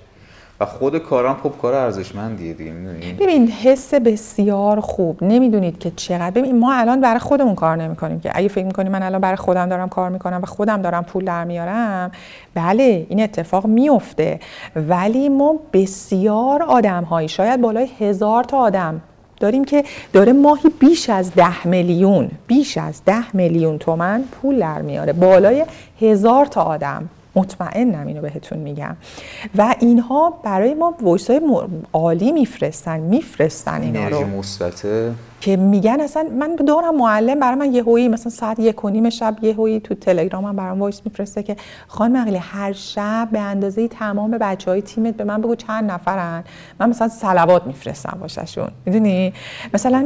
و 0.60 0.64
خود 0.64 0.98
کارم 0.98 1.36
خب 1.42 1.52
کار 1.62 1.74
ارزشمندیه 1.74 2.52
دیگه 2.52 2.72
ببین 3.20 3.48
حس 3.48 3.94
بسیار 3.94 4.80
خوب. 4.80 5.24
نمی‌دونید 5.24 5.78
که 5.78 5.92
چقدر. 5.96 6.30
ببین 6.30 6.58
ما 6.58 6.74
الان 6.74 7.00
برای 7.00 7.18
خودمون 7.18 7.54
کار 7.54 7.76
نمی‌کنیم 7.76 8.20
که. 8.20 8.30
اگه 8.34 8.48
فکر 8.48 8.64
می‌کنیم 8.64 8.92
من 8.92 9.02
الان 9.02 9.20
برای 9.20 9.36
خودم 9.36 9.68
دارم 9.68 9.88
کار 9.88 10.10
می‌کنم 10.10 10.40
و 10.42 10.46
خودم 10.46 10.82
دارم 10.82 11.04
پول 11.04 11.24
در 11.24 11.44
میارم 11.44 12.10
بله 12.54 13.06
این 13.08 13.22
اتفاق 13.22 13.66
میفته 13.66 14.40
ولی 14.76 15.28
ما 15.28 15.54
بسیار 15.72 16.62
آدم 16.62 17.04
هایی 17.04 17.28
شاید 17.28 17.60
بالای 17.60 17.88
هزار 18.00 18.44
تا 18.44 18.58
آدم 18.58 19.00
داریم 19.40 19.64
که 19.64 19.84
داره 20.12 20.32
ماهی 20.32 20.68
بیش 20.80 21.10
از 21.10 21.34
ده 21.34 21.66
میلیون 21.66 22.30
بیش 22.46 22.78
از 22.78 23.02
ده 23.06 23.36
میلیون 23.36 23.78
تومن 23.78 24.22
پول 24.22 24.58
در 24.58 24.82
میاره. 24.82 25.12
بالای 25.12 25.64
هزار 26.00 26.46
تا 26.46 26.62
آدم. 26.62 27.08
مطمئنم 27.36 28.06
اینو 28.06 28.20
بهتون 28.20 28.58
میگم. 28.58 28.96
و 29.58 29.74
اینها 29.80 30.40
برای 30.42 30.74
ما 30.74 30.94
voice 31.00 31.30
های 31.30 31.40
عالی 31.92 32.32
میفرستن 32.32 33.00
میفرستن 33.00 33.82
اینا 33.82 34.08
رو. 34.08 34.26
مثبته. 34.26 35.12
که 35.40 35.56
میگن 35.56 36.00
اصلا 36.00 36.26
من 36.38 36.56
دارم 36.56 36.96
معلم 36.96 37.40
برای 37.40 37.54
من 37.54 37.72
یه 37.72 37.82
هویی 37.82 38.08
مثلا 38.08 38.30
ساعت 38.30 38.58
یک 38.58 38.84
و 38.84 38.88
نیم 38.88 39.10
شب 39.10 39.36
یه 39.42 39.54
هویی 39.54 39.80
تو 39.80 39.94
تلگرامم 39.94 40.56
برام 40.56 40.80
voice 40.80 41.00
میفرسته 41.04 41.42
که 41.42 41.56
خانم 41.88 42.20
مقلی 42.20 42.36
هر 42.36 42.72
شب 42.72 43.28
به 43.32 43.40
اندازه 43.40 43.88
تمام 43.88 44.30
بچه 44.30 44.70
های 44.70 44.82
تیمت 44.82 45.14
به 45.14 45.24
من 45.24 45.40
بگو 45.40 45.54
چند 45.54 45.90
نفرن. 45.90 46.44
من 46.80 46.88
مثلا 46.88 47.08
سلوات 47.08 47.66
میفرستم 47.66 48.18
باششون 48.20 48.68
می‌دونی؟ 48.86 49.32
مثلا 49.74 50.04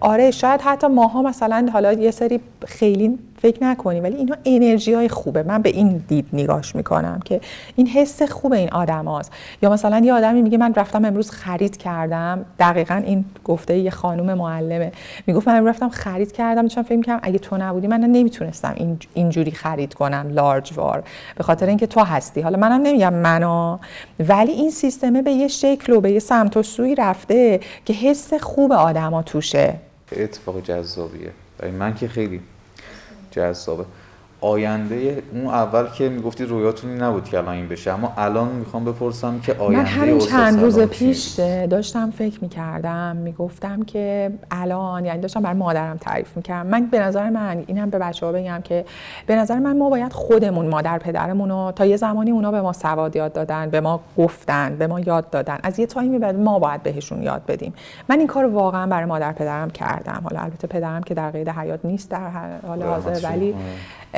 آره 0.00 0.30
شاید 0.30 0.60
حتی 0.60 0.86
ماها 0.86 1.22
مثلا 1.22 1.68
حالا 1.72 1.92
یه 1.92 2.10
سری 2.10 2.40
خیلی 2.66 3.18
فکر 3.46 3.64
نکنی 3.64 4.00
ولی 4.00 4.16
اینا 4.16 4.36
انرژی 4.44 4.94
های 4.94 5.08
خوبه. 5.08 5.42
من 5.42 5.62
به 5.62 5.68
این 5.68 6.04
دید 6.08 6.26
نگاش 6.32 6.76
می‌کنم 6.76 7.20
که 7.24 7.40
این 7.76 7.86
حس 7.86 8.22
خوب 8.22 8.52
این 8.52 8.70
آدم 8.72 9.04
هاست. 9.04 9.32
یا 9.62 9.70
مثلا 9.70 9.98
یه 9.98 10.12
آدمی 10.12 10.42
میگه 10.42 10.58
من 10.58 10.74
رفتم 10.74 11.04
امروز 11.04 11.30
خرید 11.30 11.76
کردم. 11.76 12.44
دقیقا 12.58 12.94
این 12.94 13.24
گفته 13.44 13.78
یه 13.78 13.90
خانم 13.90 14.34
معلمه. 14.34 14.92
می‌گفت 15.26 15.48
من 15.48 15.66
رفتم 15.66 15.88
خرید 15.88 16.32
کردم. 16.32 16.68
چون 16.68 16.82
فکر 16.82 17.02
کنم 17.02 17.20
اگه 17.22 17.38
تو 17.38 17.56
نبودی 17.56 17.86
من 17.86 18.00
نمی‌تونستم 18.00 18.72
این 18.76 18.98
اینجوری 19.14 19.50
خرید 19.50 19.94
کنم 19.94 20.26
لارج 20.30 20.72
وار 20.76 21.02
به 21.36 21.44
خاطر 21.44 21.66
اینکه 21.66 21.86
تو 21.86 22.00
هستی. 22.00 22.40
حالا 22.40 22.58
منم 22.58 22.82
نمیگم 22.82 23.14
منو. 23.14 23.78
ولی 24.28 24.52
این 24.52 24.70
سیستمه 24.70 25.22
به 25.22 25.30
یه 25.30 25.48
شکل 25.48 25.92
و 25.92 26.00
به 26.00 26.12
یه 26.12 26.18
سمت 26.18 26.56
و 26.56 26.62
سوی 26.62 26.94
رفته 26.94 27.60
که 27.84 27.92
حس 27.92 28.34
خوب 28.34 28.72
آدما 28.72 29.22
توشه. 29.22 29.74
اتفاق 30.12 30.62
جذابیه. 30.62 31.30
من 31.78 31.94
که 31.94 32.08
خیلی 32.08 32.40
jazz, 33.36 33.62
silver. 33.62 33.86
آینده 34.40 35.22
اون 35.32 35.46
اول 35.46 35.86
که 35.86 36.08
می‌گفتی 36.08 36.44
رویاتونی 36.44 36.98
نبود 36.98 37.24
که 37.24 37.38
الان 37.38 37.54
این 37.54 37.68
بشه. 37.68 37.92
اما 37.92 38.12
الان 38.16 38.48
می‌خوام 38.48 38.84
بپرسم 38.84 39.40
که 39.40 39.54
آینده 39.58 39.78
من 39.78 39.84
همین 39.84 40.18
چند 40.18 40.60
روز 40.60 40.80
پیش 40.80 41.40
داشتم 41.70 42.10
فکر 42.10 42.38
می‌کردم 42.42 43.16
می‌گفتم 43.16 43.82
که 43.82 44.32
الان 44.50 45.04
یعنی 45.04 45.20
داشتم 45.20 45.40
بر 45.40 45.52
مادرم 45.52 45.96
تعریف 45.96 46.36
می‌کردم. 46.36 46.66
من 46.66 46.86
به 46.86 46.98
نظر 46.98 47.30
من 47.30 47.64
اینم 47.66 47.90
به 47.90 47.98
بچه 47.98 48.26
ها 48.26 48.32
بگم 48.32 48.60
که 48.64 48.84
به 49.26 49.36
نظر 49.36 49.58
من 49.58 49.78
ما 49.78 49.90
باید 49.90 50.12
خودمون 50.12 50.66
مادر 50.66 50.98
پدرمون 50.98 51.50
رو 51.50 51.72
تا 51.76 51.86
یه 51.86 51.96
زمانی 51.96 52.30
اونا 52.30 52.50
به 52.50 52.60
ما 52.60 52.72
سواد 52.72 53.16
یاد 53.16 53.32
دادن 53.32 53.70
به 53.70 53.80
ما 53.80 54.00
گفتن 54.18 54.76
به 54.76 54.86
ما 54.86 55.00
یاد 55.00 55.30
دادن. 55.30 55.58
از 55.62 55.78
یه 55.78 55.86
تایمی 55.86 56.18
بعد 56.18 56.38
ما 56.38 56.58
باید 56.58 56.82
بهشون 56.82 57.22
یاد 57.22 57.42
بدیم. 57.48 57.74
من 58.08 58.18
این 58.18 58.26
کار 58.26 58.44
واقعا 58.44 58.86
برای 58.86 59.04
مادر 59.04 59.32
پدرم 59.32 59.70
کردم. 59.70 60.20
حالا 60.24 60.40
البته 60.40 60.66
پدرم 60.66 61.02
که 61.02 61.14
در 61.14 61.30
قید 61.30 61.48
حیات 61.48 61.80
نیست 61.84 62.10
در 62.10 62.30
حال 62.66 62.82
حاضر 62.82 63.28
ولی 63.28 63.54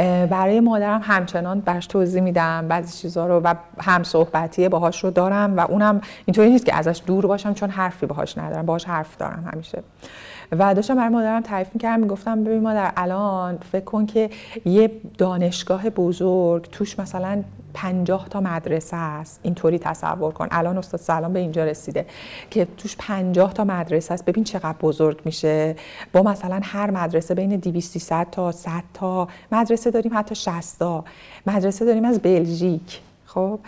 برای 0.04 0.60
مادرم 0.60 1.00
همچنان 1.04 1.60
برش 1.60 1.86
توضیح 1.86 2.22
میدم 2.22 2.68
بعضی 2.68 2.98
چیزها 2.98 3.26
رو 3.26 3.40
و 3.40 3.54
هم 3.80 4.02
صحبتی 4.02 4.68
باهاش 4.68 5.04
رو 5.04 5.10
دارم 5.10 5.56
و 5.56 5.60
اونم 5.60 6.00
اینطوری 6.26 6.50
نیست 6.50 6.66
که 6.66 6.74
ازش 6.74 7.02
دور 7.06 7.26
باشم 7.26 7.54
چون 7.54 7.70
حرفی 7.70 8.06
باهاش 8.06 8.38
ندارم 8.38 8.66
باهاش 8.66 8.84
حرف 8.84 9.16
دارم 9.16 9.50
همیشه. 9.52 9.82
و 10.52 10.74
داشتم 10.74 10.94
برای 10.94 11.08
مادرم 11.08 11.42
تعریف 11.42 11.68
می‌کردم 11.74 12.00
می‌گفتم 12.00 12.44
ببین 12.44 12.62
مادر 12.62 12.92
الان 12.96 13.58
فکر 13.72 13.84
کن 13.84 14.06
که 14.06 14.30
یه 14.64 14.90
دانشگاه 15.18 15.90
بزرگ 15.90 16.70
توش 16.70 16.98
مثلا 16.98 17.42
پنجاه 17.74 18.28
تا 18.28 18.40
مدرسه 18.40 18.96
است. 18.96 19.40
اینطوری 19.42 19.78
تصور 19.78 20.32
کن. 20.32 20.48
الان 20.50 20.78
استاد 20.78 21.00
سلام 21.00 21.32
به 21.32 21.38
اینجا 21.38 21.64
رسیده 21.64 22.06
که 22.50 22.66
توش 22.76 22.96
پنجاه 22.98 23.52
تا 23.52 23.64
مدرسه 23.64 24.14
است. 24.14 24.24
ببین 24.24 24.44
چقدر 24.44 24.78
بزرگ 24.80 25.20
میشه. 25.24 25.76
با 26.12 26.22
مثلا 26.22 26.60
هر 26.62 26.90
مدرسه 26.90 27.34
بین 27.34 27.56
200 27.56 28.30
تا 28.30 28.52
100 28.52 28.82
تا. 28.94 29.28
مدرسه 29.52 29.90
داریم 29.90 30.12
حتی 30.14 30.34
60 30.34 30.78
تا. 30.78 31.04
مدرسه 31.46 31.84
داریم 31.84 32.04
از 32.04 32.18
بلژیک. 32.18 33.00
خب؟ 33.28 33.60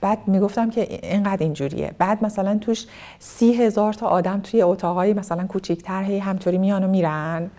بعد 0.00 0.18
می‌گفتم 0.26 0.70
که 0.70 0.98
اینقدر 1.02 1.42
اینجوریه. 1.42 1.92
بعد 1.98 2.24
مثلا 2.24 2.58
توش 2.58 2.86
سی 3.18 3.52
هزار 3.52 3.92
تا 3.92 4.06
آدم 4.06 4.40
توی 4.40 4.62
اتاقای 4.62 5.12
مثلا 5.12 5.46
کوچیکتر 5.46 6.02
هی 6.02 6.18
همطوری 6.18 6.58
میان 6.58 6.84
و 6.84 6.88
میرن. 6.88 7.50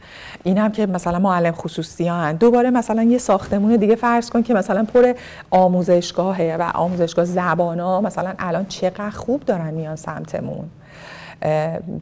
این 0.43 0.57
هم 0.57 0.71
که 0.71 0.85
مثلا 0.85 1.19
معلم 1.19 1.51
خصوصی 1.51 2.07
هن. 2.07 2.35
دوباره 2.35 2.69
مثلا 2.69 3.03
یه 3.03 3.17
ساختمون 3.17 3.75
دیگه 3.75 3.95
فرض 3.95 4.29
کن 4.29 4.43
که 4.43 4.53
مثلا 4.53 4.83
پر 4.83 5.13
آموزشگاهه 5.51 6.57
و 6.59 6.71
آموزشگاه 6.73 7.25
زبانا 7.25 8.01
مثلا 8.01 8.33
الان 8.39 8.65
چقدر 8.65 9.09
خوب 9.09 9.45
دارن 9.45 9.73
میان 9.73 9.95
سمتمون. 9.95 10.69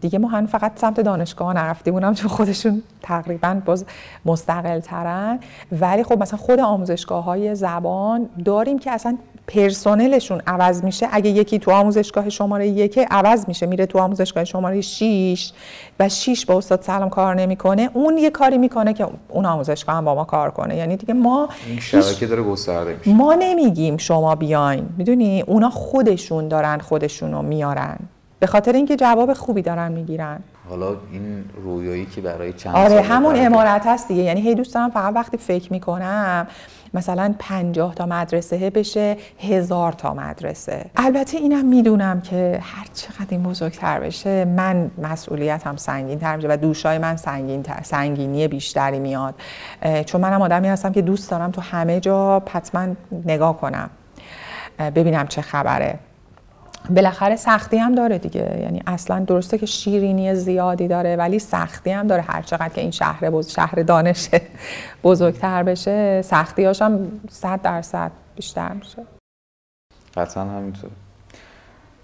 دیگه 0.01 0.19
ما 0.19 0.27
هم 0.27 0.45
فقط 0.45 0.79
سمت 0.79 0.99
دانشگاه 0.99 1.53
نرفتیم 1.53 1.93
اونم 1.93 2.13
چون 2.13 2.29
خودشون 2.29 2.83
تقریبا 3.01 3.61
باز 3.65 3.85
مستقل 4.25 4.79
ترن 4.79 5.39
ولی 5.71 6.03
خب 6.03 6.21
مثلا 6.21 6.39
خود 6.39 6.59
آموزشگاه 6.59 7.23
های 7.23 7.55
زبان 7.55 8.29
داریم 8.45 8.79
که 8.79 8.91
اصلا 8.91 9.17
پرسنلشون 9.47 10.41
عوض 10.47 10.83
میشه. 10.83 11.07
اگه 11.11 11.29
یکی 11.29 11.59
تو 11.59 11.71
آموزشگاه 11.71 12.29
شماره 12.29 12.67
یک 12.67 12.99
عوض 13.11 13.47
میشه. 13.47 13.65
میره 13.65 13.85
تو 13.85 13.99
آموزشگاه 13.99 14.43
شماره 14.43 14.81
6 14.81 15.51
و 15.99 16.09
6 16.09 16.45
با 16.45 16.57
استاد 16.57 16.81
سلام 16.81 17.09
کار 17.09 17.35
نمی‌کنه. 17.35 17.89
اون 17.93 18.17
یه 18.17 18.29
کاری 18.29 18.57
می‌کنه 18.57 18.93
که 18.93 19.07
اون 19.29 19.45
آموزشگاه 19.45 19.95
هم 19.95 20.05
با 20.05 20.15
ما 20.15 20.23
کار 20.23 20.51
کنه. 20.51 20.75
یعنی 20.75 20.97
دیگه 20.97 21.13
ما 21.13 21.49
این 21.67 21.79
شبکه 21.79 22.27
داره 22.27 22.43
گسترده 22.43 22.95
میشه. 22.99 23.13
ما 23.13 23.33
نمیگیم 23.33 23.97
شما 23.97 24.35
بیاین. 24.35 24.85
می‌دونی؟ 24.97 25.41
اونا 25.41 25.69
خودشون 25.69 26.47
دارن 26.47 26.79
خودشونو 26.79 27.41
میارن. 27.41 27.97
به 28.43 28.47
خاطر 28.47 28.71
اینکه 28.73 28.95
جواب 28.95 29.33
خوبی 29.33 29.61
دارن 29.61 29.91
می‌گیرن. 29.91 30.39
حالا 30.69 30.87
این 31.11 31.45
رویایی 31.63 32.05
که 32.05 32.21
برای 32.21 32.53
چند 32.53 32.75
آره 32.75 33.01
همون 33.01 33.35
امارت 33.37 33.87
هست 33.87 34.07
دیگه. 34.07 34.21
یعنی 34.23 34.41
هی 34.41 34.55
دوست 34.55 34.73
دارم 34.73 34.89
فقط 34.89 35.15
وقتی 35.15 35.37
فکر 35.37 35.73
می‌کنم 35.73 36.47
مثلا 36.93 37.35
پنجاه 37.39 37.95
تا 37.95 38.05
مدرسه 38.05 38.69
بشه 38.69 39.17
هزار 39.39 39.91
تا 39.91 40.13
مدرسه. 40.13 40.85
البته 40.95 41.37
اینم 41.37 41.65
می‌دونم 41.65 42.21
که 42.21 42.59
هر 42.61 42.87
چقدر 42.93 43.27
این 43.29 43.43
بزرگتر 43.43 43.99
بشه 43.99 44.45
من 44.45 44.91
مسئولیتم 44.97 45.75
سنگین 45.75 46.19
تر 46.19 46.35
میشه 46.35 46.47
و 46.47 46.57
دوشای 46.57 46.97
من 46.97 47.15
سنگین 47.15 47.63
تر، 47.63 47.79
سنگینی 47.83 48.47
بیشتری 48.47 48.99
میاد. 48.99 49.35
چون 50.05 50.21
منم 50.21 50.41
آدمی 50.41 50.67
هستم 50.67 50.91
که 50.91 51.01
دوست 51.01 51.31
دارم 51.31 51.51
تو 51.51 51.61
همه 51.61 51.99
جا 51.99 52.43
حتما 52.51 52.87
نگاه 53.25 53.57
کنم. 53.57 53.89
ببینم 54.79 55.27
چه 55.27 55.41
خبره. 55.41 55.99
بالاخره 56.89 57.35
سختی 57.35 57.77
هم 57.77 57.95
داره 57.95 58.17
دیگه. 58.17 58.59
یعنی 58.61 58.83
اصلا 58.87 59.19
درسته 59.19 59.57
که 59.57 59.65
شیرینی 59.65 60.35
زیادی 60.35 60.87
داره 60.87 61.15
ولی 61.15 61.39
سختی 61.39 61.91
هم 61.91 62.07
داره. 62.07 62.21
هر 62.21 62.41
چقدر 62.41 62.69
که 62.69 62.81
این 62.81 62.91
شهر 62.91 63.29
بز... 63.29 63.51
شهر 63.51 63.83
دانش 63.83 64.29
بزرگتر 65.03 65.63
بشه 65.63 66.21
سختی 66.21 66.65
هم 66.65 67.21
صد 67.29 67.61
درصد 67.61 68.11
بیشتر 68.35 68.73
میشه. 68.73 69.03
قطعا 70.15 70.43
همینطور. 70.43 70.89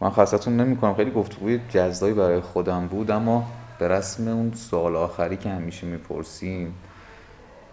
من 0.02 0.10
خواستتون 0.10 0.58
نمی 0.58 0.78
کنم 0.78 0.96
خیلی 0.96 1.12
گفتگوی 1.12 1.60
جزایی 1.70 2.14
برای 2.14 2.40
خودم 2.40 2.88
بود 2.88 3.12
اما 3.12 3.46
به 3.80 3.88
رسم 3.88 4.28
اون 4.28 4.54
سوال 4.54 4.96
آخری 4.96 5.38
که 5.38 5.50
همیشه 5.50 5.88
می‌پرسیم 5.88 6.74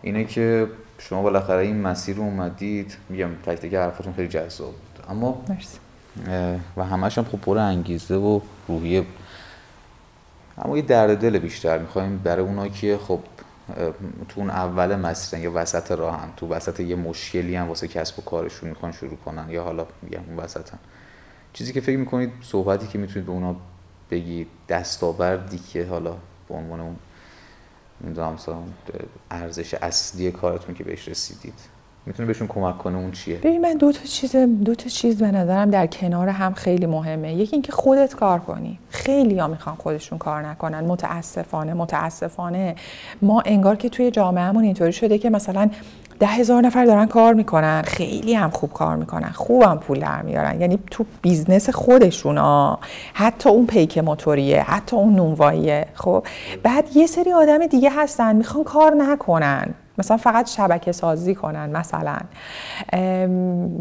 اینه 0.03 0.25
که 0.25 0.67
شما 0.99 1.23
بالاخره 1.23 1.59
این 1.59 1.81
مسیر 1.81 2.17
رو 2.17 2.23
اومدید. 2.23 2.97
میگم 3.09 3.29
تک 3.47 3.59
تک 3.59 3.75
حرفتون 3.75 4.13
خیلی 4.13 4.29
جذاب 4.29 4.73
بود. 4.73 5.05
اما 5.09 5.45
مرسی. 5.49 5.79
و 6.77 6.85
همش 6.85 7.19
هم 7.19 7.25
خب 7.25 7.41
پر 7.41 7.59
انگیزه 7.59 8.15
و 8.15 8.41
روحیه 8.69 9.07
اما 10.59 10.77
یه 10.77 10.83
درد 10.83 11.19
دل 11.19 11.39
بیشتر 11.39 11.79
می‌خوایم 11.79 12.19
برای 12.19 12.45
اونا 12.45 12.69
که 12.69 12.99
خب 13.09 13.21
تو 14.29 14.41
اون 14.41 14.51
اول 14.51 14.97
مسیرن 14.97 15.43
یا 15.43 15.53
وسط 15.55 15.93
راه 15.93 16.21
هم 16.21 16.33
تو 16.37 16.49
وسط 16.49 16.81
یه 16.81 16.97
مشکلی 16.97 17.57
هم 17.57 17.69
واسه 17.69 17.89
کسب 17.89 18.19
و 18.19 18.23
کارشون 18.23 18.69
می‌خوان 18.69 18.93
شروع 18.93 19.17
کنن 19.17 19.51
یا 19.51 19.63
حالا 19.63 19.87
میگم 20.03 20.21
اون 20.29 20.37
وسط 20.37 20.71
هم. 20.71 20.79
چیزی 21.53 21.73
که 21.73 21.81
فکر 21.81 21.97
می‌کنید 21.97 22.33
صحبتی 22.43 22.87
که 22.87 22.99
می‌تونید 22.99 23.27
به 23.27 23.33
اونا 23.33 23.57
بگید 24.11 24.49
دستاوردی 24.69 25.59
که 25.59 25.87
حالا 25.87 26.17
به 26.49 26.55
عنوان 26.55 26.81
اون 26.81 26.97
ارزش 29.31 29.75
اصلی 29.75 30.31
کارتون 30.31 30.75
که 30.75 30.85
بهش 30.85 31.09
رسیدید 31.09 31.76
می‌تونه 32.07 32.27
بهشون 32.27 32.47
کمک 32.47 32.79
کنه 32.79 32.99
اون 32.99 33.11
چیه؟ 33.11 33.37
ببین 33.37 33.61
من 33.61 33.73
دو 33.73 33.93
تا 33.93 34.05
چیز 34.05 34.37
دو 34.37 34.75
تا 34.75 34.89
چیز 34.89 35.19
به 35.19 35.31
نظرم 35.31 35.71
در 35.71 35.87
کنار 35.87 36.29
هم 36.29 36.55
خیلی 36.55 36.87
مهمه. 36.87 37.35
یکی 37.35 37.53
اینکه 37.53 37.73
خودت 37.73 38.15
کار 38.15 38.39
کنی. 38.39 38.79
خیلی 38.91 39.39
ها 39.39 39.49
می‌خوان 39.49 39.77
خودشون 39.77 40.19
کار 40.19 40.47
نکنن. 40.47 40.85
متاسفانه 40.85 41.75
متاسفانه. 41.75 42.75
ما 43.23 43.43
انگار 43.47 43.77
که 43.77 43.89
توی 43.89 44.11
جامعهمون 44.11 44.65
اینطوری 44.65 44.93
شده 44.93 45.19
که 45.19 45.31
مثلا 45.31 45.71
ده 46.21 46.27
هزار 46.27 46.63
نفر 46.63 46.85
دارن 46.85 47.07
کار 47.07 47.35
می‌کنن. 47.35 47.83
خیلی 47.83 48.35
هم 48.35 48.51
خوب 48.51 48.73
کار 48.73 48.97
می‌کنن. 48.97 49.31
خوبم 49.31 49.77
پول 49.77 50.01
در 50.01 50.23
میارن. 50.23 50.61
یعنی 50.61 50.79
تو 50.91 51.05
business 51.23 51.71
خودشون 51.71 52.39
ها 52.39 52.79
حتی 53.15 53.49
اون 53.49 53.67
پیک 53.67 53.99
موتوریه 53.99 54.63
حتی 54.63 54.97
اون 54.97 55.15
نونواییه. 55.15 55.87
خب؟ 55.95 56.27
بعد 56.63 56.97
یه 56.97 57.07
سری 57.07 57.33
آدم 57.33 57.67
دیگه 57.67 57.91
هستن. 57.91 58.37
می‌خوان 58.37 58.65
کار 58.65 58.95
نکنن. 58.95 59.75
مثلا 59.99 60.17
فقط 60.17 60.49
شبکه 60.49 60.93
سازی 60.93 61.35
کنن 61.35 61.71
مثلا. 61.71 62.17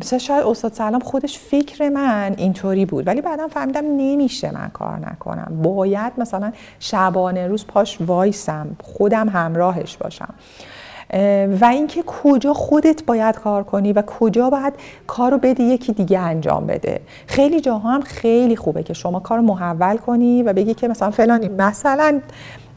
مثلا 0.02 0.20
شاید 0.20 0.46
استاد 0.46 0.74
سلام 0.74 1.00
خودش 1.00 1.40
فکر 1.40 1.90
من 1.90 2.36
اینطوری 2.38 2.86
بود 2.86 3.08
ولی 3.08 3.22
بعدا 3.22 3.48
فهمیدم 3.48 3.86
نمیشه 3.98 4.52
من 4.54 4.70
کار 4.74 5.00
نکنم. 5.12 5.62
باید 5.62 6.14
مثلا 6.18 6.52
شبانه 6.80 7.48
روز 7.48 7.68
پاش 7.68 7.98
وایسم 8.02 8.68
خودم 8.84 9.30
همراهش 9.30 9.98
باشم. 9.98 10.34
و 11.62 11.66
اینکه 11.66 12.04
کجا 12.04 12.54
خودت 12.54 13.06
باید 13.06 13.36
کار 13.36 13.64
کنی 13.64 13.94
و 13.94 14.02
کجا 14.02 14.50
باید 14.50 14.74
کار 15.08 15.32
رو 15.32 15.38
بدی 15.38 15.64
یکی 15.64 15.94
دیگه 15.94 16.20
انجام 16.20 16.66
بده. 16.66 17.02
خیلی 17.28 17.62
جاها 17.62 17.92
هم 17.92 18.02
خیلی 18.02 18.56
خوبه 18.56 18.84
که 18.84 18.94
شما 18.94 19.20
کار 19.20 19.40
محول 19.40 19.98
کنی 19.98 20.44
و 20.44 20.54
بگی 20.54 20.74
که 20.74 20.88
مثلا 20.88 21.12
فلانی 21.12 21.48
مثلا 21.48 22.20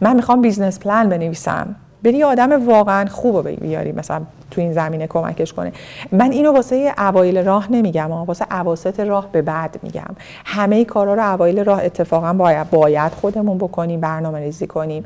من 0.01 0.17
می‌خوام 0.17 0.41
business 0.41 0.79
plan 0.79 1.09
بنویسم. 1.09 1.77
بری 2.03 2.23
آدم 2.23 2.67
واقعا 2.69 3.07
خوب 3.07 3.37
رو 3.37 3.43
بیاری 3.43 3.93
مثلا 3.93 4.23
تو 4.51 4.61
این 4.61 4.73
زمینه 4.73 5.07
کمکش 5.07 5.53
کنه. 5.53 5.73
من 6.13 6.33
اینو 6.33 6.53
واسه 6.53 6.95
اوایل 6.99 7.45
راه 7.45 7.73
نمیگم 7.73 8.13
واسه 8.13 8.47
اواسط 8.51 9.01
راه 9.01 9.33
به 9.33 9.43
بعد 9.43 9.79
میگم. 9.83 10.15
همه 10.45 10.85
کارا 10.85 11.15
رو 11.15 11.35
اوایل 11.35 11.65
راه 11.65 11.85
اتفاقا 11.85 12.33
باید 12.33 12.71
باید 12.71 13.13
خودمون 13.13 13.59
بکنیم 13.59 14.01
برنامه 14.01 14.39
ریزی 14.39 14.67
کنیم. 14.67 15.05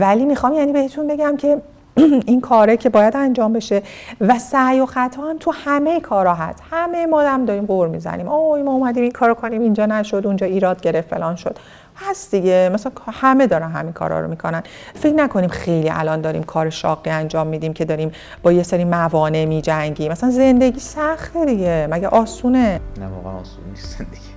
ولی 0.00 0.24
می‌خوام 0.24 0.52
یعنی 0.52 0.72
بهتون 0.72 1.08
بگم 1.08 1.36
که 1.36 1.62
این 2.26 2.40
کاره 2.40 2.76
که 2.76 2.88
باید 2.88 3.16
انجام 3.16 3.52
بشه. 3.52 3.82
و 4.20 4.38
سعی 4.38 4.80
و 4.80 4.86
خطا 4.86 5.22
هم 5.22 5.38
تو 5.38 5.52
همه 5.64 6.00
کارا 6.00 6.34
هست. 6.34 6.62
همه 6.70 7.06
ما 7.06 7.20
هم 7.22 7.44
داریم 7.44 7.66
قور 7.66 7.88
می‌زنیم. 7.88 8.28
اوه 8.28 8.62
ما 8.62 8.72
اومدیم 8.72 9.02
این 9.02 9.12
کارو 9.12 9.34
کنیم 9.34 9.60
اینجا 9.62 9.86
نشد 9.86 10.22
اونجا 10.24 10.46
ایراد 10.46 10.80
گرفت 10.80 11.08
فلان 11.08 11.36
شد. 11.36 11.58
هست 11.96 12.30
دیگه. 12.30 12.70
مثلا 12.74 12.92
همه 13.12 13.46
دارن 13.46 13.70
همین 13.70 13.92
کارا 13.92 14.20
رو 14.20 14.28
می‌کنن. 14.28 14.62
فکر 14.94 15.14
نکنیم 15.14 15.48
خیلی 15.48 15.90
الان 15.90 16.20
داریم 16.20 16.42
کار 16.42 16.70
شاقی 16.70 17.10
انجام 17.10 17.46
میدیم 17.46 17.72
که 17.72 17.84
داریم 17.84 18.12
با 18.42 18.52
یه 18.52 18.62
سری 18.62 18.84
موانع 18.84 19.44
میجنگیم. 19.44 20.12
مثلا 20.12 20.30
زندگی 20.30 20.80
سخته 20.80 21.44
دیگه. 21.44 21.88
مگه 21.90 22.08
آسونه؟ 22.08 22.80
نه 23.00 23.06
واقعا 23.06 23.40
آسون 23.40 23.64
نیست 23.70 23.98
زندگی. 23.98 24.29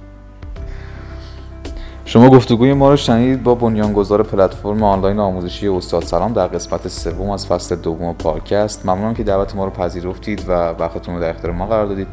شما 2.05 2.29
گفتگوی 2.29 2.73
ما 2.73 2.89
رو 2.89 2.95
شنید 2.97 3.43
با 3.43 3.55
بنیانگذار 3.55 4.23
پلتفرم 4.23 4.83
آنلاین 4.83 5.19
آموزشی 5.19 5.67
استاد 5.67 6.03
سلام 6.03 6.33
در 6.33 6.47
قسمت 6.47 6.87
سوم 6.87 7.29
از 7.29 7.47
فصل 7.47 7.75
دوم 7.75 8.13
پادکست. 8.13 8.85
ممنونم 8.85 9.13
که 9.13 9.23
دعوت 9.23 9.55
ما 9.55 9.65
رو 9.65 9.71
پذیرفتید 9.71 10.49
و 10.49 10.51
وقتتون 10.51 11.15
رو 11.15 11.21
در 11.21 11.29
اختیار 11.29 11.53
ما 11.53 11.65
قرار 11.65 11.85
دادید. 11.85 12.07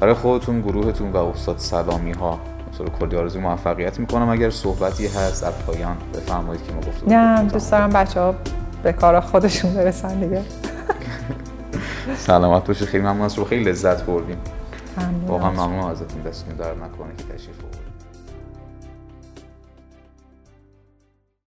برای 0.00 0.14
خودتون 0.14 0.60
گروهتون 0.60 1.12
و 1.12 1.16
استاد 1.16 1.58
سلامی 1.58 2.12
ها 2.12 2.38
طور 2.78 2.88
کلی 2.88 3.16
آرزوی 3.16 3.42
موفقیت 3.42 4.00
می‌کنم. 4.00 4.28
اگر 4.28 4.50
صحبتی 4.50 5.06
هست 5.06 5.44
از 5.44 5.52
پایان 5.66 5.96
بفرمایید 6.14 6.66
که 6.66 6.72
ما 6.72 6.80
گفتگو 6.80 7.10
نه 7.10 7.42
دوست 7.42 7.70
دارم 7.70 7.90
بچه 7.90 8.20
ها 8.20 8.34
به 8.82 8.92
کار 8.92 9.20
خودشون 9.20 9.74
برسن 9.74 10.20
دیگه. 10.20 10.42
سلامت 12.26 12.66
باشه 12.66 12.86
خیلی 12.86 13.02
ممنون 13.02 13.22
از 13.22 13.38
رو 13.38 13.44
خیلی 13.44 13.64
لذت 13.64 14.02
بردیم. 14.02 14.36
واقعا 15.26 15.50
ممنون 15.50 15.90
ازتون 15.90 16.22
دستتون 16.22 16.56
در 16.56 16.74
نکنه 16.74 17.12